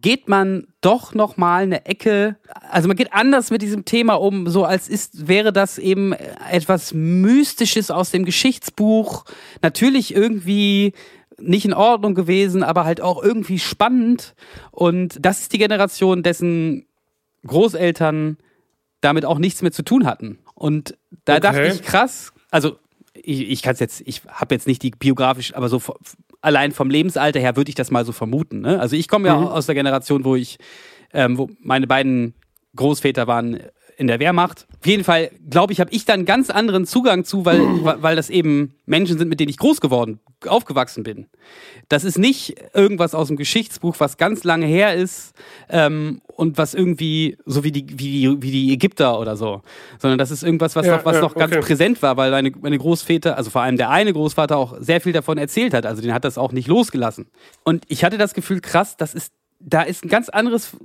[0.00, 2.36] geht man doch noch mal eine Ecke,
[2.70, 6.92] also man geht anders mit diesem Thema um, so als ist, wäre das eben etwas
[6.92, 9.24] Mystisches aus dem Geschichtsbuch,
[9.62, 10.92] natürlich irgendwie
[11.38, 14.34] nicht in Ordnung gewesen, aber halt auch irgendwie spannend.
[14.70, 16.86] Und das ist die Generation, dessen
[17.46, 18.38] Großeltern
[19.00, 20.38] damit auch nichts mehr zu tun hatten.
[20.54, 21.40] Und da Okay.
[21.40, 22.78] dachte ich, krass, also
[23.14, 25.80] ich, ich kann es jetzt, ich habe jetzt nicht die biografisch, aber so
[26.40, 28.60] allein vom Lebensalter her würde ich das mal so vermuten.
[28.60, 28.78] Ne?
[28.80, 30.58] Also ich komme ja aus der Generation, wo ich,
[31.12, 32.34] ähm, wo meine beiden
[32.76, 33.60] Großväter waren
[33.96, 34.66] in der Wehrmacht.
[34.80, 37.60] Auf jeden Fall, glaube ich, habe ich da einen ganz anderen Zugang zu, weil,
[38.02, 41.26] weil das eben Menschen sind, mit denen ich groß geworden, aufgewachsen bin.
[41.88, 45.34] Das ist nicht irgendwas aus dem Geschichtsbuch, was ganz lange her ist
[45.68, 49.62] ähm, und was irgendwie so wie die, wie, die, wie die Ägypter oder so,
[49.98, 51.62] sondern das ist irgendwas, was Ja, noch, was ja, noch ganz okay.
[51.62, 55.12] präsent war, weil meine, meine Großväter, also vor allem der eine Großvater auch sehr viel
[55.12, 57.26] davon erzählt hat, also den hat das auch nicht losgelassen.
[57.62, 60.76] Und ich hatte das Gefühl, krass, das ist, da ist ein ganz anderes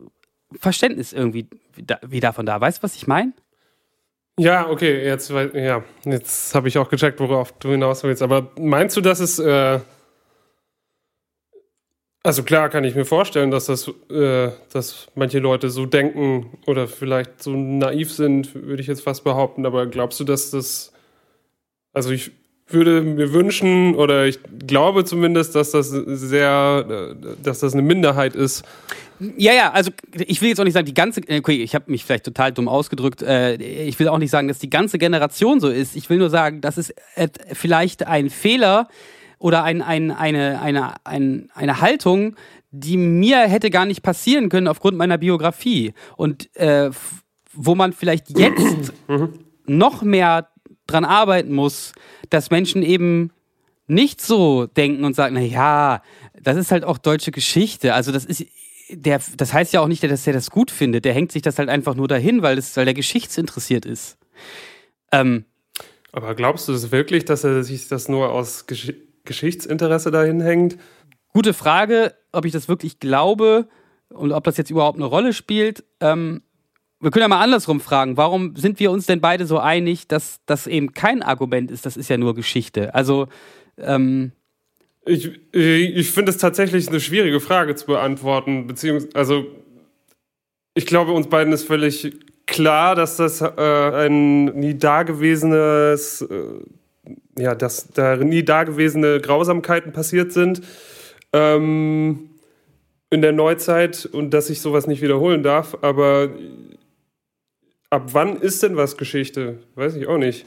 [0.58, 2.60] Verständnis irgendwie wie, da, wie davon da.
[2.60, 3.34] Weißt du, was ich meine?
[4.40, 8.22] Ja, okay, jetzt, ja, jetzt habe ich auch gecheckt, worauf du hinaus willst.
[8.22, 9.80] Aber meinst du, dass es, äh,
[12.24, 16.88] also klar kann ich mir vorstellen, dass das, äh, dass manche Leute so denken oder
[16.88, 19.66] vielleicht so naiv sind, würde ich jetzt fast behaupten.
[19.66, 20.94] Aber glaubst du, dass das,
[21.92, 22.32] also ich
[22.72, 28.64] würde mir wünschen oder ich glaube zumindest, dass das sehr, dass das eine Minderheit ist.
[29.38, 31.92] Ja, ja, also ich will jetzt auch nicht sagen, die ganze, äh, okay, ich habe
[31.92, 33.22] mich vielleicht total dumm ausgedrückt.
[33.22, 35.96] Äh, ich will auch nicht sagen, dass die ganze Generation so ist.
[35.98, 38.88] Ich will nur sagen, das ist äh, vielleicht ein Fehler
[39.38, 42.36] oder ein, ein, eine, eine, ein, eine Haltung,
[42.72, 45.94] die mir hätte gar nicht passieren können aufgrund meiner Biografie.
[46.16, 46.90] Und äh,
[47.54, 48.94] wo man vielleicht jetzt
[49.66, 50.50] noch mehr
[50.92, 51.94] dran arbeiten muss,
[52.30, 53.32] dass Menschen eben
[53.88, 56.02] nicht so denken und sagen, na ja,
[56.42, 57.94] das ist halt auch deutsche Geschichte.
[57.94, 58.46] Also das ist
[58.90, 61.06] der, das heißt ja auch nicht, dass er das gut findet.
[61.06, 64.18] Der hängt sich das halt einfach nur dahin, weil, das, weil der geschichtsinteressiert ist.
[65.12, 65.46] Ähm,
[66.12, 68.94] Aber glaubst du das wirklich, dass er sich das nur aus Gesch
[69.26, 70.78] Geschichtsinteresse dahin hängt?
[71.34, 73.68] gute Frage, ob ich das wirklich glaube
[74.10, 75.84] und ob das jetzt überhaupt eine Rolle spielt.
[76.00, 76.42] Ähm,
[77.02, 78.18] wir können ja mal andersrum fragen.
[78.18, 81.86] Warum sind wir uns denn beide so einig, dass das eben kein Argument ist?
[81.86, 82.94] Das ist ja nur Geschichte.
[82.94, 83.28] Also,
[83.78, 84.32] ähm,
[85.06, 89.46] Ich, ich finde es tatsächlich eine schwierige Frage zu beantworten, beziehungsweise, also
[90.76, 92.14] ich glaube, uns beiden ist völlig
[92.46, 100.32] klar, dass das äh, ein nie dagewesenes, äh, ja, dass da nie dagewesene Grausamkeiten passiert
[100.32, 100.62] sind
[101.34, 102.30] ähm,
[103.10, 105.78] in der Neuzeit und dass sich sowas nicht wiederholen darf.
[105.82, 106.30] Aber
[107.90, 109.60] ab wann ist denn was Geschichte?
[109.76, 110.46] Weiß ich auch nicht.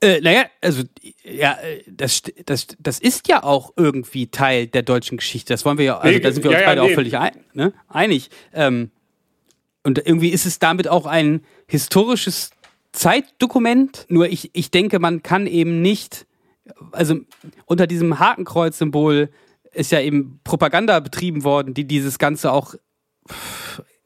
[0.00, 0.84] Äh, naja, also
[1.24, 5.52] ja, äh, das, das, das ist ja auch irgendwie Teil der deutschen Geschichte.
[5.52, 6.90] Das wollen wir ja, also Nee, da sind wir uns ja, ja, beide nee.
[6.90, 7.72] auch völlig ein, ne?
[7.88, 8.30] einig.
[8.52, 8.92] Ähm,
[9.82, 12.50] und irgendwie ist es damit auch ein historisches
[12.92, 14.06] Zeitdokument.
[14.08, 16.26] Nur ich, ich denke, man kann eben nicht,
[16.92, 17.16] also
[17.66, 19.30] unter diesem Hakenkreuz-Symbol
[19.72, 22.74] ist ja eben Propaganda betrieben worden, die dieses Ganze auch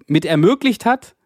[0.06, 1.16] mit ermöglicht hat.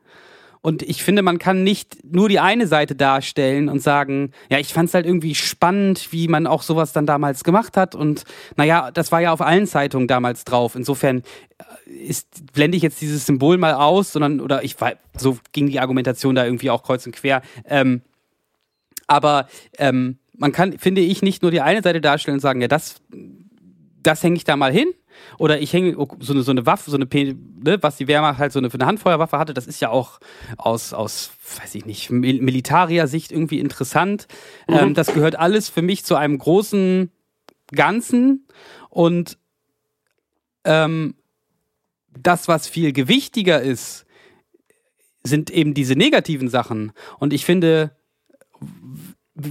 [0.67, 4.75] Und ich finde, man kann nicht nur die eine Seite darstellen und sagen, ja, ich
[4.75, 7.95] fand es halt irgendwie spannend, wie man auch sowas dann damals gemacht hat.
[7.95, 8.25] Und
[8.57, 10.75] naja, das war ja auf allen Zeitungen damals drauf.
[10.75, 11.23] Insofern
[11.87, 15.69] äh, ist, blende ich jetzt dieses Symbol mal aus, sondern, oder ich war, so ging
[15.69, 17.43] die Argumentation da irgendwie auch kreuz und quer.
[17.67, 18.03] Ähm,
[19.07, 19.47] aber
[19.79, 22.97] ähm, man kann, finde ich, nicht nur die eine Seite darstellen und sagen, ja, das,
[24.03, 24.89] das hänge ich da mal hin.
[25.39, 28.53] Oder ich hänge so eine, so eine Waffe, so eine, ne, was die Wehrmacht halt
[28.53, 30.21] so eine, für eine Handfeuerwaffe hatte, das ist ja auch
[30.57, 31.31] aus, aus
[31.61, 34.27] weiß ich nicht, Mil Militarier-Sicht irgendwie interessant.
[34.69, 37.11] Ähm, das gehört alles für mich zu einem großen
[37.73, 38.47] Ganzen.
[38.91, 39.39] Und
[40.65, 41.15] ähm,
[42.19, 44.07] das, was viel gewichtiger ist,
[45.23, 46.93] sind eben diese negativen Sachen.
[47.19, 47.97] Und ich finde,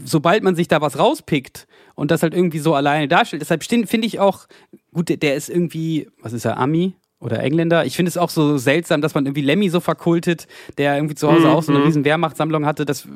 [0.05, 4.07] sobald man sich da was rauspickt und das halt irgendwie so alleine darstellt, deshalb finde
[4.07, 4.47] ich auch,
[4.95, 6.95] gut, der- der ist irgendwie, was ist er, Ami?
[7.19, 7.85] Oder Engländer.
[7.85, 10.47] Ich finde es auch so seltsam, dass man irgendwie Lemmy so verkultet,
[10.77, 12.85] der irgendwie zu Hause auch so eine riesen Wehrmachtssammlung hatte.
[12.85, 13.07] Das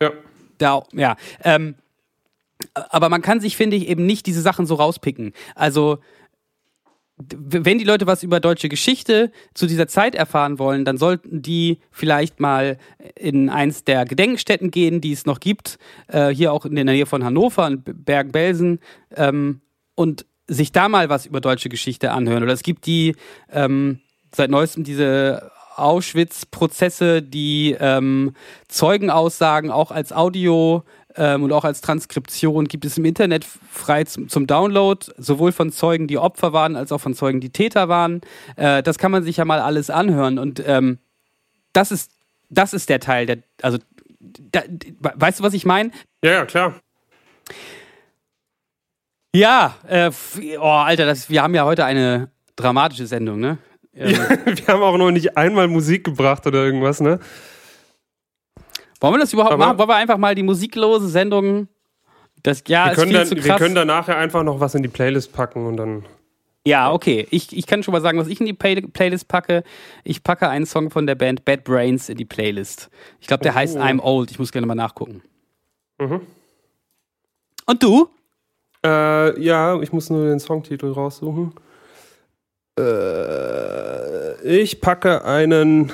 [0.00, 0.12] Ja.
[0.58, 1.16] da, ja.
[1.44, 1.74] Ähm,
[2.74, 5.32] aber man kann sich, finde ich, eben nicht diese Sachen so rauspicken.
[5.54, 5.98] Also,
[7.16, 11.78] wenn die Leute was über deutsche Geschichte zu dieser Zeit erfahren wollen, dann sollten die
[11.90, 12.78] vielleicht mal
[13.16, 15.78] in eins der Gedenkstätten gehen, die es noch gibt,
[16.08, 18.78] äh, hier auch in der Nähe von Hannover, in Bergen-Belsen,
[19.16, 19.60] ähm,
[19.96, 22.42] und sich da mal was über deutsche Geschichte anhören.
[22.42, 23.14] Oder es gibt die
[23.52, 24.00] ähm,
[24.34, 28.34] seit neuestem diese Auschwitz-Prozesse, die ähm,
[28.66, 30.82] Zeugenaussagen auch als Audio
[31.14, 35.70] ähm, und auch als Transkription gibt es im Internet frei zum, zum Download, sowohl von
[35.70, 38.22] Zeugen, die Opfer waren, als auch von Zeugen, die Täter waren.
[38.56, 40.98] Äh, das kann man sich ja mal alles anhören und ähm,
[41.72, 42.10] das ist
[42.50, 43.78] das ist der Teil, der also
[44.20, 44.62] da,
[45.00, 45.90] weißt du, was ich meine?
[46.22, 46.74] Ja, ja, klar.
[49.34, 50.10] Ja, äh,
[50.58, 53.58] oh, Alter, das, wir haben ja heute eine dramatische Sendung, ne?
[53.94, 57.18] Ähm, Wir haben auch noch nicht einmal Musik gebracht oder irgendwas, ne?
[59.00, 59.78] Wollen wir das überhaupt Aber- machen?
[59.78, 61.68] Wollen wir einfach mal die musiklose Sendung?
[62.42, 64.82] Das ja Wir ist können, viel dann, wir können dann nachher einfach noch was in
[64.82, 66.04] die Playlist packen und dann.
[66.64, 67.26] ja, okay.
[67.30, 69.64] Ich, ich kann schon mal sagen, was ich in die Play Playlist packe.
[70.04, 72.90] Ich packe einen Song von der Band Bad Brains in die Playlist.
[73.20, 73.80] Ich glaube, der heißt Oh.
[73.80, 74.30] I'm Old.
[74.30, 75.22] Ich muss gerne mal nachgucken.
[75.98, 76.20] Mhm.
[77.66, 78.08] Und du?
[78.84, 81.52] Äh, ja, ich muss nur den Songtitel raussuchen.
[82.78, 85.92] Äh, ich packe einen.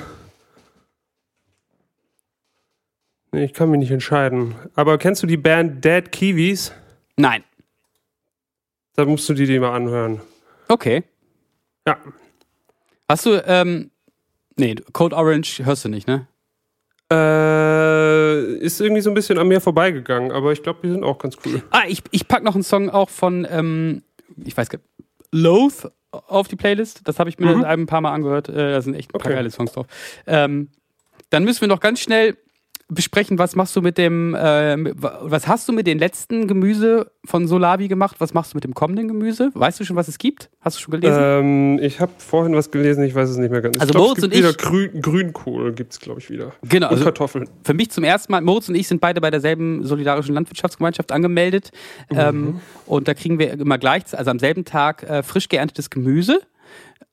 [3.32, 4.55] Nee, ich kann mich nicht entscheiden.
[4.74, 6.73] Aber kennst du die Band Dead Kiwis?
[7.16, 7.43] Nein.
[8.97, 10.20] Da musst du dir die mal anhören.
[10.69, 11.02] Okay.
[11.86, 11.98] Ja.
[13.09, 13.90] Hast du, ähm,
[14.56, 16.27] nee, Code Orange hörst du nicht, ne?
[17.12, 21.18] Äh, ist irgendwie so ein bisschen an mir vorbeigegangen, aber ich glaube, die sind auch
[21.18, 21.62] ganz cool.
[21.70, 24.02] Ah, ich, ich pack noch einen Song auch von, ähm,
[24.43, 24.89] ich weiß gar nicht,
[25.32, 27.01] Loath auf die Playlist.
[27.05, 27.64] Das habe ich mir Mhm.
[27.64, 28.48] ein paar Mal angehört.
[28.48, 29.35] Äh, da sind echt ein paar Okay.
[29.36, 29.86] geile Songs drauf.
[30.26, 30.70] Ähm,
[31.31, 32.36] dann müssen wir noch ganz schnell
[32.89, 37.47] besprechen, was machst du mit dem, äh, was hast du mit den letzten Gemüse von
[37.48, 38.16] Solavi gemacht?
[38.19, 39.51] Was machst du mit dem kommenden Gemüse?
[39.55, 40.51] Weißt du schon, was es gibt?
[40.61, 41.19] Hast du schon gelesen?
[41.19, 43.77] Ähm, ich habe vorhin was gelesen, ich weiß es nicht mehr ganz.
[43.81, 46.52] Also ich glaub, Moritz es gibt und wieder ich- Grün, Grünkohl gibt's glaube ich wieder.
[46.69, 47.48] genau, Und also Kartoffeln.
[47.65, 51.70] für mich zum ersten Mal, Moritz und ich sind beide bei derselben solidarischen Landwirtschaftsgemeinschaft angemeldet.
[52.11, 52.19] Mhm.
[52.19, 56.40] Ähm, und da kriegen wir immer gleich, also am selben Tag, äh, frisch geerntetes Gemüse.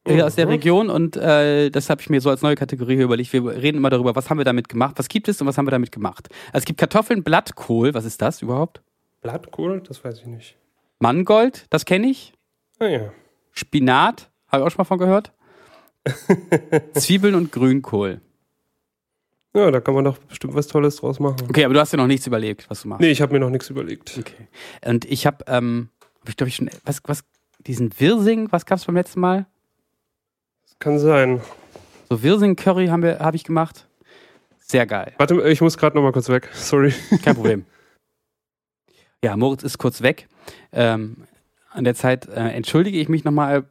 [0.06, 0.52] Äh, Aus der Mhm.
[0.52, 3.32] Region und äh, das habe ich mir so als neue Kategorie hier überlegt.
[3.34, 5.66] Wir reden immer darüber, was haben wir damit gemacht, was gibt es und was haben
[5.68, 6.30] wir damit gemacht.
[6.48, 8.82] Also es gibt Kartoffeln, Blattkohl, was ist das überhaupt?
[9.22, 9.82] Blattkohl?
[9.88, 10.58] Das weiß ich nicht.
[11.00, 12.34] Mangold, das kenne ich.
[12.80, 13.12] Ah ja.
[13.52, 15.32] Spinat, habe ich auch schon mal von gehört.
[16.94, 18.22] Zwiebeln und Grünkohl.
[19.54, 21.36] Ja, da kann man doch bestimmt was Tolles draus machen.
[21.50, 23.02] Okay, aber du hast ja noch nichts überlegt, was du machst.
[23.02, 24.18] Nee, ich habe mir noch nichts überlegt.
[24.18, 24.48] Okay.
[24.86, 25.90] Und ich habe, ähm,
[26.22, 27.24] hab ich glaube ich schon, was, was,
[27.60, 29.46] diesen Wirsing, was gab's beim letzten Mal?
[30.82, 31.42] Kann sein.
[32.10, 33.88] So Wirsing-Curry habe ich gemacht.
[34.58, 35.14] Sehr geil.
[35.20, 36.50] Warte, ich muss gerade noch mal kurz weg.
[36.54, 36.92] Sorry.
[37.24, 37.66] Kein Problem.
[39.24, 40.28] ja, Moritz ist kurz weg.
[40.72, 41.28] Ähm,
[41.70, 43.70] an der Zeit äh, entschuldige ich mich nochmal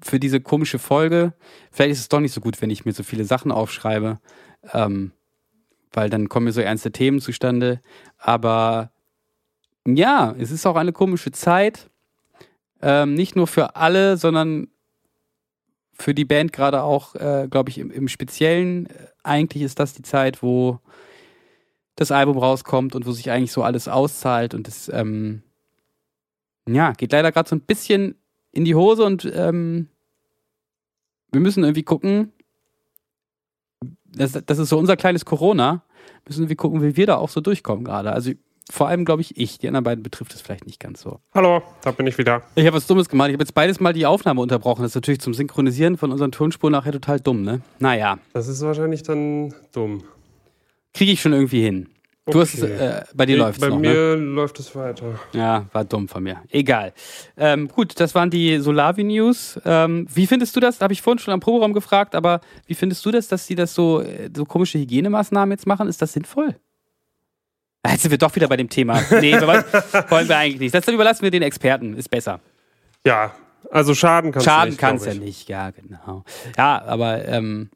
[0.00, 1.32] für diese komische Folge.
[1.72, 4.20] Vielleicht ist es doch nicht so gut, wenn ich mir so viele Sachen aufschreibe,
[4.72, 5.10] ähm,
[5.92, 7.80] weil dann kommen mir so ernste Themen zustande.
[8.16, 8.92] Aber
[9.88, 11.90] ja, es ist auch eine komische Zeit.
[12.80, 14.68] Ähm, nicht nur für alle, sondern
[15.94, 18.86] für die Band gerade auch, äh, glaube ich, im, im Speziellen.
[18.86, 20.80] Äh, Eigentlich ist das die Zeit, wo
[21.96, 25.42] das Album rauskommt und wo sich eigentlich so alles auszahlt und es ähm,
[26.68, 28.16] ja geht leider gerade so ein bisschen
[28.50, 29.88] in die Hose und ähm,
[31.30, 32.32] wir müssen irgendwie gucken.
[34.06, 35.84] Das, das ist so unser kleines Corona.
[36.26, 38.12] Müssen irgendwie gucken, wie wir da auch so durchkommen gerade.
[38.12, 38.32] Also
[38.70, 39.58] vor allem glaube ich ich.
[39.58, 41.20] Die anderen beiden betrifft es vielleicht nicht ganz so.
[41.34, 42.42] Hallo, da bin ich wieder.
[42.54, 43.28] Ich habe was Dummes gemacht.
[43.28, 44.82] Ich habe jetzt beides mal die Aufnahme unterbrochen.
[44.82, 47.60] Das ist natürlich zum Synchronisieren von unseren Tonspuren nachher total dumm, ne?
[47.78, 50.02] Naja, Das ist wahrscheinlich dann dumm.
[50.92, 51.88] kriege ich schon irgendwie hin.
[52.26, 53.88] Du hast es, äh, bei dir Nee, läuft's Bei noch, ne?
[53.90, 55.20] mir läuft es weiter.
[55.34, 56.40] Ja, war dumm von mir.
[56.48, 56.94] Egal.
[57.36, 59.60] Ähm, gut, das waren die Solavi-News.
[59.66, 60.80] Ähm, wie findest du das?
[60.80, 63.74] Habe ich vorhin schon am Proberaum gefragt, aber wie findest du das, dass sie das
[63.74, 65.86] so, äh, so komische Hygienemaßnahmen jetzt machen?
[65.86, 66.56] Ist das sinnvoll?
[67.90, 69.00] Jetzt sind wir doch wieder bei dem Thema.
[69.20, 70.74] Nee, wollen, wir eigentlich nicht.
[70.74, 71.94] Das überlassen wir den Experten.
[71.94, 72.40] Ist besser.
[73.06, 73.34] Ja,
[73.70, 74.78] also Schaden kann es Schaden nicht.
[74.78, 75.26] kann es glaub ja ich.
[75.26, 75.48] nicht.
[75.48, 76.24] Ja, genau.
[76.56, 77.70] Ja, aber ähm,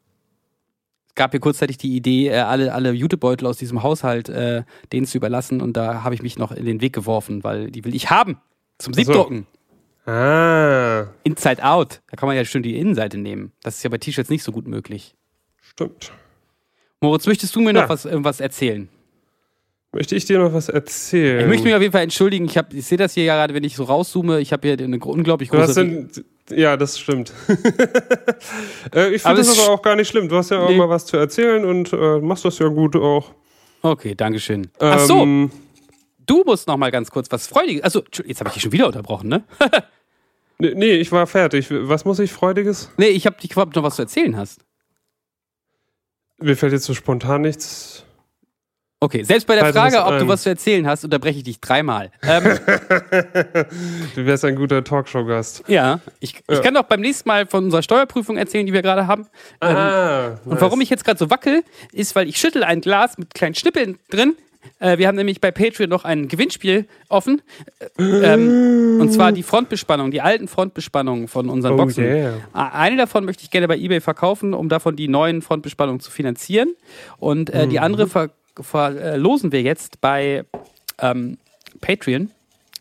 [1.09, 4.63] es gab hier kurzzeitig die Idee, äh, alle, alle Jutebeutel aus diesem Haushalt äh,
[4.93, 7.85] denen zu überlassen und da habe ich mich noch in den Weg geworfen, weil die
[7.85, 8.39] will ich haben.
[8.79, 8.99] Zum so.
[9.03, 9.47] Siebdrucken.
[10.07, 12.01] Ah, Inside Out.
[12.11, 13.53] Da kann man ja schön die Innenseite nehmen.
[13.63, 15.15] Das ist ja bei T-Shirts nicht so gut möglich.
[15.61, 16.13] stimmt.
[17.01, 17.89] Moritz, möchtest du mir noch Ja.
[17.91, 18.89] was, irgendwas erzählen?
[19.99, 21.41] Möchte ich dir noch was erzählen?
[21.41, 22.45] Ich möchte mich auf jeden Fall entschuldigen.
[22.45, 24.39] Ich, hab- ich sehe das hier ja gerade, wenn ich so rauszoome.
[24.39, 25.75] Ich habe hier eine unglaublich große.
[25.75, 26.09] denn,
[26.51, 27.33] ja, das stimmt.
[28.95, 30.29] äh, ich finde das aber auch gar nicht schlimm.
[30.29, 30.77] Du hast ja auch Nee.
[30.77, 33.33] mal was zu erzählen und äh, machst das ja gut auch.
[33.83, 34.69] Okay, Dankeschön.
[34.79, 35.51] Ach so, Ähm,
[36.27, 37.83] du musst noch mal ganz kurz was Freudiges.
[37.83, 39.43] Also, jetzt habe ich dich schon wieder unterbrochen, ne?
[40.61, 41.67] Nee, nee, ich war fertig.
[41.71, 42.91] Was muss ich Freudiges?
[42.97, 44.61] Nee, ich habe dich gefragt, ob du noch was zu erzählen hast.
[46.39, 48.05] Mir fällt jetzt so spontan nichts.
[49.01, 50.29] Okay, selbst bei der Weiteres Frage, ob du ein.
[50.29, 52.11] was zu erzählen hast, unterbreche ich dich dreimal.
[52.23, 52.43] Ähm,
[54.17, 55.65] Du wärst ein guter Talkshow-Gast.
[55.69, 56.61] ja, ich, ich Ja.
[56.63, 59.27] kann auch beim nächsten Mal von unserer Steuerprüfung erzählen, die wir gerade haben.
[59.61, 61.63] Ähm, Ah, Und warum ich jetzt gerade so wackel,
[61.93, 64.35] ist, weil ich schüttel ein Glas mit kleinen Schnippeln drin.
[64.81, 67.41] Äh, wir haben nämlich bei Patreon noch ein Gewinnspiel offen.
[67.99, 72.05] Äh, ähm, und zwar die Frontbespannung, die alten Frontbespannungen von unseren Oh Boxen.
[72.05, 72.33] yeah.
[72.53, 76.11] Ah, Eine davon möchte ich gerne bei eBay verkaufen, um davon die neuen Frontbespannungen zu
[76.11, 76.75] finanzieren.
[77.19, 78.31] Und äh, die andere ver
[78.61, 80.45] verlosen wir jetzt bei
[81.01, 81.39] ähm,
[81.81, 82.31] Patreon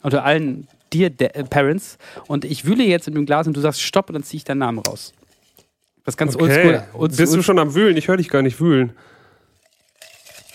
[0.04, 1.98] unter allen Dear De äh, Parents.
[2.28, 4.44] Und ich wühle jetzt in dem Glas und du sagst Stopp und dann ziehe ich
[4.44, 5.14] deinen Namen raus.
[6.06, 6.80] Das ist ganz Okay.
[6.94, 7.10] oldschool.
[7.10, 7.98] Bist du schon am Wühlen?
[7.98, 8.94] Ich höre dich gar nicht wühlen.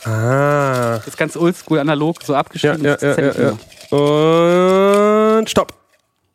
[0.05, 0.97] Ah.
[0.97, 2.82] Das ist ganz oldschool, analog, so abgeschrieben.
[2.85, 3.32] ja, ja, ja,
[3.90, 3.97] ja.
[5.39, 5.74] Und stopp.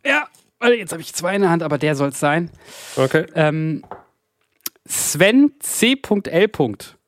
[0.06, 0.28] ja.
[0.70, 2.50] jetzt habe ich zwei in der Hand, aber der soll es sein.
[2.96, 3.26] Okay.
[3.36, 3.84] Ähm,
[4.86, 6.50] Sven C.L.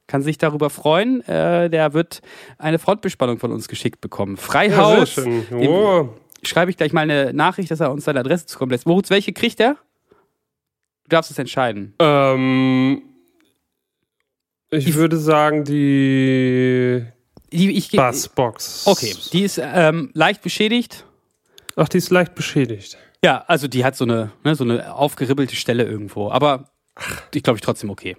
[0.10, 1.22] kann sich darüber freuen.
[1.28, 2.22] Äh, der wird
[2.58, 4.36] eine Frontbespannung von uns geschickt bekommen.
[4.36, 5.16] Ja, Freihaus.
[5.16, 6.10] Dem- Oh.
[6.44, 8.86] Schreibe ich gleich mal eine Nachricht, dass er uns seine Adresse zukommen lässt.
[8.88, 9.76] Moritz, welche kriegt er?
[11.04, 11.94] Du darfst es entscheiden.
[12.00, 13.02] Ähm,
[14.72, 17.04] ich würde sagen, die
[17.52, 18.88] Die, ich, Bassbox.
[18.88, 21.06] Okay, die ist ähm, leicht beschädigt.
[21.76, 22.98] Ach, die ist leicht beschädigt.
[23.24, 26.32] Ja, also die hat so eine, ne, so eine aufgeribbelte Stelle irgendwo.
[26.32, 26.70] Aber
[27.34, 28.16] ich glaube, ich trotzdem okay.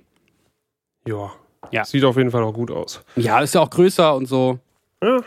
[1.06, 1.32] Ja.
[1.70, 1.84] Ja.
[1.84, 3.00] Sieht auf jeden Fall auch gut aus.
[3.16, 4.58] Ja, ist ja auch größer und so.
[5.02, 5.18] Ja.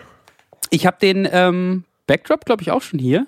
[0.70, 3.26] Ich habe den ähm, Backdrop, glaube ich, auch schon hier.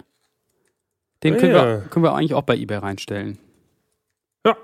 [1.23, 1.65] Den Ah, können, ja.
[1.65, 3.37] wir, können wir eigentlich auch bei eBay reinstellen.
[4.45, 4.55] Ja,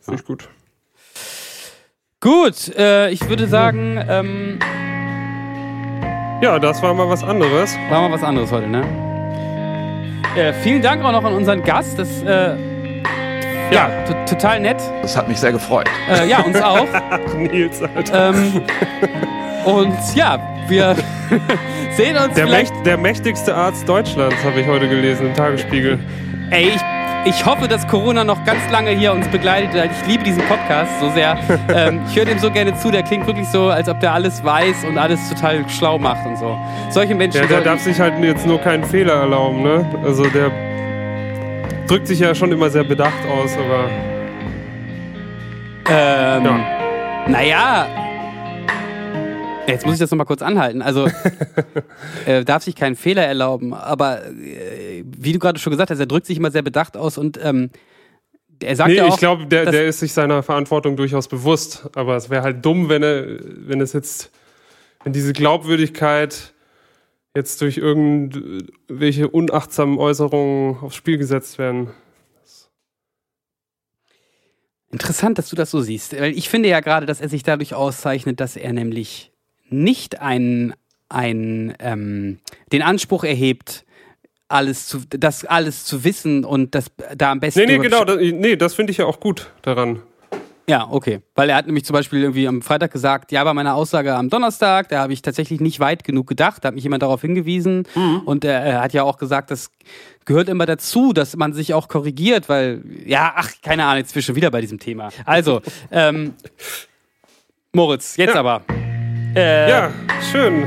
[0.00, 0.48] finde ich gut.
[2.20, 4.58] Gut, äh, ich würde sagen, ähm,
[6.42, 7.76] Ja, das war mal was anderes.
[7.90, 8.82] War mal was anderes heute, ne?
[10.36, 11.98] Äh, vielen Dank auch noch an unseren Gast.
[11.98, 12.56] Das, äh,
[13.72, 14.78] ja, to- total nett.
[15.02, 15.88] Das hat mich sehr gefreut.
[16.10, 16.86] Äh, ja, uns auch.
[17.36, 18.30] Nils, Alter.
[18.30, 18.62] ähm,
[19.64, 20.38] und ja,
[20.68, 20.94] wir
[21.96, 22.72] sehen uns Der, vielleicht.
[22.74, 25.98] Mächt, der mächtigste Arzt Deutschlands, habe ich heute gelesen im Tagesspiegel.
[26.50, 26.80] Ey, ich,
[27.36, 29.70] ich hoffe, dass Corona noch ganz lange hier uns begleitet.
[30.02, 31.38] Ich liebe diesen Podcast so sehr.
[31.74, 32.90] ähm, ich höre dem so gerne zu.
[32.90, 36.36] Der klingt wirklich so, als ob der alles weiß und alles total schlau macht und
[36.38, 36.56] so.
[36.88, 37.40] Solche Menschen.
[37.42, 39.84] Ja, der darf sich halt jetzt nur keinen Fehler erlauben, ne?
[40.04, 40.50] Also der
[41.90, 43.90] drückt sich ja schon immer sehr bedacht aus, aber
[45.88, 47.26] Ähm, Ja.
[47.26, 47.88] Naja.
[49.66, 50.82] Jetzt muss ich das nochmal kurz anhalten.
[50.82, 51.08] Also,
[52.26, 56.06] äh, darf sich keinen Fehler erlauben, aber äh, wie du gerade schon gesagt hast, er
[56.06, 57.70] drückt sich immer sehr bedacht aus und ähm,
[58.62, 59.14] er sagt nee, ja auch.
[59.14, 61.88] ich glaube, der, der ist sich seiner Verantwortung durchaus bewusst.
[61.94, 63.26] Aber es wäre halt dumm, wenn er,
[63.66, 64.30] wenn es jetzt,
[65.02, 66.52] wenn diese Glaubwürdigkeit
[67.36, 71.90] jetzt durch irgendwelche unachtsamen Äußerungen aufs Spiel gesetzt werden.
[74.92, 76.18] Interessant, dass du das so siehst.
[76.18, 79.30] Weil ich finde ja gerade, dass er sich dadurch auszeichnet, dass er nämlich
[79.68, 80.74] nicht einen,
[81.08, 82.40] einen, ähm,
[82.72, 83.84] den Anspruch erhebt,
[84.48, 87.60] alles zu, das alles zu wissen und das da am besten.
[87.60, 90.02] Nee, nee, genau, das, nee, das finde ich ja auch gut daran.
[90.68, 91.20] Ja, okay.
[91.34, 94.30] Weil er hat nämlich zum Beispiel irgendwie am Freitag gesagt, ja, bei meiner Aussage am
[94.30, 97.86] Donnerstag, da habe ich tatsächlich nicht weit genug gedacht, da hat mich jemand darauf hingewiesen.
[98.24, 99.70] Und er, er hat ja auch gesagt, das
[100.26, 104.16] gehört immer dazu, dass man sich auch korrigiert, weil, ja, ach, keine Ahnung, jetzt sind
[104.16, 105.08] wir schon wieder bei diesem Thema.
[105.24, 105.60] Also,
[105.90, 106.34] ähm,
[107.72, 108.40] Moritz, jetzt Ja.
[108.40, 108.62] aber.
[109.34, 109.90] Äh, Ja,
[110.30, 110.62] schön.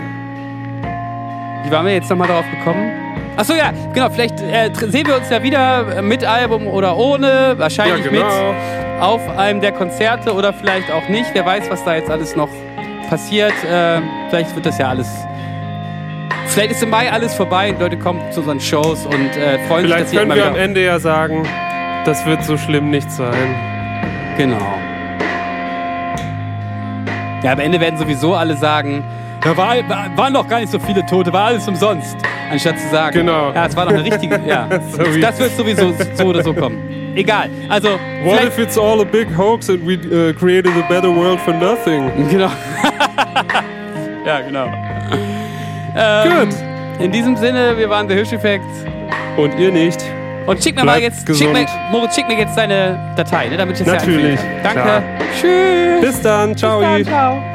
[1.65, 3.12] Wie waren wir jetzt nochmal darauf gekommen?
[3.35, 7.59] Achso, ja, genau, vielleicht äh, sehen wir uns ja wieder mit Album oder ohne, Ja,
[7.59, 8.25] wahrscheinlich genau.
[8.25, 11.25] mit auf einem der Konzerte oder vielleicht auch nicht.
[11.33, 12.49] Wer weiß, was da jetzt alles noch
[13.09, 13.53] passiert.
[13.63, 15.07] Äh, vielleicht wird das ja alles.
[16.47, 19.87] Vielleicht ist im Mai alles vorbei und Leute kommen zu unseren Shows und äh, freuen
[19.87, 20.55] sich, dass Vielleicht können wir am.
[20.55, 21.47] Ende ja sagen,
[22.05, 23.55] das wird so schlimm nicht sein.
[24.37, 24.73] Genau.
[27.43, 29.03] Ja, am Ende werden sowieso alle sagen,
[29.43, 32.15] da war, war, waren doch gar nicht so viele Tote, war alles umsonst.
[32.51, 33.51] Anstatt zu sagen, Genau.
[33.51, 34.67] ja, es war doch eine richtige, ja.
[34.91, 36.77] So das wird sowieso so oder so kommen.
[37.15, 37.49] Egal.
[37.69, 41.39] Also, What if it's all a big hoax and we uh, created a better world
[41.39, 42.11] for nothing?
[42.29, 42.49] Genau.
[44.25, 44.67] ja, genau.
[45.95, 46.55] Ähm, Gut.
[46.99, 48.65] In diesem Sinne, wir waren der Hirsch-Effekt.
[49.37, 49.99] Und ihr nicht.
[50.45, 51.65] Und schick mir mal Bleibt jetzt, schick mir.
[51.91, 54.63] Moritz, schick mir jetzt deine Datei, ne, damit ich das Natürlich, Ja kann.
[54.63, 54.81] Danke.
[54.81, 55.03] klar.
[55.39, 56.01] Tschüss.
[56.01, 56.57] Bis dann.
[56.57, 56.79] Ciao.
[56.79, 57.52] Bis dann, ciao.